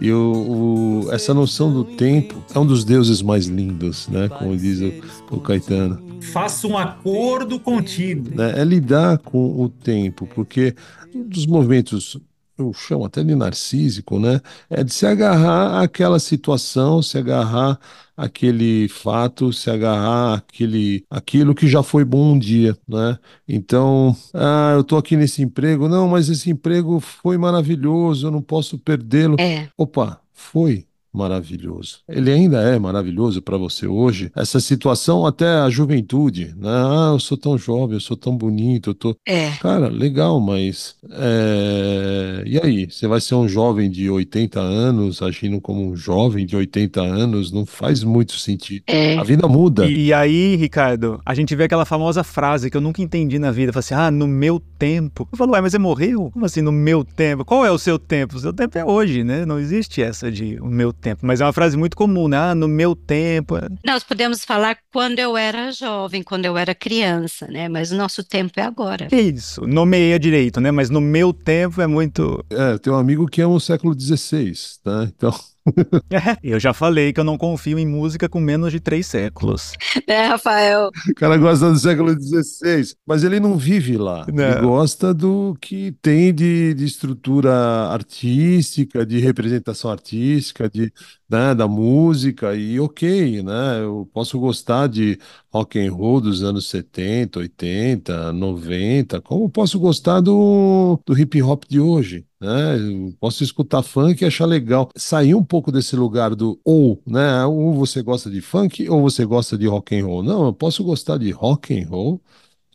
E 0.00 0.12
o, 0.12 1.02
o, 1.06 1.12
essa 1.12 1.34
noção 1.34 1.72
do 1.72 1.82
tempo 1.82 2.36
é 2.54 2.58
um 2.58 2.64
dos 2.64 2.84
deuses 2.84 3.20
mais 3.20 3.46
lindos, 3.46 4.06
né? 4.06 4.28
Como 4.28 4.56
diz 4.56 4.80
o, 4.80 5.34
o 5.34 5.40
Caetano. 5.40 6.00
Faça 6.20 6.68
um 6.68 6.78
acordo 6.78 7.58
contigo. 7.58 8.40
É, 8.40 8.60
é 8.60 8.64
lidar 8.64 9.18
com 9.18 9.60
o 9.60 9.68
tempo, 9.68 10.28
porque 10.36 10.72
um 11.12 11.24
dos 11.24 11.46
momentos 11.46 12.16
eu 12.58 12.72
chamo 12.72 13.04
até 13.04 13.22
de 13.22 13.34
narcísico, 13.34 14.18
né? 14.18 14.40
É 14.70 14.84
de 14.84 14.92
se 14.92 15.06
agarrar 15.06 15.82
àquela 15.82 16.18
situação, 16.18 17.02
se 17.02 17.18
agarrar 17.18 17.78
àquele 18.16 18.88
fato, 18.88 19.52
se 19.52 19.70
agarrar 19.70 20.34
àquele, 20.38 21.04
aquilo 21.10 21.54
que 21.54 21.66
já 21.66 21.82
foi 21.82 22.04
bom 22.04 22.32
um 22.32 22.38
dia, 22.38 22.76
né? 22.88 23.18
Então, 23.48 24.16
ah, 24.32 24.72
eu 24.76 24.84
tô 24.84 24.96
aqui 24.96 25.16
nesse 25.16 25.42
emprego, 25.42 25.88
não, 25.88 26.08
mas 26.08 26.28
esse 26.28 26.50
emprego 26.50 27.00
foi 27.00 27.36
maravilhoso, 27.36 28.26
eu 28.26 28.30
não 28.30 28.42
posso 28.42 28.78
perdê-lo. 28.78 29.36
É. 29.40 29.68
Opa, 29.76 30.20
foi 30.32 30.86
maravilhoso. 31.14 32.00
Ele 32.08 32.32
ainda 32.32 32.60
é 32.60 32.78
maravilhoso 32.78 33.40
para 33.40 33.56
você 33.56 33.86
hoje. 33.86 34.30
Essa 34.36 34.58
situação 34.58 35.24
até 35.24 35.46
a 35.46 35.70
juventude, 35.70 36.54
né? 36.56 36.68
Ah, 36.68 37.10
eu 37.12 37.20
sou 37.20 37.38
tão 37.38 37.56
jovem, 37.56 37.94
eu 37.94 38.00
sou 38.00 38.16
tão 38.16 38.36
bonito, 38.36 38.90
eu 38.90 38.94
tô. 38.94 39.16
É. 39.26 39.50
Cara, 39.60 39.88
legal, 39.88 40.40
mas 40.40 40.96
é... 41.10 42.42
e 42.44 42.58
aí? 42.58 42.90
Você 42.90 43.06
vai 43.06 43.20
ser 43.20 43.36
um 43.36 43.48
jovem 43.48 43.88
de 43.90 44.10
80 44.10 44.60
anos 44.60 45.22
agindo 45.22 45.60
como 45.60 45.88
um 45.88 45.96
jovem 45.96 46.44
de 46.44 46.56
80 46.56 47.00
anos? 47.00 47.52
Não 47.52 47.64
faz 47.64 48.02
muito 48.02 48.32
sentido. 48.38 48.82
É. 48.88 49.16
A 49.16 49.22
vida 49.22 49.46
muda. 49.46 49.86
E, 49.86 50.06
e 50.06 50.12
aí, 50.12 50.56
Ricardo, 50.56 51.20
a 51.24 51.34
gente 51.34 51.54
vê 51.54 51.64
aquela 51.64 51.84
famosa 51.84 52.24
frase 52.24 52.70
que 52.70 52.76
eu 52.76 52.80
nunca 52.80 53.00
entendi 53.00 53.38
na 53.38 53.52
vida, 53.52 53.72
fala 53.72 53.80
assim: 53.80 53.94
"Ah, 53.94 54.10
no 54.10 54.26
meu 54.26 54.60
tempo". 54.78 55.28
Eu 55.30 55.38
falo: 55.38 55.52
"Ué, 55.52 55.60
mas 55.60 55.72
você 55.72 55.78
morreu? 55.78 56.30
Como 56.32 56.44
assim 56.44 56.60
no 56.60 56.72
meu 56.72 57.04
tempo? 57.04 57.44
Qual 57.44 57.64
é 57.64 57.70
o 57.70 57.78
seu 57.78 57.98
tempo? 57.98 58.36
O 58.36 58.40
seu 58.40 58.52
tempo 58.52 58.76
é 58.76 58.84
hoje, 58.84 59.22
né? 59.22 59.46
Não 59.46 59.60
existe 59.60 60.02
essa 60.02 60.30
de 60.30 60.58
o 60.60 60.66
meu 60.66 60.92
tempo, 60.92 61.03
mas 61.22 61.40
é 61.40 61.44
uma 61.44 61.52
frase 61.52 61.76
muito 61.76 61.96
comum, 61.96 62.28
né? 62.28 62.36
Ah, 62.36 62.54
no 62.54 62.68
meu 62.68 62.94
tempo. 62.94 63.56
Nós 63.84 64.02
podemos 64.02 64.44
falar 64.44 64.78
quando 64.92 65.18
eu 65.18 65.36
era 65.36 65.70
jovem, 65.72 66.22
quando 66.22 66.44
eu 66.44 66.56
era 66.56 66.74
criança, 66.74 67.46
né? 67.46 67.68
Mas 67.68 67.92
o 67.92 67.96
nosso 67.96 68.22
tempo 68.24 68.52
é 68.58 68.62
agora. 68.62 69.08
Isso, 69.12 69.66
nomeia 69.66 70.18
direito, 70.18 70.60
né? 70.60 70.70
Mas 70.70 70.90
no 70.90 71.00
meu 71.00 71.32
tempo 71.32 71.80
é 71.80 71.86
muito. 71.86 72.44
É, 72.50 72.78
tem 72.78 72.92
um 72.92 72.96
amigo 72.96 73.26
que 73.26 73.40
é 73.40 73.46
um 73.46 73.60
século 73.60 73.94
XVI, 73.98 74.52
tá? 74.82 75.04
Então. 75.04 75.34
É, 76.10 76.36
eu 76.42 76.60
já 76.60 76.72
falei 76.72 77.12
que 77.12 77.18
eu 77.18 77.24
não 77.24 77.38
confio 77.38 77.78
em 77.78 77.86
música 77.86 78.28
com 78.28 78.40
menos 78.40 78.70
de 78.70 78.80
três 78.80 79.06
séculos. 79.06 79.72
É, 80.06 80.26
Rafael? 80.26 80.90
O 81.10 81.14
cara 81.14 81.36
gosta 81.36 81.70
do 81.70 81.78
século 81.78 82.10
XVI, 82.12 82.94
mas 83.06 83.24
ele 83.24 83.40
não 83.40 83.56
vive 83.56 83.96
lá. 83.96 84.26
Não. 84.32 84.44
Ele 84.44 84.60
gosta 84.60 85.12
do 85.12 85.56
que 85.60 85.92
tem 86.02 86.32
de, 86.32 86.74
de 86.74 86.84
estrutura 86.84 87.52
artística, 87.88 89.04
de 89.04 89.18
representação 89.18 89.90
artística, 89.90 90.68
de, 90.68 90.92
né, 91.28 91.54
da 91.54 91.66
música 91.66 92.54
e 92.54 92.78
ok, 92.78 93.42
né? 93.42 93.82
Eu 93.82 94.08
posso 94.12 94.38
gostar 94.38 94.88
de 94.88 95.18
rock 95.52 95.78
and 95.78 95.92
roll 95.92 96.20
dos 96.20 96.42
anos 96.42 96.68
70, 96.68 97.38
80, 97.40 98.32
90, 98.32 99.20
como 99.22 99.48
posso 99.48 99.78
gostar 99.78 100.20
do, 100.20 101.00
do 101.06 101.18
hip 101.18 101.40
hop 101.42 101.64
de 101.68 101.80
hoje, 101.80 102.26
né? 102.40 102.76
Eu 102.78 103.14
posso 103.18 103.42
escutar 103.42 103.82
funk 103.82 104.22
e 104.22 104.26
achar 104.26 104.46
legal. 104.46 104.90
Sair 104.96 105.34
um 105.34 105.44
pouco 105.44 105.72
desse 105.72 105.96
lugar 105.96 106.34
do 106.34 106.60
ou, 106.64 107.02
né? 107.06 107.44
Ou 107.46 107.74
você 107.74 108.02
gosta 108.02 108.30
de 108.30 108.40
funk 108.40 108.88
ou 108.88 109.00
você 109.02 109.24
gosta 109.24 109.56
de 109.56 109.66
rock 109.66 109.96
and 109.98 110.06
roll. 110.06 110.22
Não, 110.22 110.46
eu 110.46 110.52
posso 110.52 110.84
gostar 110.84 111.18
de 111.18 111.30
rock 111.30 111.78
and 111.78 111.88
roll 111.88 112.20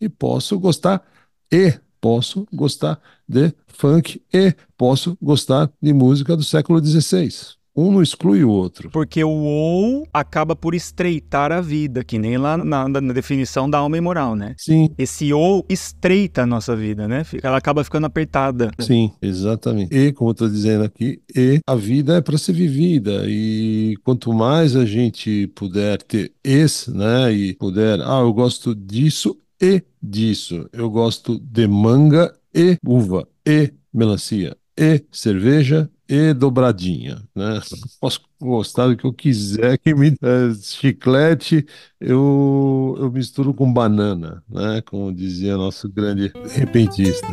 e 0.01 0.09
posso 0.09 0.59
gostar 0.59 1.03
e 1.51 1.79
posso 2.01 2.47
gostar 2.53 2.99
de 3.27 3.53
funk 3.67 4.21
e 4.33 4.55
posso 4.77 5.17
gostar 5.21 5.71
de 5.81 5.93
música 5.93 6.35
do 6.35 6.43
século 6.43 6.83
XVI. 6.83 7.58
Um 7.79 7.93
não 7.93 8.01
exclui 8.01 8.43
o 8.43 8.49
outro. 8.49 8.89
Porque 8.89 9.23
o 9.23 9.29
ou 9.29 10.07
acaba 10.13 10.53
por 10.53 10.75
estreitar 10.75 11.49
a 11.49 11.61
vida, 11.61 12.03
que 12.03 12.19
nem 12.19 12.37
lá 12.37 12.57
na, 12.57 12.89
na 12.89 13.13
definição 13.13 13.69
da 13.69 13.77
alma 13.77 13.97
e 13.97 14.01
moral, 14.01 14.35
né? 14.35 14.53
Sim. 14.57 14.89
Esse 14.97 15.31
ou 15.31 15.65
estreita 15.69 16.41
a 16.41 16.45
nossa 16.45 16.75
vida, 16.75 17.07
né? 17.07 17.23
Ela 17.41 17.57
acaba 17.57 17.81
ficando 17.81 18.05
apertada. 18.05 18.69
Sim, 18.79 19.13
exatamente. 19.21 19.95
E, 19.95 20.11
como 20.11 20.31
eu 20.31 20.33
estou 20.33 20.49
dizendo 20.49 20.83
aqui, 20.83 21.21
e 21.33 21.59
a 21.65 21.75
vida 21.75 22.17
é 22.17 22.21
para 22.21 22.37
ser 22.37 22.51
vivida. 22.51 23.23
E 23.25 23.95
quanto 24.03 24.33
mais 24.33 24.75
a 24.75 24.85
gente 24.85 25.47
puder 25.55 26.01
ter 26.01 26.33
esse, 26.43 26.91
né? 26.91 27.31
E 27.31 27.53
puder, 27.53 28.01
ah, 28.01 28.19
eu 28.19 28.33
gosto 28.33 28.75
disso 28.75 29.37
e 29.61 29.81
disso. 30.03 30.67
Eu 30.73 30.89
gosto 30.89 31.39
de 31.39 31.65
manga 31.65 32.33
e 32.53 32.77
uva 32.85 33.25
e 33.47 33.71
melancia 33.93 34.57
e 34.79 35.03
cerveja 35.11 35.89
e 36.09 36.33
dobradinha, 36.33 37.21
né? 37.35 37.61
Posso 38.01 38.21
gostar 38.41 38.87
do 38.87 38.97
que 38.97 39.05
eu 39.05 39.13
quiser, 39.13 39.77
que 39.77 39.93
me 39.93 40.17
chiclete 40.59 41.65
eu, 42.01 42.95
eu 42.97 43.11
misturo 43.11 43.53
com 43.53 43.71
banana, 43.71 44.43
né? 44.49 44.81
Como 44.81 45.13
dizia 45.13 45.55
nosso 45.55 45.87
grande 45.87 46.31
repentista. 46.55 47.27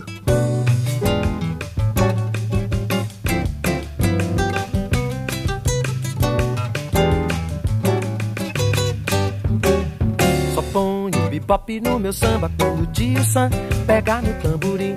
Só 10.55 10.63
ponho 10.71 11.31
bebop 11.31 11.81
no 11.81 11.99
meu 11.99 12.13
samba 12.13 12.51
quando 12.59 12.83
o 12.83 13.25
Sam 13.25 13.49
pegar 13.87 14.21
no 14.21 14.35
tamborim. 14.43 14.97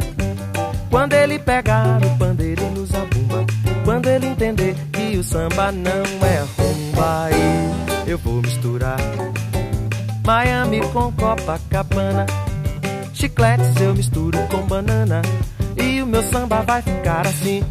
Quando 0.90 1.14
ele 1.14 1.40
pegar 1.40 2.00
no 2.02 2.18
pandeiro 2.18 2.62
e 2.62 2.70
no 2.72 2.86
zabumba. 2.86 3.59
Quando 3.90 4.08
ele 4.08 4.28
entender 4.28 4.76
que 4.94 5.18
o 5.18 5.24
samba 5.24 5.72
não 5.72 6.04
é 6.24 6.46
rumba, 6.56 7.24
aí 7.26 8.06
eu 8.06 8.20
vou 8.20 8.36
misturar 8.36 9.00
Miami 10.24 10.80
com 10.94 11.12
Copacabana. 11.12 12.28
Chicletes 13.16 13.82
eu 13.82 13.96
misturo 13.96 14.38
com 14.52 14.62
banana. 14.68 15.24
E 15.76 16.04
o 16.04 16.06
meu 16.06 16.22
samba 16.22 16.62
vai 16.62 16.84
ficar 16.84 17.26
assim. 17.26 17.64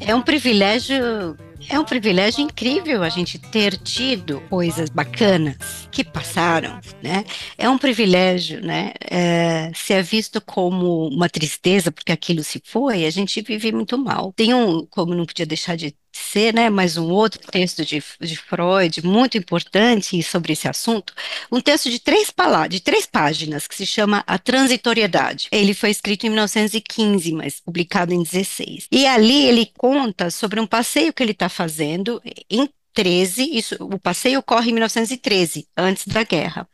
É 0.00 0.12
um 0.12 0.22
privilégio 0.22 1.36
é 1.68 1.78
um 1.78 1.84
privilégio 1.84 2.42
incrível 2.42 3.02
a 3.02 3.08
gente 3.08 3.38
ter 3.38 3.76
tido 3.78 4.40
coisas 4.48 4.88
bacanas 4.88 5.56
que 5.90 6.04
passaram, 6.04 6.78
né? 7.02 7.24
É 7.56 7.68
um 7.68 7.78
privilégio, 7.78 8.60
né? 8.60 8.92
É, 9.00 9.72
ser 9.74 10.02
visto 10.02 10.40
como 10.40 11.08
uma 11.08 11.28
tristeza 11.28 11.90
porque 11.90 12.12
aquilo 12.12 12.42
se 12.44 12.60
foi, 12.64 13.04
a 13.04 13.10
gente 13.10 13.40
vive 13.42 13.72
muito 13.72 13.98
mal. 13.98 14.32
Tem 14.32 14.54
um, 14.54 14.86
como 14.86 15.14
não 15.14 15.26
podia 15.26 15.46
deixar 15.46 15.76
de 15.76 15.94
ser, 16.16 16.54
né, 16.54 16.70
mais 16.70 16.96
um 16.96 17.08
outro 17.08 17.40
texto 17.50 17.84
de, 17.84 18.02
de 18.20 18.36
Freud 18.36 19.04
muito 19.04 19.36
importante 19.36 20.22
sobre 20.22 20.52
esse 20.52 20.68
assunto, 20.68 21.12
um 21.50 21.60
texto 21.60 21.90
de 21.90 21.98
três, 21.98 22.32
de 22.68 22.80
três 22.80 23.06
páginas 23.06 23.66
que 23.66 23.74
se 23.74 23.86
chama 23.86 24.24
A 24.26 24.38
Transitoriedade. 24.38 25.48
Ele 25.52 25.74
foi 25.74 25.90
escrito 25.90 26.26
em 26.26 26.30
1915, 26.30 27.32
mas 27.32 27.60
publicado 27.60 28.12
em 28.12 28.22
16. 28.22 28.88
E 28.90 29.06
ali 29.06 29.46
ele 29.46 29.70
conta 29.76 30.30
sobre 30.30 30.60
um 30.60 30.66
passeio 30.66 31.12
que 31.12 31.22
ele 31.22 31.32
está 31.32 31.48
fazendo 31.48 32.22
em 32.50 32.68
13, 32.94 33.50
isso, 33.52 33.76
o 33.78 33.98
passeio 33.98 34.38
ocorre 34.38 34.70
em 34.70 34.74
1913, 34.74 35.68
antes 35.76 36.06
da 36.06 36.22
guerra 36.22 36.66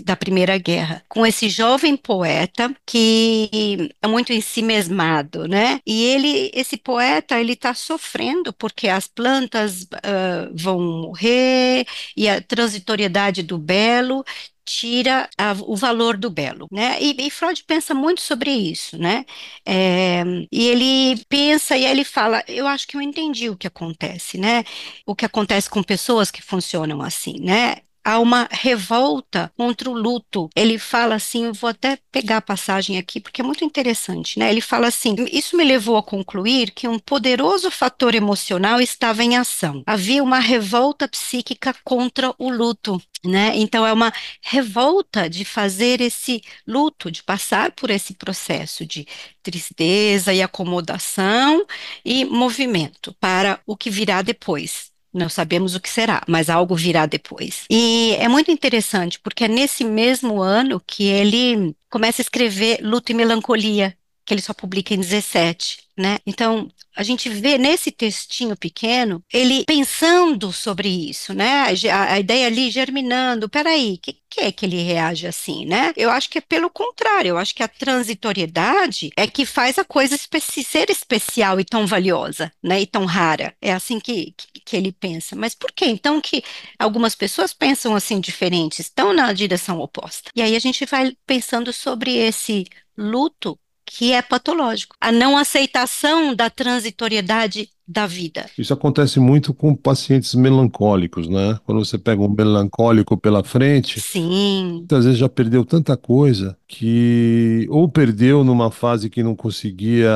da 0.00 0.16
Primeira 0.16 0.58
Guerra, 0.58 1.02
com 1.08 1.26
esse 1.26 1.48
jovem 1.48 1.96
poeta 1.96 2.74
que 2.86 3.90
é 4.02 4.06
muito 4.06 4.32
em 4.32 4.40
si 4.40 4.62
mesmado, 4.62 5.46
né? 5.48 5.80
E 5.86 6.04
ele, 6.04 6.50
esse 6.54 6.76
poeta, 6.76 7.40
ele 7.40 7.52
está 7.52 7.74
sofrendo 7.74 8.52
porque 8.52 8.88
as 8.88 9.06
plantas 9.06 9.82
uh, 9.82 10.52
vão 10.54 10.80
morrer 10.80 11.86
e 12.16 12.28
a 12.28 12.40
transitoriedade 12.40 13.42
do 13.42 13.58
belo 13.58 14.24
tira 14.66 15.30
a, 15.38 15.52
o 15.62 15.76
valor 15.76 16.16
do 16.16 16.28
belo, 16.28 16.68
né? 16.72 16.98
E, 17.00 17.26
e, 17.26 17.30
Freud 17.30 17.62
pensa 17.64 17.94
muito 17.94 18.20
sobre 18.20 18.50
isso, 18.50 18.98
né? 18.98 19.24
É, 19.64 20.24
e 20.50 20.66
ele 20.66 21.24
pensa 21.28 21.76
e 21.76 21.84
ele 21.84 22.04
fala, 22.04 22.42
eu 22.48 22.66
acho 22.66 22.86
que 22.88 22.96
eu 22.96 23.00
entendi 23.00 23.48
o 23.48 23.56
que 23.56 23.68
acontece, 23.68 24.36
né? 24.38 24.64
O 25.06 25.14
que 25.14 25.24
acontece 25.24 25.70
com 25.70 25.82
pessoas 25.82 26.30
que 26.32 26.42
funcionam 26.42 27.00
assim, 27.00 27.38
né? 27.40 27.76
Há 28.06 28.20
uma 28.20 28.48
revolta 28.52 29.52
contra 29.56 29.90
o 29.90 29.92
luto. 29.92 30.48
Ele 30.54 30.78
fala 30.78 31.16
assim, 31.16 31.46
eu 31.46 31.52
vou 31.52 31.68
até 31.68 31.98
pegar 32.12 32.36
a 32.36 32.40
passagem 32.40 32.98
aqui 32.98 33.20
porque 33.20 33.40
é 33.40 33.44
muito 33.44 33.64
interessante, 33.64 34.38
né? 34.38 34.48
Ele 34.48 34.60
fala 34.60 34.86
assim: 34.86 35.16
"Isso 35.32 35.56
me 35.56 35.64
levou 35.64 35.96
a 35.96 36.02
concluir 36.02 36.70
que 36.70 36.86
um 36.86 37.00
poderoso 37.00 37.68
fator 37.70 38.14
emocional 38.14 38.80
estava 38.80 39.24
em 39.24 39.36
ação. 39.36 39.82
Havia 39.86 40.22
uma 40.22 40.38
revolta 40.38 41.08
psíquica 41.08 41.74
contra 41.84 42.32
o 42.38 42.48
luto, 42.48 43.02
né? 43.24 43.52
Então 43.56 43.84
é 43.84 43.92
uma 43.92 44.12
revolta 44.40 45.28
de 45.28 45.44
fazer 45.44 46.00
esse 46.00 46.40
luto, 46.66 47.10
de 47.10 47.24
passar 47.24 47.72
por 47.72 47.90
esse 47.90 48.14
processo 48.14 48.86
de 48.86 49.04
tristeza 49.42 50.32
e 50.32 50.42
acomodação 50.42 51.66
e 52.04 52.24
movimento 52.24 53.14
para 53.20 53.60
o 53.66 53.76
que 53.76 53.90
virá 53.90 54.22
depois, 54.22 54.92
não 55.16 55.28
sabemos 55.28 55.74
o 55.74 55.80
que 55.80 55.88
será, 55.88 56.22
mas 56.28 56.50
algo 56.50 56.74
virá 56.74 57.06
depois. 57.06 57.64
E 57.70 58.14
é 58.18 58.28
muito 58.28 58.50
interessante, 58.50 59.18
porque 59.20 59.44
é 59.44 59.48
nesse 59.48 59.84
mesmo 59.84 60.42
ano 60.42 60.80
que 60.86 61.04
ele 61.04 61.74
começa 61.88 62.20
a 62.20 62.24
escrever 62.24 62.80
Luto 62.82 63.10
e 63.12 63.14
Melancolia, 63.14 63.96
que 64.26 64.34
ele 64.34 64.42
só 64.42 64.52
publica 64.52 64.92
em 64.94 65.00
17 65.00 65.86
né? 65.96 66.18
Então, 66.26 66.68
a 66.94 67.02
gente 67.02 67.28
vê 67.28 67.56
nesse 67.56 67.90
textinho 67.90 68.54
pequeno 68.54 69.24
ele 69.32 69.64
pensando 69.64 70.52
sobre 70.52 70.88
isso, 70.88 71.32
né? 71.32 71.64
A, 71.90 72.12
a 72.12 72.20
ideia 72.20 72.46
ali 72.46 72.70
germinando. 72.70 73.48
Peraí, 73.48 73.96
que 73.98 74.18
que 74.28 74.40
é 74.42 74.52
que 74.52 74.66
ele 74.66 74.82
reage 74.82 75.26
assim, 75.26 75.64
né? 75.64 75.94
Eu 75.96 76.10
acho 76.10 76.28
que 76.28 76.36
é 76.36 76.42
pelo 76.42 76.68
contrário. 76.68 77.30
Eu 77.30 77.38
acho 77.38 77.54
que 77.54 77.62
a 77.62 77.68
transitoriedade 77.68 79.10
é 79.16 79.26
que 79.26 79.46
faz 79.46 79.78
a 79.78 79.84
coisa 79.84 80.14
especi 80.14 80.62
ser 80.62 80.90
especial 80.90 81.58
e 81.58 81.64
tão 81.64 81.86
valiosa, 81.86 82.52
né? 82.62 82.82
E 82.82 82.86
tão 82.86 83.06
rara. 83.06 83.54
É 83.62 83.72
assim 83.72 83.98
que, 83.98 84.34
que, 84.36 84.60
que 84.60 84.76
ele 84.76 84.92
pensa. 84.92 85.34
Mas 85.34 85.54
por 85.54 85.72
que 85.72 85.86
então 85.86 86.20
que 86.20 86.44
algumas 86.78 87.14
pessoas 87.14 87.54
pensam 87.54 87.96
assim 87.96 88.20
diferentes, 88.20 88.80
estão 88.80 89.14
na 89.14 89.32
direção 89.32 89.80
oposta? 89.80 90.30
E 90.36 90.42
aí 90.42 90.54
a 90.54 90.60
gente 90.60 90.84
vai 90.84 91.16
pensando 91.26 91.72
sobre 91.72 92.14
esse 92.16 92.66
luto 92.98 93.58
que 93.86 94.12
é 94.12 94.20
patológico. 94.20 94.96
A 95.00 95.12
não 95.12 95.36
aceitação 95.36 96.34
da 96.34 96.50
transitoriedade 96.50 97.70
da 97.86 98.06
vida. 98.06 98.46
Isso 98.58 98.72
acontece 98.72 99.20
muito 99.20 99.54
com 99.54 99.74
pacientes 99.74 100.34
melancólicos, 100.34 101.28
né? 101.28 101.58
Quando 101.64 101.84
você 101.84 101.96
pega 101.96 102.20
um 102.20 102.28
melancólico 102.28 103.16
pela 103.16 103.44
frente, 103.44 104.00
Sim. 104.00 104.78
muitas 104.78 105.04
vezes 105.04 105.20
já 105.20 105.28
perdeu 105.28 105.64
tanta 105.64 105.96
coisa 105.96 106.58
que 106.66 107.66
ou 107.70 107.88
perdeu 107.88 108.42
numa 108.42 108.72
fase 108.72 109.08
que 109.08 109.22
não 109.22 109.36
conseguia 109.36 110.10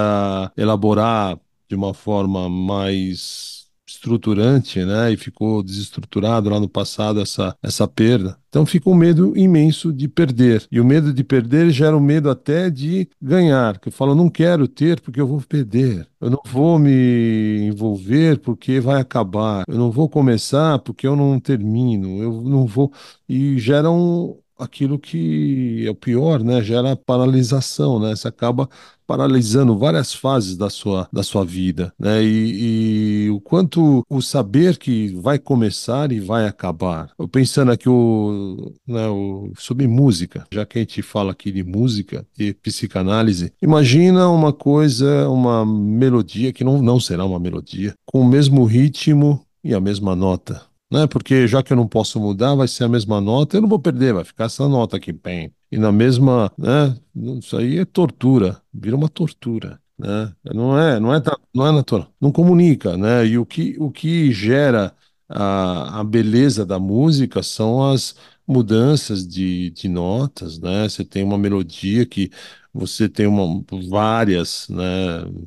elaborar 0.56 1.38
de 1.68 1.76
uma 1.76 1.94
forma 1.94 2.48
mais 2.48 3.59
estruturante, 4.00 4.82
né? 4.84 5.12
E 5.12 5.16
ficou 5.16 5.62
desestruturado 5.62 6.48
lá 6.48 6.58
no 6.58 6.68
passado 6.68 7.20
essa, 7.20 7.54
essa 7.62 7.86
perda. 7.86 8.38
Então 8.48 8.64
fica 8.66 8.88
um 8.88 8.94
medo 8.94 9.36
imenso 9.36 9.92
de 9.92 10.08
perder. 10.08 10.66
E 10.72 10.80
o 10.80 10.84
medo 10.84 11.12
de 11.12 11.22
perder 11.22 11.70
gera 11.70 11.96
um 11.96 12.00
medo 12.00 12.30
até 12.30 12.70
de 12.70 13.08
ganhar. 13.20 13.78
Que 13.78 13.88
eu 13.88 13.92
falo, 13.92 14.14
não 14.14 14.28
quero 14.28 14.66
ter 14.66 15.00
porque 15.00 15.20
eu 15.20 15.26
vou 15.26 15.40
perder. 15.42 16.08
Eu 16.20 16.30
não 16.30 16.40
vou 16.46 16.78
me 16.78 17.68
envolver 17.68 18.38
porque 18.40 18.80
vai 18.80 19.00
acabar. 19.00 19.64
Eu 19.68 19.76
não 19.76 19.90
vou 19.90 20.08
começar 20.08 20.78
porque 20.80 21.06
eu 21.06 21.14
não 21.14 21.38
termino. 21.38 22.22
Eu 22.22 22.42
não 22.42 22.66
vou. 22.66 22.92
E 23.28 23.58
gera 23.58 23.90
um, 23.90 24.36
aquilo 24.58 24.98
que 24.98 25.84
é 25.86 25.90
o 25.90 25.94
pior, 25.94 26.42
né? 26.42 26.62
Gera 26.62 26.96
paralisação, 26.96 28.00
né? 28.00 28.16
Você 28.16 28.28
acaba 28.28 28.68
paralisando 29.10 29.76
várias 29.76 30.14
fases 30.14 30.56
da 30.56 30.70
sua, 30.70 31.08
da 31.12 31.24
sua 31.24 31.44
vida, 31.44 31.92
né? 31.98 32.22
E, 32.22 33.24
e, 33.24 33.30
o 33.30 33.40
quanto 33.40 34.04
o 34.08 34.22
saber 34.22 34.78
que 34.78 35.08
vai 35.16 35.36
começar 35.36 36.12
e 36.12 36.20
vai 36.20 36.46
acabar. 36.46 37.10
Eu 37.18 37.26
pensando 37.26 37.72
aqui 37.72 37.88
o, 37.88 38.72
né, 38.86 39.08
o, 39.08 39.50
sobre 39.58 39.88
música, 39.88 40.46
já 40.52 40.64
que 40.64 40.78
a 40.78 40.82
gente 40.82 41.02
fala 41.02 41.32
aqui 41.32 41.50
de 41.50 41.64
música 41.64 42.24
e 42.38 42.54
psicanálise, 42.54 43.52
imagina 43.60 44.28
uma 44.28 44.52
coisa, 44.52 45.28
uma 45.28 45.66
melodia 45.66 46.52
que 46.52 46.62
não, 46.62 46.80
não 46.80 47.00
será 47.00 47.24
uma 47.24 47.40
melodia, 47.40 47.94
com 48.06 48.20
o 48.20 48.28
mesmo 48.28 48.64
ritmo 48.64 49.44
e 49.64 49.74
a 49.74 49.80
mesma 49.80 50.14
nota 50.14 50.62
né? 50.92 51.06
Porque 51.06 51.46
já 51.46 51.62
que 51.62 51.72
eu 51.72 51.76
não 51.76 51.86
posso 51.86 52.18
mudar, 52.18 52.56
vai 52.56 52.66
ser 52.66 52.82
a 52.82 52.88
mesma 52.88 53.20
nota, 53.20 53.56
eu 53.56 53.60
não 53.60 53.68
vou 53.68 53.78
perder, 53.78 54.12
vai 54.12 54.24
ficar 54.24 54.46
essa 54.46 54.68
nota 54.68 54.96
aqui, 54.96 55.12
bem. 55.12 55.52
E 55.70 55.78
na 55.78 55.92
mesma, 55.92 56.52
né? 56.58 56.96
Isso 57.38 57.56
aí 57.56 57.78
é 57.78 57.84
tortura, 57.84 58.60
vira 58.72 58.96
uma 58.96 59.08
tortura, 59.08 59.80
né? 59.98 60.34
Não 60.54 60.76
é, 60.78 60.98
não 60.98 61.14
é, 61.14 61.22
não 61.54 61.66
é 61.66 61.72
natural, 61.72 62.12
não 62.20 62.32
comunica, 62.32 62.96
né? 62.96 63.24
E 63.26 63.38
o 63.38 63.46
que, 63.46 63.76
o 63.78 63.90
que 63.90 64.32
gera 64.32 64.94
a, 65.28 66.00
a 66.00 66.04
beleza 66.04 66.66
da 66.66 66.78
música 66.78 67.42
são 67.42 67.88
as 67.88 68.16
mudanças 68.46 69.24
de, 69.26 69.70
de 69.70 69.88
notas, 69.88 70.58
né? 70.58 70.88
Você 70.88 71.04
tem 71.04 71.22
uma 71.22 71.38
melodia 71.38 72.04
que 72.04 72.30
você 72.72 73.08
tem 73.08 73.26
uma, 73.26 73.62
várias 73.88 74.68
né, 74.68 74.84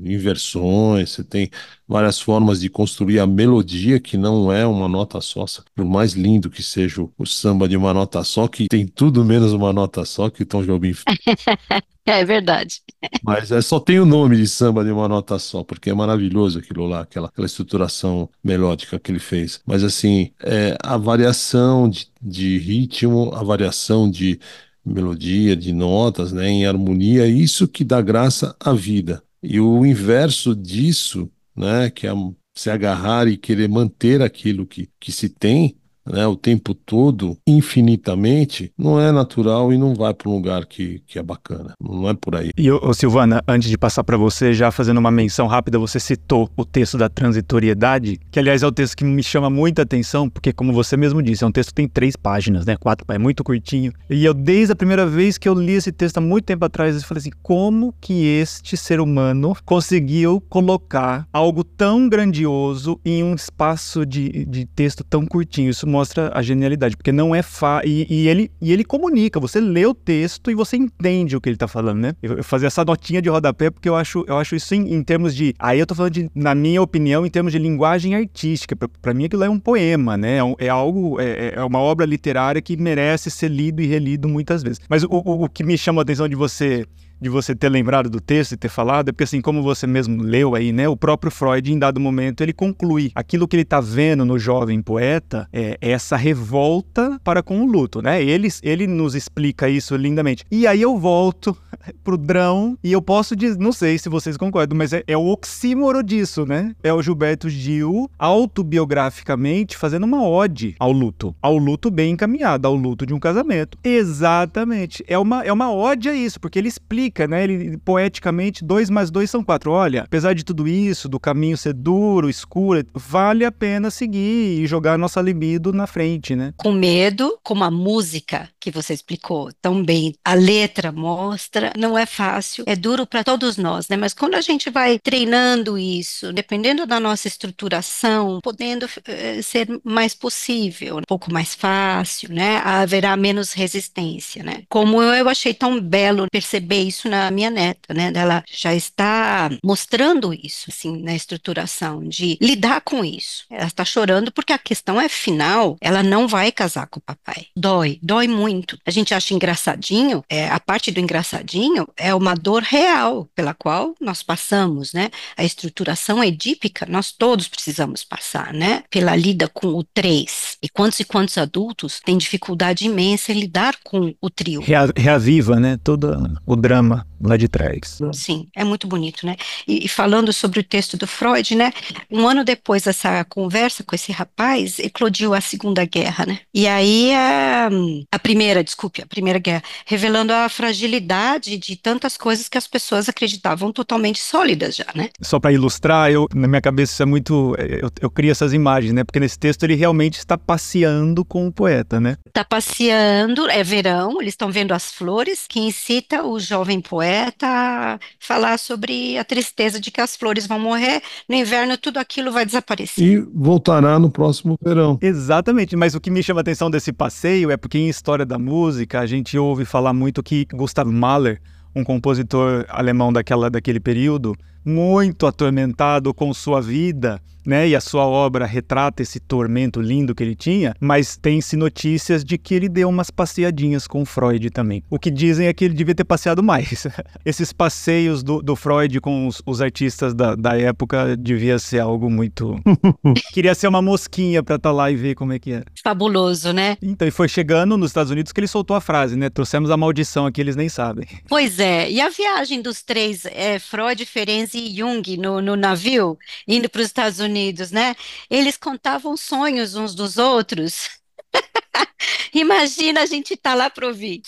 inversões, 0.03 1.11
você 1.11 1.23
tem 1.23 1.49
várias 1.87 2.19
formas 2.19 2.59
de 2.59 2.69
construir 2.69 3.19
a 3.19 3.27
melodia 3.27 3.99
que 3.99 4.17
não 4.17 4.51
é 4.51 4.65
uma 4.65 4.87
nota 4.87 5.21
só. 5.21 5.45
Por 5.75 5.85
mais 5.85 6.13
lindo 6.13 6.49
que 6.49 6.63
seja 6.63 7.01
o, 7.01 7.13
o 7.17 7.25
samba 7.25 7.67
de 7.67 7.77
uma 7.77 7.93
nota 7.93 8.23
só, 8.23 8.47
que 8.47 8.67
tem 8.67 8.87
tudo 8.87 9.23
menos 9.23 9.53
uma 9.53 9.71
nota 9.73 10.05
só, 10.05 10.29
que 10.29 10.45
Tom 10.45 10.63
Jobim 10.63 10.93
É 12.05 12.25
verdade. 12.25 12.81
Mas 13.23 13.49
é, 13.51 13.61
só 13.61 13.79
tem 13.79 13.97
o 13.99 14.05
nome 14.05 14.35
de 14.35 14.45
samba 14.47 14.83
de 14.83 14.91
uma 14.91 15.07
nota 15.07 15.39
só, 15.39 15.63
porque 15.63 15.89
é 15.89 15.93
maravilhoso 15.93 16.59
aquilo 16.59 16.85
lá, 16.85 17.01
aquela, 17.01 17.27
aquela 17.27 17.47
estruturação 17.47 18.29
melódica 18.43 18.99
que 18.99 19.11
ele 19.11 19.19
fez. 19.19 19.61
Mas 19.65 19.83
assim, 19.83 20.31
é, 20.41 20.77
a 20.83 20.97
variação 20.97 21.89
de, 21.89 22.07
de 22.21 22.57
ritmo, 22.57 23.31
a 23.33 23.41
variação 23.41 24.09
de 24.11 24.37
melodia, 24.85 25.55
de 25.55 25.73
notas, 25.73 26.31
né, 26.31 26.47
em 26.49 26.65
harmonia, 26.65 27.27
isso 27.27 27.67
que 27.67 27.83
dá 27.83 28.01
graça 28.01 28.55
à 28.59 28.73
vida. 28.73 29.23
E 29.41 29.59
o 29.59 29.85
inverso 29.85 30.55
disso, 30.55 31.29
né, 31.55 31.89
que 31.89 32.07
é 32.07 32.11
se 32.55 32.69
agarrar 32.69 33.27
e 33.27 33.37
querer 33.37 33.67
manter 33.67 34.21
aquilo 34.21 34.65
que, 34.65 34.89
que 34.99 35.11
se 35.11 35.29
tem, 35.29 35.75
né, 36.05 36.25
o 36.27 36.35
tempo 36.35 36.73
todo, 36.73 37.37
infinitamente, 37.47 38.71
não 38.77 38.99
é 38.99 39.11
natural 39.11 39.71
e 39.71 39.77
não 39.77 39.93
vai 39.95 40.13
para 40.13 40.29
um 40.29 40.35
lugar 40.35 40.65
que, 40.65 41.01
que 41.07 41.17
é 41.17 41.23
bacana. 41.23 41.73
Não 41.81 42.09
é 42.09 42.13
por 42.13 42.35
aí. 42.35 42.51
E, 42.57 42.71
ô, 42.71 42.93
Silvana, 42.93 43.43
antes 43.47 43.69
de 43.69 43.77
passar 43.77 44.03
para 44.03 44.17
você, 44.17 44.53
já 44.53 44.71
fazendo 44.71 44.97
uma 44.97 45.11
menção 45.11 45.47
rápida, 45.47 45.79
você 45.79 45.99
citou 45.99 46.49
o 46.57 46.65
texto 46.65 46.97
da 46.97 47.09
transitoriedade, 47.09 48.19
que 48.31 48.39
aliás 48.39 48.63
é 48.63 48.67
o 48.67 48.71
texto 48.71 48.97
que 48.97 49.03
me 49.03 49.23
chama 49.23 49.49
muita 49.49 49.81
atenção, 49.81 50.29
porque 50.29 50.51
como 50.51 50.73
você 50.73 50.97
mesmo 50.97 51.21
disse, 51.21 51.43
é 51.43 51.47
um 51.47 51.51
texto 51.51 51.69
que 51.69 51.75
tem 51.75 51.87
três 51.87 52.15
páginas, 52.15 52.65
né? 52.65 52.75
Quatro, 52.75 53.05
é 53.09 53.17
muito 53.17 53.43
curtinho. 53.43 53.93
E 54.09 54.25
eu, 54.25 54.33
desde 54.33 54.73
a 54.73 54.75
primeira 54.75 55.05
vez 55.05 55.37
que 55.37 55.47
eu 55.47 55.53
li 55.53 55.73
esse 55.73 55.91
texto 55.91 56.17
há 56.17 56.21
muito 56.21 56.45
tempo 56.45 56.65
atrás, 56.65 56.95
eu 56.95 57.01
falei 57.01 57.19
assim, 57.19 57.31
como 57.41 57.93
que 58.01 58.25
este 58.25 58.75
ser 58.75 58.99
humano 58.99 59.55
conseguiu 59.65 60.41
colocar 60.49 61.27
algo 61.31 61.63
tão 61.63 62.09
grandioso 62.09 62.99
em 63.05 63.23
um 63.23 63.35
espaço 63.35 64.05
de, 64.05 64.45
de 64.45 64.65
texto 64.65 65.03
tão 65.03 65.25
curtinho? 65.25 65.69
Isso 65.69 65.87
mostra 65.93 66.31
a 66.33 66.41
genialidade, 66.41 66.97
porque 66.97 67.11
não 67.11 67.35
é 67.35 67.43
fa 67.43 67.81
e, 67.85 68.07
e, 68.09 68.27
ele 68.27 68.49
e 68.59 68.73
ele 68.73 68.83
comunica, 68.83 69.39
você 69.39 69.59
lê 69.61 69.85
o 69.85 69.93
texto 69.93 70.49
e 70.49 70.55
você 70.55 70.75
entende 70.75 71.35
o 71.35 71.41
que 71.41 71.47
ele 71.47 71.55
tá 71.55 71.67
falando, 71.67 71.99
né? 71.99 72.15
Eu, 72.21 72.37
eu 72.37 72.43
fazer 72.43 72.65
essa 72.65 72.83
notinha 72.83 73.21
de 73.21 73.29
rodapé 73.29 73.69
porque 73.69 73.87
eu 73.87 73.95
acho, 73.95 74.25
eu 74.27 74.37
acho 74.37 74.55
isso 74.55 74.73
em, 74.73 74.91
em, 74.91 75.03
termos 75.03 75.35
de, 75.35 75.53
aí 75.59 75.79
eu 75.79 75.85
tô 75.85 75.93
falando 75.93 76.13
de, 76.13 76.31
na 76.33 76.55
minha 76.55 76.81
opinião, 76.81 77.25
em 77.25 77.29
termos 77.29 77.51
de 77.51 77.59
linguagem 77.59 78.15
artística, 78.15 78.75
para 78.75 79.13
mim 79.13 79.25
aquilo 79.25 79.43
é 79.43 79.49
um 79.49 79.59
poema, 79.59 80.17
né? 80.17 80.39
É, 80.39 80.65
é 80.65 80.69
algo, 80.69 81.21
é, 81.21 81.53
é, 81.55 81.63
uma 81.63 81.79
obra 81.79 82.05
literária 82.05 82.61
que 82.61 82.75
merece 82.75 83.29
ser 83.29 83.51
lido 83.51 83.79
e 83.81 83.85
relido 83.85 84.27
muitas 84.27 84.63
vezes. 84.63 84.81
Mas 84.89 85.03
o, 85.03 85.09
o, 85.11 85.43
o 85.43 85.49
que 85.49 85.63
me 85.63 85.77
chama 85.77 86.01
a 86.01 86.03
atenção 86.03 86.27
de 86.27 86.35
você 86.35 86.85
de 87.23 87.29
você 87.29 87.55
ter 87.55 87.69
lembrado 87.69 88.09
do 88.09 88.21
texto 88.21 88.51
e 88.51 88.57
ter 88.57 88.69
falado, 88.69 89.09
é 89.09 89.11
porque 89.11 89.23
assim, 89.23 89.41
como 89.41 89.63
você 89.63 89.87
mesmo 89.87 90.21
leu 90.21 90.53
aí, 90.53 90.71
né, 90.71 90.87
o 90.87 90.95
próprio 90.95 91.31
Freud, 91.31 91.71
em 91.71 91.79
dado 91.79 91.99
momento, 91.99 92.41
ele 92.41 92.53
conclui 92.53 93.11
aquilo 93.15 93.47
que 93.47 93.55
ele 93.55 93.63
está 93.63 93.79
vendo 93.79 94.25
no 94.25 94.37
jovem 94.37 94.81
poeta 94.81 95.47
é 95.51 95.77
essa 95.79 96.15
revolta 96.15 97.19
para 97.23 97.41
com 97.41 97.61
o 97.61 97.65
luto, 97.65 98.01
né? 98.01 98.23
Ele, 98.23 98.47
ele 98.61 98.87
nos 98.87 99.15
explica 99.15 99.69
isso 99.69 99.95
lindamente. 99.95 100.43
E 100.51 100.67
aí 100.67 100.81
eu 100.81 100.97
volto 100.97 101.55
pro 102.03 102.17
Drão 102.17 102.77
e 102.83 102.91
eu 102.91 103.01
posso 103.01 103.35
dizer, 103.35 103.57
não 103.57 103.71
sei 103.71 103.97
se 103.97 104.09
vocês 104.09 104.37
concordam, 104.37 104.77
mas 104.77 104.93
é, 104.93 105.03
é 105.07 105.17
o 105.17 105.27
oxímoro 105.27 106.03
disso, 106.03 106.45
né? 106.45 106.75
É 106.83 106.93
o 106.93 107.01
Gilberto 107.01 107.49
Gil 107.49 108.09
autobiograficamente 108.19 109.77
fazendo 109.77 110.03
uma 110.03 110.27
ode 110.27 110.75
ao 110.79 110.91
luto, 110.91 111.35
ao 111.41 111.57
luto 111.57 111.89
bem 111.89 112.13
encaminhado, 112.13 112.67
ao 112.67 112.75
luto 112.75 113.05
de 113.05 113.13
um 113.13 113.19
casamento. 113.19 113.77
Exatamente. 113.83 115.03
É 115.07 115.17
uma, 115.17 115.43
é 115.43 115.53
uma 115.53 115.71
ode 115.71 116.09
a 116.09 116.13
isso, 116.13 116.39
porque 116.39 116.59
ele 116.59 116.67
explica 116.67 117.12
explica, 117.13 117.27
né? 117.27 117.43
Ele 117.43 117.77
poeticamente, 117.77 118.65
dois 118.65 118.89
mais 118.89 119.11
dois 119.11 119.29
são 119.29 119.43
quatro. 119.43 119.71
Olha, 119.71 120.01
apesar 120.01 120.33
de 120.33 120.43
tudo 120.43 120.67
isso, 120.67 121.07
do 121.07 121.19
caminho 121.19 121.57
ser 121.57 121.73
duro, 121.73 122.29
escuro, 122.29 122.83
vale 122.93 123.45
a 123.45 123.51
pena 123.51 123.91
seguir 123.91 124.61
e 124.61 124.67
jogar 124.67 124.97
nossa 124.97 125.21
libido 125.21 125.71
na 125.71 125.85
frente, 125.85 126.35
né? 126.35 126.53
Com 126.57 126.71
medo, 126.71 127.37
como 127.43 127.63
a 127.63 127.71
música 127.71 128.49
que 128.59 128.71
você 128.71 128.93
explicou 128.93 129.51
tão 129.61 129.83
bem, 129.83 130.15
a 130.25 130.33
letra 130.33 130.91
mostra, 130.91 131.71
não 131.77 131.97
é 131.97 132.05
fácil, 132.05 132.63
é 132.65 132.75
duro 132.75 133.05
para 133.05 133.23
todos 133.23 133.57
nós, 133.57 133.87
né? 133.87 133.95
Mas 133.95 134.13
quando 134.13 134.35
a 134.35 134.41
gente 134.41 134.69
vai 134.69 134.97
treinando 134.97 135.77
isso, 135.77 136.33
dependendo 136.33 136.85
da 136.85 136.99
nossa 136.99 137.27
estruturação, 137.27 138.39
podendo 138.41 138.87
eh, 139.05 139.41
ser 139.41 139.67
mais 139.83 140.15
possível, 140.15 140.97
um 140.97 141.01
pouco 141.07 141.31
mais 141.31 141.53
fácil, 141.53 142.33
né? 142.33 142.61
Haverá 142.63 143.15
menos 143.15 143.53
resistência, 143.53 144.43
né? 144.43 144.63
Como 144.69 145.01
eu 145.01 145.29
achei 145.29 145.53
tão 145.53 145.79
belo 145.79 146.27
perceber 146.31 146.83
isso 146.93 147.09
na 147.09 147.29
minha 147.31 147.49
neta, 147.49 147.93
né? 147.93 148.11
Ela 148.15 148.43
já 148.49 148.73
está 148.73 149.49
mostrando 149.63 150.33
isso, 150.33 150.65
assim, 150.69 151.01
na 151.01 151.15
estruturação, 151.15 152.07
de 152.07 152.37
lidar 152.39 152.81
com 152.81 153.03
isso. 153.03 153.45
Ela 153.49 153.67
está 153.67 153.83
chorando 153.83 154.31
porque 154.31 154.53
a 154.53 154.57
questão 154.57 155.01
é 155.01 155.09
final, 155.09 155.75
ela 155.81 156.03
não 156.03 156.27
vai 156.27 156.51
casar 156.51 156.87
com 156.87 156.99
o 156.99 157.03
papai. 157.03 157.47
Dói, 157.55 157.99
dói 158.01 158.27
muito. 158.27 158.77
A 158.85 158.91
gente 158.91 159.13
acha 159.13 159.33
engraçadinho, 159.33 160.23
é, 160.29 160.47
a 160.47 160.59
parte 160.59 160.91
do 160.91 160.99
engraçadinho 160.99 161.87
é 161.97 162.13
uma 162.13 162.35
dor 162.35 162.61
real 162.61 163.27
pela 163.35 163.53
qual 163.53 163.95
nós 163.99 164.21
passamos, 164.21 164.93
né? 164.93 165.09
A 165.35 165.43
estruturação 165.43 166.23
edípica, 166.23 166.85
nós 166.87 167.11
todos 167.11 167.47
precisamos 167.47 168.03
passar, 168.03 168.53
né? 168.53 168.83
Pela 168.89 169.15
lida 169.15 169.47
com 169.47 169.67
o 169.67 169.83
três. 169.83 170.57
E 170.61 170.69
quantos 170.69 170.99
e 170.99 171.03
quantos 171.03 171.37
adultos 171.37 171.99
têm 172.03 172.17
dificuldade 172.17 172.85
imensa 172.85 173.31
em 173.31 173.39
lidar 173.39 173.75
com 173.83 174.13
o 174.21 174.29
trio? 174.29 174.61
Reaviva, 174.95 175.59
né? 175.59 175.79
Todo 175.83 176.39
o 176.45 176.55
drama 176.55 176.82
them 176.89 177.12
lá 177.23 177.37
de 177.37 177.47
trás. 177.47 177.99
Sim, 178.13 178.47
é 178.55 178.63
muito 178.63 178.87
bonito, 178.87 179.25
né? 179.25 179.35
E, 179.67 179.85
e, 179.85 179.87
falando 179.87 180.33
sobre 180.33 180.59
o 180.59 180.63
texto 180.63 180.97
do 180.97 181.07
Freud, 181.07 181.55
né? 181.55 181.71
Um 182.11 182.27
ano 182.27 182.43
depois 182.43 182.83
dessa 182.83 183.23
conversa 183.23 183.83
com 183.83 183.95
esse 183.95 184.11
rapaz, 184.11 184.79
eclodiu 184.79 185.33
a 185.33 185.41
Segunda 185.41 185.85
Guerra, 185.85 186.25
né? 186.25 186.39
E 186.53 186.67
aí 186.67 187.13
a, 187.13 187.69
a 188.11 188.19
primeira, 188.19 188.63
desculpe, 188.63 189.01
a 189.01 189.05
Primeira 189.05 189.39
Guerra, 189.39 189.63
revelando 189.85 190.33
a 190.33 190.49
fragilidade 190.49 191.57
de 191.57 191.75
tantas 191.75 192.17
coisas 192.17 192.49
que 192.49 192.57
as 192.57 192.67
pessoas 192.67 193.07
acreditavam 193.07 193.71
totalmente 193.71 194.19
sólidas 194.19 194.75
já, 194.75 194.87
né? 194.93 195.09
Só 195.21 195.39
para 195.39 195.53
ilustrar, 195.53 196.11
eu 196.11 196.27
na 196.33 196.47
minha 196.47 196.61
cabeça 196.61 196.93
isso 196.93 197.03
é 197.03 197.05
muito, 197.05 197.55
eu, 197.57 197.89
eu 198.01 198.09
crio 198.09 198.31
essas 198.31 198.53
imagens, 198.53 198.93
né? 198.93 199.03
Porque 199.03 199.19
nesse 199.19 199.39
texto 199.39 199.63
ele 199.63 199.75
realmente 199.75 200.17
está 200.17 200.37
passeando 200.37 201.23
com 201.23 201.47
o 201.47 201.51
poeta, 201.51 201.99
né? 201.99 202.17
Está 202.27 202.43
passeando, 202.43 203.49
é 203.49 203.63
verão, 203.63 204.21
eles 204.21 204.33
estão 204.33 204.51
vendo 204.51 204.73
as 204.73 204.91
flores, 204.91 205.45
que 205.47 205.59
incita 205.59 206.23
o 206.23 206.39
jovem 206.39 206.81
poeta 206.81 207.12
a 207.41 207.99
falar 208.19 208.57
sobre 208.57 209.17
a 209.17 209.23
tristeza 209.23 209.79
de 209.79 209.91
que 209.91 210.01
as 210.01 210.15
flores 210.15 210.47
vão 210.47 210.59
morrer, 210.59 211.01
no 211.27 211.35
inverno 211.35 211.77
tudo 211.77 211.97
aquilo 211.97 212.31
vai 212.31 212.45
desaparecer. 212.45 213.03
E 213.03 213.19
voltará 213.33 213.99
no 213.99 214.09
próximo 214.09 214.57
verão. 214.61 214.97
Exatamente, 215.01 215.75
mas 215.75 215.95
o 215.95 216.01
que 216.01 216.09
me 216.09 216.23
chama 216.23 216.39
a 216.39 216.41
atenção 216.41 216.69
desse 216.69 216.91
passeio 216.91 217.51
é 217.51 217.57
porque 217.57 217.77
em 217.77 217.89
história 217.89 218.25
da 218.25 218.39
música 218.39 218.99
a 218.99 219.05
gente 219.05 219.37
ouve 219.37 219.65
falar 219.65 219.93
muito 219.93 220.23
que 220.23 220.45
Gustav 220.53 220.89
Mahler, 220.89 221.41
um 221.75 221.83
compositor 221.83 222.65
alemão 222.69 223.11
daquela, 223.11 223.49
daquele 223.49 223.79
período, 223.79 224.35
muito 224.65 225.25
atormentado 225.25 226.13
com 226.13 226.33
sua 226.33 226.61
vida 226.61 227.21
né? 227.45 227.67
E 227.67 227.75
a 227.75 227.81
sua 227.81 228.05
obra 228.05 228.45
retrata 228.45 229.01
esse 229.01 229.19
tormento 229.19 229.81
lindo 229.81 230.15
que 230.15 230.23
ele 230.23 230.35
tinha, 230.35 230.73
mas 230.79 231.17
tem-se 231.17 231.55
notícias 231.55 232.23
de 232.23 232.37
que 232.37 232.53
ele 232.53 232.69
deu 232.69 232.89
umas 232.89 233.11
passeadinhas 233.11 233.87
com 233.87 234.05
Freud 234.05 234.49
também. 234.49 234.83
O 234.89 234.97
que 234.97 235.11
dizem 235.11 235.47
é 235.47 235.53
que 235.53 235.65
ele 235.65 235.73
devia 235.73 235.95
ter 235.95 236.03
passeado 236.03 236.41
mais. 236.41 236.87
Esses 237.25 237.51
passeios 237.51 238.23
do, 238.23 238.41
do 238.41 238.55
Freud 238.55 238.99
com 239.01 239.27
os, 239.27 239.41
os 239.45 239.61
artistas 239.61 240.13
da, 240.13 240.35
da, 240.35 240.57
época 240.57 241.17
devia 241.17 241.59
ser 241.59 241.79
algo 241.79 242.09
muito. 242.09 242.55
Queria 243.33 243.55
ser 243.55 243.67
uma 243.67 243.81
mosquinha 243.81 244.43
para 244.43 244.55
estar 244.55 244.69
tá 244.69 244.73
lá 244.73 244.91
e 244.91 244.95
ver 244.95 245.15
como 245.15 245.33
é 245.33 245.39
que 245.39 245.51
era. 245.51 245.65
Fabuloso, 245.83 246.53
né? 246.53 246.77
Então, 246.81 247.07
e 247.07 247.11
foi 247.11 247.27
chegando 247.27 247.77
nos 247.77 247.89
Estados 247.89 248.11
Unidos 248.11 248.31
que 248.31 248.39
ele 248.39 248.47
soltou 248.47 248.75
a 248.75 248.81
frase, 248.81 249.15
né? 249.15 249.29
Trouxemos 249.29 249.71
a 249.71 249.77
maldição 249.77 250.25
aqui, 250.25 250.39
eles 250.39 250.55
nem 250.55 250.69
sabem. 250.69 251.07
Pois 251.27 251.59
é, 251.59 251.89
e 251.89 251.99
a 251.99 252.09
viagem 252.09 252.61
dos 252.61 252.83
três, 252.83 253.25
é, 253.25 253.59
Freud, 253.59 254.05
Ferenczi 254.05 254.52
e 254.53 254.75
Jung 254.77 255.17
no, 255.17 255.41
no 255.41 255.55
navio, 255.55 256.17
indo 256.47 256.69
para 256.69 256.81
os 256.81 256.87
Estados 256.87 257.19
Unidos 257.19 257.71
né? 257.71 257.95
Eles 258.29 258.57
contavam 258.57 259.17
sonhos 259.17 259.75
uns 259.75 259.93
dos 259.95 260.17
outros. 260.17 260.89
Imagina 262.33 263.01
a 263.01 263.05
gente 263.05 263.33
estar 263.33 263.51
tá 263.51 263.55
lá 263.55 263.69
para 263.69 263.87
ouvir. 263.87 264.21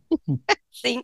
Sim. 0.72 1.02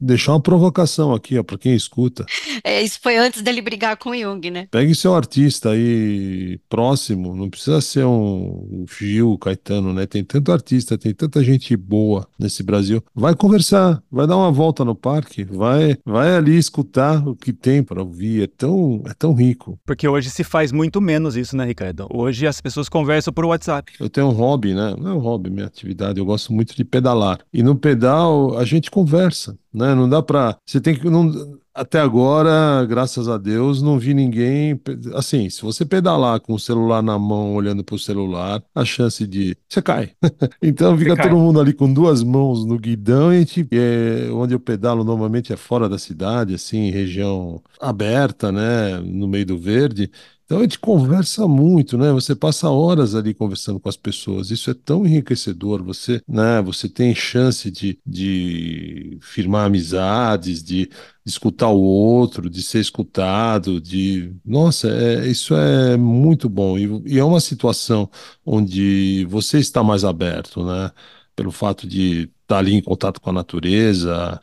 Deixar 0.00 0.32
uma 0.32 0.40
provocação 0.40 1.14
aqui, 1.14 1.38
ó, 1.38 1.42
para 1.42 1.58
quem 1.58 1.74
escuta. 1.74 2.26
É, 2.62 2.82
isso 2.82 2.98
foi 3.02 3.16
antes 3.16 3.42
dele 3.42 3.62
brigar 3.62 3.96
com 3.96 4.10
o 4.10 4.16
Jung, 4.16 4.50
né? 4.50 4.68
Pegue 4.70 4.94
seu 4.94 5.14
artista 5.14 5.70
aí 5.70 6.58
próximo, 6.68 7.34
não 7.34 7.48
precisa 7.48 7.80
ser 7.80 8.04
um 8.04 8.84
Gil, 8.98 9.38
Caetano, 9.38 9.92
né? 9.92 10.06
Tem 10.06 10.22
tanto 10.22 10.52
artista, 10.52 10.98
tem 10.98 11.14
tanta 11.14 11.42
gente 11.42 11.76
boa 11.76 12.28
nesse 12.38 12.62
Brasil. 12.62 13.02
Vai 13.14 13.34
conversar, 13.34 14.02
vai 14.10 14.26
dar 14.26 14.36
uma 14.36 14.52
volta 14.52 14.84
no 14.84 14.94
parque, 14.94 15.44
vai, 15.44 15.96
vai 16.04 16.36
ali 16.36 16.56
escutar 16.56 17.26
o 17.26 17.34
que 17.34 17.52
tem 17.52 17.82
para 17.82 18.02
ouvir. 18.02 18.42
É 18.42 18.46
tão, 18.46 19.02
é 19.06 19.14
tão 19.14 19.32
rico. 19.32 19.78
Porque 19.86 20.06
hoje 20.06 20.30
se 20.30 20.44
faz 20.44 20.70
muito 20.70 21.00
menos 21.00 21.36
isso, 21.36 21.56
né, 21.56 21.64
Ricardo? 21.64 22.06
Hoje 22.12 22.46
as 22.46 22.60
pessoas 22.60 22.88
conversam 22.88 23.32
por 23.32 23.44
WhatsApp. 23.44 23.92
Eu 23.98 24.10
tenho 24.10 24.28
um 24.28 24.32
hobby, 24.32 24.74
né? 24.74 24.94
Não 24.98 25.10
é 25.10 25.14
um 25.14 25.18
hobby, 25.18 25.50
minha 25.50 25.66
atividade. 25.66 26.18
Eu 26.18 26.26
gosto 26.26 26.52
muito 26.52 26.76
de 26.76 26.84
pedalar. 26.84 27.40
E 27.52 27.62
no 27.62 27.74
pedal 27.74 28.56
a 28.58 28.64
gente 28.64 28.90
conversa 28.90 29.56
né? 29.78 29.94
Não 29.94 30.08
dá 30.08 30.22
para. 30.22 30.56
Você 30.66 30.80
tem 30.80 30.94
que. 30.94 31.08
Não, 31.08 31.58
até 31.78 32.00
agora, 32.00 32.84
graças 32.86 33.28
a 33.28 33.38
Deus, 33.38 33.80
não 33.80 33.98
vi 33.98 34.12
ninguém. 34.12 34.80
Assim, 35.14 35.48
se 35.48 35.62
você 35.62 35.84
pedalar 35.84 36.40
com 36.40 36.52
o 36.52 36.58
celular 36.58 37.00
na 37.02 37.16
mão, 37.16 37.54
olhando 37.54 37.84
para 37.84 37.94
o 37.94 37.98
celular, 37.98 38.60
a 38.74 38.84
chance 38.84 39.24
de. 39.24 39.56
Você 39.68 39.80
cai. 39.80 40.10
então 40.60 40.98
fica 40.98 41.16
todo 41.16 41.36
mundo 41.36 41.60
ali 41.60 41.72
com 41.72 41.92
duas 41.92 42.22
mãos 42.22 42.64
no 42.64 42.76
guidão. 42.78 43.32
E 43.32 43.46
é, 43.72 44.28
onde 44.32 44.54
eu 44.54 44.60
pedalo 44.60 45.04
normalmente 45.04 45.52
é 45.52 45.56
fora 45.56 45.88
da 45.88 45.98
cidade, 45.98 46.54
assim, 46.54 46.90
região 46.90 47.62
aberta, 47.80 48.50
né? 48.50 48.98
No 48.98 49.28
meio 49.28 49.46
do 49.46 49.56
verde. 49.56 50.10
Então 50.48 50.60
a 50.60 50.62
gente 50.62 50.78
conversa 50.78 51.46
muito, 51.46 51.98
né? 51.98 52.10
Você 52.10 52.34
passa 52.34 52.70
horas 52.70 53.14
ali 53.14 53.34
conversando 53.34 53.78
com 53.78 53.86
as 53.86 53.98
pessoas. 53.98 54.50
Isso 54.50 54.70
é 54.70 54.74
tão 54.74 55.04
enriquecedor. 55.04 55.82
Você, 55.84 56.22
né? 56.26 56.62
Você 56.62 56.88
tem 56.88 57.14
chance 57.14 57.70
de, 57.70 57.98
de 58.06 59.18
firmar 59.20 59.66
amizades, 59.66 60.62
de, 60.62 60.88
escutar 61.26 61.68
o 61.68 61.78
outro, 61.78 62.48
de 62.48 62.62
ser 62.62 62.80
escutado, 62.80 63.78
de 63.78 64.34
nossa, 64.42 64.88
é, 64.88 65.26
isso 65.28 65.54
é 65.54 65.98
muito 65.98 66.48
bom. 66.48 66.78
E, 66.78 67.14
e 67.14 67.18
é 67.18 67.24
uma 67.24 67.40
situação 67.40 68.10
onde 68.44 69.26
você 69.28 69.58
está 69.58 69.82
mais 69.84 70.02
aberto, 70.02 70.64
né? 70.64 70.90
Pelo 71.36 71.52
fato 71.52 71.86
de 71.86 72.30
estar 72.42 72.58
ali 72.58 72.74
em 72.74 72.82
contato 72.82 73.20
com 73.20 73.28
a 73.30 73.32
natureza, 73.34 74.40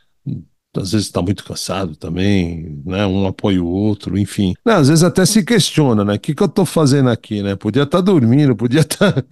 às 0.80 0.92
vezes 0.92 1.06
está 1.06 1.22
muito 1.22 1.44
cansado 1.44 1.96
também, 1.96 2.82
né? 2.84 3.06
Um 3.06 3.26
apoia 3.26 3.62
o 3.62 3.66
outro, 3.66 4.18
enfim. 4.18 4.54
Né? 4.64 4.74
Às 4.74 4.88
vezes 4.88 5.04
até 5.04 5.24
se 5.24 5.44
questiona, 5.44 6.04
né? 6.04 6.14
O 6.14 6.18
que, 6.18 6.34
que 6.34 6.42
eu 6.42 6.46
estou 6.46 6.66
fazendo 6.66 7.10
aqui, 7.10 7.42
né? 7.42 7.56
Podia 7.56 7.82
estar 7.82 7.98
tá 7.98 8.02
dormindo, 8.02 8.56
podia 8.56 8.80
estar. 8.80 9.12
Tá... 9.12 9.24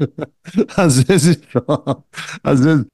às 0.77 1.03
vezes. 1.03 1.39
às 2.43 2.61
vezes. 2.65 2.87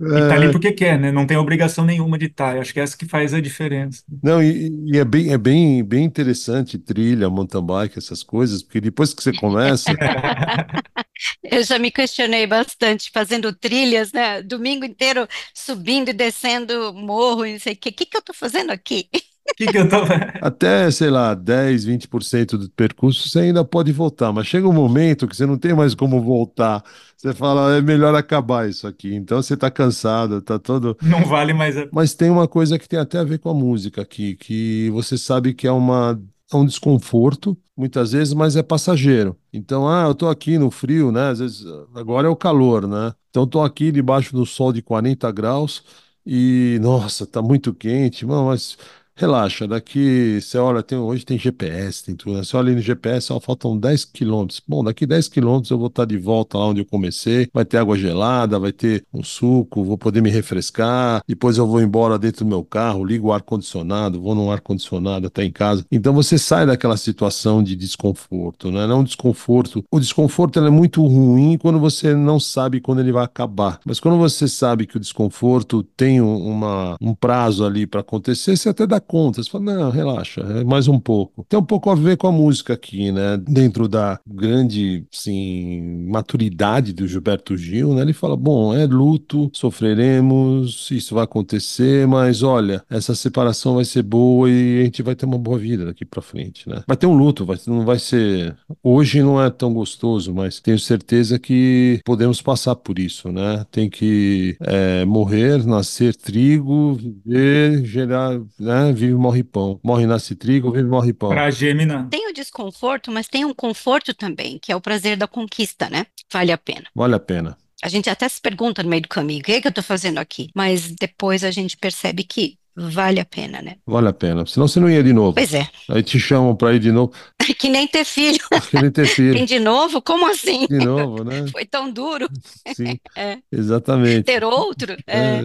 E 0.00 0.28
tá 0.28 0.34
ali 0.34 0.46
é. 0.46 0.52
porque 0.52 0.70
quer, 0.70 0.98
né? 0.98 1.10
Não 1.10 1.26
tem 1.26 1.36
obrigação 1.36 1.84
nenhuma 1.84 2.16
de 2.16 2.26
estar. 2.26 2.50
Tá. 2.50 2.56
Eu 2.56 2.60
acho 2.60 2.72
que 2.72 2.78
é 2.78 2.84
essa 2.84 2.96
que 2.96 3.04
faz 3.04 3.34
a 3.34 3.40
diferença. 3.40 4.02
Não, 4.22 4.40
e, 4.40 4.70
e, 4.86 4.98
é, 4.98 5.04
bem, 5.04 5.32
é 5.32 5.38
bem, 5.38 5.82
bem 5.82 6.04
interessante 6.04 6.78
trilha, 6.78 7.28
mountain 7.28 7.64
bike, 7.64 7.98
essas 7.98 8.22
coisas, 8.22 8.62
porque 8.62 8.80
depois 8.80 9.12
que 9.12 9.22
você 9.22 9.32
começa. 9.32 9.90
Eu 11.42 11.62
já 11.62 11.78
me 11.78 11.90
questionei 11.90 12.46
bastante 12.46 13.10
fazendo 13.12 13.52
trilhas, 13.52 14.12
né? 14.12 14.42
Domingo 14.42 14.84
inteiro 14.84 15.26
subindo 15.54 16.10
e 16.10 16.12
descendo 16.12 16.92
morro 16.94 17.44
e 17.46 17.52
não 17.52 17.60
sei 17.60 17.74
o 17.74 17.76
quê. 17.76 17.88
O 17.90 17.92
que, 17.92 18.06
que 18.06 18.16
eu 18.16 18.22
tô 18.22 18.32
fazendo 18.32 18.70
aqui? 18.70 19.08
Que 19.56 19.66
que 19.66 19.78
eu 19.78 19.88
tô... 19.88 19.96
Até, 20.42 20.90
sei 20.90 21.10
lá, 21.10 21.34
10, 21.34 21.86
20% 21.86 22.56
do 22.56 22.70
percurso 22.70 23.28
você 23.28 23.40
ainda 23.40 23.64
pode 23.64 23.92
voltar, 23.92 24.32
mas 24.32 24.46
chega 24.46 24.68
um 24.68 24.72
momento 24.72 25.26
que 25.26 25.36
você 25.36 25.46
não 25.46 25.58
tem 25.58 25.74
mais 25.74 25.94
como 25.94 26.20
voltar. 26.20 26.82
Você 27.16 27.32
fala, 27.32 27.76
é 27.76 27.80
melhor 27.80 28.14
acabar 28.14 28.68
isso 28.68 28.86
aqui. 28.86 29.14
Então 29.14 29.42
você 29.42 29.56
tá 29.56 29.70
cansado, 29.70 30.40
tá 30.42 30.58
todo. 30.58 30.96
Não 31.02 31.24
vale 31.24 31.52
mais. 31.52 31.76
A... 31.76 31.88
Mas 31.92 32.14
tem 32.14 32.30
uma 32.30 32.46
coisa 32.46 32.78
que 32.78 32.88
tem 32.88 32.98
até 32.98 33.18
a 33.18 33.24
ver 33.24 33.38
com 33.38 33.50
a 33.50 33.54
música 33.54 34.02
aqui, 34.02 34.36
que 34.36 34.90
você 34.90 35.16
sabe 35.18 35.54
que 35.54 35.66
é 35.66 35.72
uma 35.72 36.20
é 36.52 36.56
um 36.56 36.64
desconforto, 36.64 37.56
muitas 37.76 38.12
vezes, 38.12 38.34
mas 38.34 38.56
é 38.56 38.62
passageiro. 38.62 39.36
Então, 39.52 39.88
ah, 39.88 40.04
eu 40.04 40.12
estou 40.12 40.28
aqui 40.28 40.58
no 40.58 40.70
frio, 40.70 41.12
né? 41.12 41.30
Às 41.30 41.38
vezes, 41.40 41.64
agora 41.94 42.26
é 42.26 42.30
o 42.30 42.36
calor, 42.36 42.86
né? 42.86 43.12
Então, 43.30 43.44
estou 43.44 43.62
aqui 43.62 43.92
debaixo 43.92 44.34
do 44.34 44.46
sol 44.46 44.72
de 44.72 44.82
40 44.82 45.30
graus 45.30 45.84
e, 46.24 46.78
nossa, 46.82 47.24
está 47.24 47.42
muito 47.42 47.74
quente, 47.74 48.26
mas 48.26 48.76
Relaxa, 49.20 49.66
daqui 49.66 50.40
você 50.40 50.58
olha, 50.58 50.80
tem, 50.80 50.96
hoje 50.96 51.24
tem 51.24 51.36
GPS, 51.36 52.04
tem 52.04 52.14
tudo. 52.14 52.36
Né? 52.36 52.44
Você 52.44 52.56
olha 52.56 52.72
no 52.72 52.80
GPS, 52.80 53.26
só 53.26 53.40
faltam 53.40 53.76
10 53.76 54.04
quilômetros. 54.04 54.62
Bom, 54.64 54.84
daqui 54.84 55.04
10 55.04 55.26
quilômetros 55.26 55.72
eu 55.72 55.76
vou 55.76 55.88
estar 55.88 56.04
de 56.04 56.16
volta 56.16 56.56
lá 56.56 56.66
onde 56.66 56.82
eu 56.82 56.86
comecei. 56.86 57.48
Vai 57.52 57.64
ter 57.64 57.78
água 57.78 57.98
gelada, 57.98 58.60
vai 58.60 58.70
ter 58.70 59.04
um 59.12 59.24
suco, 59.24 59.82
vou 59.82 59.98
poder 59.98 60.22
me 60.22 60.30
refrescar. 60.30 61.20
Depois 61.26 61.58
eu 61.58 61.66
vou 61.66 61.82
embora 61.82 62.16
dentro 62.16 62.44
do 62.44 62.48
meu 62.48 62.62
carro, 62.62 63.04
ligo 63.04 63.26
o 63.26 63.32
ar-condicionado, 63.32 64.22
vou 64.22 64.36
no 64.36 64.52
ar-condicionado 64.52 65.26
até 65.26 65.42
em 65.42 65.50
casa. 65.50 65.84
Então 65.90 66.14
você 66.14 66.38
sai 66.38 66.64
daquela 66.64 66.96
situação 66.96 67.60
de 67.60 67.74
desconforto, 67.74 68.70
né? 68.70 68.86
Não 68.86 69.02
desconforto. 69.02 69.84
O 69.90 69.98
desconforto 69.98 70.60
é 70.60 70.70
muito 70.70 71.04
ruim 71.04 71.58
quando 71.58 71.80
você 71.80 72.14
não 72.14 72.38
sabe 72.38 72.80
quando 72.80 73.00
ele 73.00 73.10
vai 73.10 73.24
acabar. 73.24 73.80
Mas 73.84 73.98
quando 73.98 74.16
você 74.16 74.46
sabe 74.46 74.86
que 74.86 74.96
o 74.96 75.00
desconforto 75.00 75.82
tem 75.82 76.20
uma, 76.20 76.96
um 77.00 77.16
prazo 77.16 77.64
ali 77.64 77.84
para 77.84 77.98
acontecer, 77.98 78.56
você 78.56 78.68
até 78.68 78.86
dá 78.86 79.00
conta. 79.08 79.42
Você 79.42 79.50
fala, 79.50 79.64
não, 79.64 79.90
relaxa, 79.90 80.40
é 80.42 80.64
mais 80.64 80.86
um 80.86 81.00
pouco. 81.00 81.44
Tem 81.48 81.58
um 81.58 81.64
pouco 81.64 81.90
a 81.90 81.94
ver 81.94 82.16
com 82.16 82.26
a 82.26 82.32
música 82.32 82.74
aqui, 82.74 83.10
né? 83.10 83.36
Dentro 83.38 83.88
da 83.88 84.20
grande, 84.26 85.04
sim, 85.10 86.06
maturidade 86.08 86.92
do 86.92 87.08
Gilberto 87.08 87.56
Gil, 87.56 87.94
né? 87.94 88.02
Ele 88.02 88.12
fala, 88.12 88.36
bom, 88.36 88.74
é 88.74 88.86
luto, 88.86 89.50
sofreremos, 89.54 90.90
isso 90.90 91.14
vai 91.14 91.24
acontecer, 91.24 92.06
mas 92.06 92.42
olha, 92.42 92.84
essa 92.90 93.14
separação 93.14 93.76
vai 93.76 93.84
ser 93.84 94.02
boa 94.02 94.50
e 94.50 94.80
a 94.80 94.84
gente 94.84 95.02
vai 95.02 95.14
ter 95.14 95.24
uma 95.24 95.38
boa 95.38 95.58
vida 95.58 95.86
daqui 95.86 96.04
para 96.04 96.20
frente, 96.20 96.68
né? 96.68 96.82
Vai 96.86 96.96
ter 96.96 97.06
um 97.06 97.16
luto, 97.16 97.44
vai, 97.46 97.56
não 97.66 97.84
vai 97.84 97.98
ser... 97.98 98.56
Hoje 98.82 99.22
não 99.22 99.42
é 99.42 99.48
tão 99.50 99.72
gostoso, 99.72 100.34
mas 100.34 100.60
tenho 100.60 100.78
certeza 100.78 101.38
que 101.38 102.00
podemos 102.04 102.42
passar 102.42 102.76
por 102.76 102.98
isso, 102.98 103.32
né? 103.32 103.64
Tem 103.70 103.88
que 103.88 104.56
é, 104.60 105.04
morrer, 105.04 105.64
nascer 105.66 106.14
trigo, 106.14 106.94
viver, 106.94 107.84
gerar, 107.84 108.38
né? 108.58 108.92
Vive, 108.98 109.14
morre 109.14 109.42
pão. 109.42 109.80
Morre, 109.82 110.06
nasce 110.06 110.34
trigo, 110.34 110.72
vive, 110.72 110.88
morre 110.88 111.12
pão. 111.12 111.28
Pra 111.30 111.50
germinar. 111.50 112.08
Tem 112.08 112.28
o 112.28 112.32
desconforto, 112.34 113.10
mas 113.10 113.28
tem 113.28 113.44
um 113.44 113.54
conforto 113.54 114.12
também, 114.12 114.58
que 114.60 114.72
é 114.72 114.76
o 114.76 114.80
prazer 114.80 115.16
da 115.16 115.26
conquista, 115.26 115.88
né? 115.88 116.06
Vale 116.32 116.52
a 116.52 116.58
pena. 116.58 116.84
Vale 116.94 117.14
a 117.14 117.20
pena. 117.20 117.56
A 117.82 117.88
gente 117.88 118.10
até 118.10 118.28
se 118.28 118.40
pergunta 118.40 118.82
no 118.82 118.88
meio 118.88 119.02
do 119.02 119.08
caminho, 119.08 119.40
o 119.40 119.44
que 119.44 119.52
é 119.52 119.60
que 119.60 119.68
eu 119.68 119.72
tô 119.72 119.82
fazendo 119.82 120.18
aqui? 120.18 120.50
Mas 120.54 120.90
depois 120.90 121.44
a 121.44 121.50
gente 121.50 121.76
percebe 121.76 122.24
que 122.24 122.58
vale 122.78 123.18
a 123.18 123.24
pena, 123.24 123.60
né? 123.60 123.76
Vale 123.84 124.08
a 124.08 124.12
pena. 124.12 124.46
Senão 124.46 124.68
você 124.68 124.78
não 124.78 124.88
ia 124.88 125.02
de 125.02 125.12
novo. 125.12 125.34
Pois 125.34 125.52
é. 125.52 125.66
Aí 125.88 126.02
te 126.02 126.18
chamam 126.20 126.54
para 126.54 126.74
ir 126.74 126.78
de 126.78 126.92
novo. 126.92 127.12
que 127.58 127.68
nem 127.68 127.86
ter 127.86 128.04
filho. 128.04 128.38
Que 128.70 128.80
nem 128.80 128.90
ter 128.90 129.06
filho. 129.06 129.34
Tem 129.34 129.46
de 129.46 129.58
novo? 129.58 130.02
Como 130.02 130.30
assim? 130.30 130.66
De 130.66 130.78
novo, 130.78 131.24
né? 131.24 131.46
Foi 131.50 131.64
tão 131.64 131.90
duro. 131.90 132.28
Sim. 132.74 132.98
É. 133.16 133.38
Exatamente. 133.50 134.24
Ter 134.24 134.44
outro? 134.44 134.94
É. 135.06 135.18
é. 135.18 135.42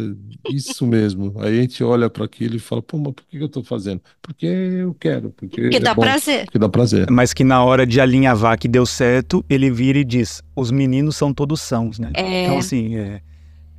Isso 0.50 0.86
mesmo. 0.86 1.34
Aí 1.40 1.60
a 1.60 1.62
gente 1.62 1.84
olha 1.84 2.10
para 2.10 2.26
aquilo 2.26 2.56
e 2.56 2.60
fala, 2.60 2.82
pô, 2.82 2.98
mas 2.98 3.14
por 3.14 3.24
que 3.26 3.38
eu 3.38 3.46
estou 3.46 3.64
fazendo? 3.64 4.02
Porque 4.22 4.46
eu 4.46 4.94
quero. 4.94 5.30
Porque, 5.32 5.62
porque 5.62 5.78
é 5.78 5.80
dá 5.80 5.94
bom, 5.94 6.02
prazer. 6.02 6.46
Porque 6.46 6.60
dá 6.60 6.68
prazer. 6.68 7.10
Mas 7.10 7.34
que 7.34 7.44
na 7.44 7.64
hora 7.64 7.88
de 7.88 8.02
alinhavar 8.02 8.60
que 8.60 8.68
deu 8.68 8.86
certo, 8.86 9.44
ele 9.50 9.72
vira 9.72 10.00
e 10.00 10.04
diz: 10.04 10.44
os 10.56 10.70
meninos 10.70 11.16
são 11.16 11.34
todos 11.34 11.62
sãos, 11.62 11.98
né? 11.98 12.12
É. 12.16 12.44
Então, 12.44 12.58
assim, 12.58 12.96
é 12.96 13.22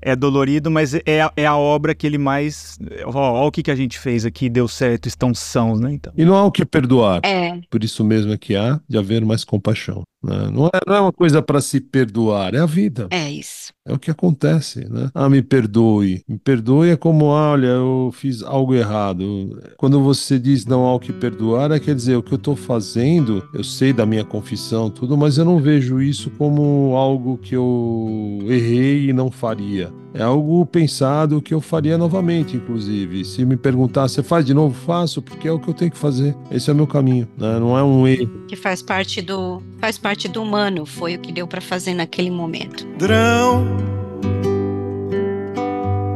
é 0.04 0.14
dolorido, 0.14 0.70
mas 0.70 0.94
é, 0.94 1.02
é 1.34 1.46
a 1.46 1.56
obra 1.56 1.94
que 1.94 2.06
ele 2.06 2.18
mais. 2.18 2.78
Ó, 3.06 3.46
o 3.46 3.50
que, 3.50 3.62
que 3.62 3.70
a 3.70 3.74
gente 3.74 3.98
fez 3.98 4.26
aqui, 4.26 4.50
deu 4.50 4.68
certo, 4.68 5.08
estão 5.08 5.34
sãos, 5.34 5.80
né? 5.80 5.92
Então. 5.92 6.12
E 6.16 6.24
não 6.24 6.34
há 6.34 6.44
o 6.44 6.52
que 6.52 6.64
perdoar. 6.64 7.20
É. 7.24 7.58
Por 7.70 7.82
isso 7.82 8.04
mesmo 8.04 8.32
é 8.32 8.36
que 8.36 8.54
há 8.54 8.78
de 8.86 8.98
haver 8.98 9.24
mais 9.24 9.44
compaixão. 9.44 10.02
Né? 10.24 10.50
Não, 10.50 10.66
é, 10.66 10.80
não 10.86 10.96
é 10.96 11.00
uma 11.00 11.12
coisa 11.12 11.42
para 11.42 11.60
se 11.60 11.80
perdoar, 11.80 12.54
é 12.54 12.58
a 12.58 12.66
vida. 12.66 13.08
É 13.10 13.30
isso. 13.30 13.72
É 13.86 13.92
o 13.92 13.98
que 13.98 14.10
acontece, 14.10 14.88
né? 14.88 15.10
Ah, 15.14 15.28
me 15.28 15.42
perdoe. 15.42 16.22
Me 16.26 16.38
perdoe 16.38 16.88
é 16.88 16.96
como, 16.96 17.26
olha, 17.26 17.66
eu 17.66 18.10
fiz 18.14 18.42
algo 18.42 18.74
errado. 18.74 19.60
Quando 19.76 20.02
você 20.02 20.38
diz 20.38 20.64
não 20.64 20.86
há 20.86 20.94
o 20.94 21.00
que 21.00 21.12
perdoar, 21.12 21.70
é 21.70 21.78
quer 21.78 21.94
dizer, 21.94 22.16
o 22.16 22.22
que 22.22 22.32
eu 22.32 22.36
estou 22.36 22.56
fazendo, 22.56 23.46
eu 23.52 23.62
sei 23.62 23.92
da 23.92 24.06
minha 24.06 24.24
confissão, 24.24 24.88
tudo, 24.88 25.18
mas 25.18 25.36
eu 25.36 25.44
não 25.44 25.58
vejo 25.58 26.00
isso 26.00 26.30
como 26.30 26.96
algo 26.96 27.36
que 27.36 27.54
eu 27.54 28.38
errei 28.48 29.10
e 29.10 29.12
não 29.12 29.30
faria. 29.30 29.92
É 30.14 30.22
algo 30.22 30.64
pensado 30.64 31.42
que 31.42 31.52
eu 31.52 31.60
faria 31.60 31.98
novamente, 31.98 32.56
inclusive. 32.56 33.24
Se 33.24 33.44
me 33.44 33.56
perguntar, 33.56 34.06
você 34.06 34.22
faz 34.22 34.46
de 34.46 34.54
novo? 34.54 34.72
Faço, 34.72 35.20
porque 35.20 35.48
é 35.48 35.52
o 35.52 35.58
que 35.58 35.66
eu 35.66 35.74
tenho 35.74 35.90
que 35.90 35.98
fazer. 35.98 36.36
Esse 36.52 36.70
é 36.70 36.72
o 36.72 36.76
meu 36.76 36.86
caminho, 36.86 37.28
né? 37.36 37.58
não 37.58 37.76
é 37.76 37.82
um 37.82 38.06
erro. 38.06 38.44
Que 38.46 38.54
faz 38.54 38.80
parte 38.80 39.20
do, 39.20 39.60
faz 39.80 39.98
parte 39.98 40.13
do 40.28 40.42
humano, 40.42 40.86
foi 40.86 41.16
o 41.16 41.18
que 41.18 41.32
deu 41.32 41.46
para 41.46 41.60
fazer 41.60 41.94
naquele 41.94 42.30
momento. 42.30 42.86
Drão 42.96 43.94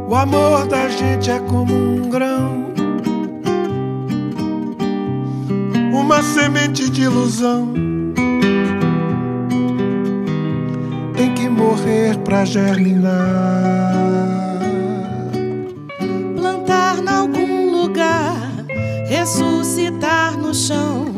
o 0.09 0.15
amor 0.15 0.67
da 0.67 0.89
gente 0.89 1.31
é 1.31 1.39
como 1.39 1.75
um 1.75 2.09
grão, 2.09 2.73
uma 5.93 6.23
semente 6.23 6.89
de 6.89 7.03
ilusão. 7.03 7.75
Tem 11.15 11.35
que 11.35 11.47
morrer 11.51 12.17
pra 12.21 12.47
germinar. 12.47 13.13
Plantar 16.35 17.01
em 17.01 17.09
algum 17.09 17.83
lugar, 17.83 18.51
ressuscitar 19.11 20.39
no 20.39 20.55
chão 20.55 21.18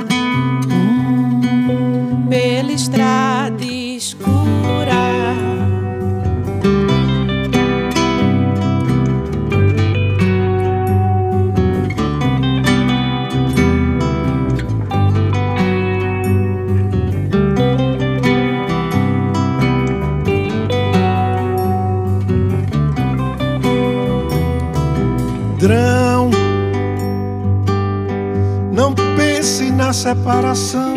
separação. 30.11 30.95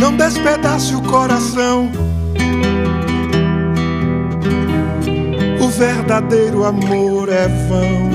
Não 0.00 0.16
despedace 0.16 0.94
o 0.94 1.02
coração. 1.02 1.90
O 5.60 5.68
verdadeiro 5.68 6.64
amor 6.64 7.28
é 7.28 7.48
vão. 7.68 8.13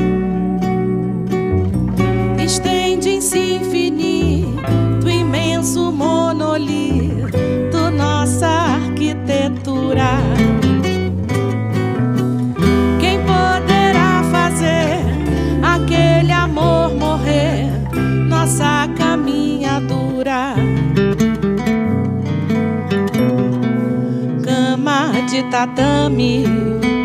Tatame 25.52 26.99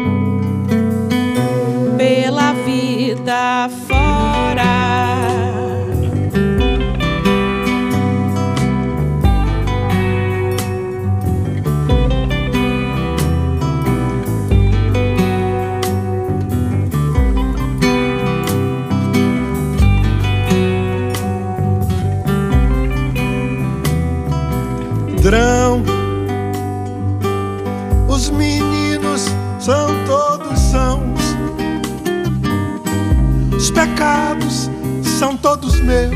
são 35.15 35.37
todos 35.37 35.81
meus. 35.81 36.13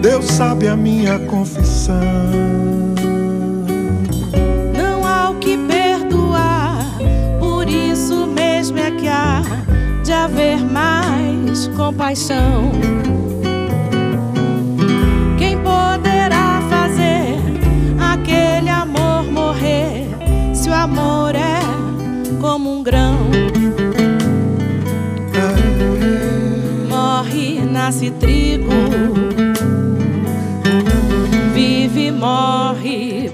Deus 0.00 0.26
sabe 0.26 0.68
a 0.68 0.76
minha 0.76 1.18
confissão. 1.20 1.96
Não 4.76 5.06
há 5.06 5.30
o 5.30 5.36
que 5.36 5.56
perdoar, 5.56 6.84
por 7.38 7.68
isso 7.68 8.26
mesmo 8.26 8.78
é 8.78 8.90
que 8.90 9.08
há 9.08 9.42
de 10.04 10.12
haver 10.12 10.58
mais 10.58 11.68
compaixão. 11.68 12.72
amor 20.82 21.34
é 21.36 21.60
como 22.40 22.78
um 22.78 22.82
grão. 22.82 23.31
Nasce 27.84 28.12
trigo, 28.12 28.70
vive, 31.52 32.12
morre 32.12 33.31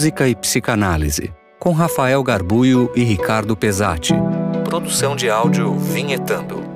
Música 0.00 0.26
e 0.26 0.34
Psicanálise, 0.34 1.30
com 1.58 1.72
Rafael 1.72 2.22
Garbuio 2.22 2.90
e 2.96 3.04
Ricardo 3.04 3.54
Pesati. 3.54 4.14
Produção 4.64 5.14
de 5.14 5.28
áudio 5.28 5.76
Vinhetando. 5.78 6.69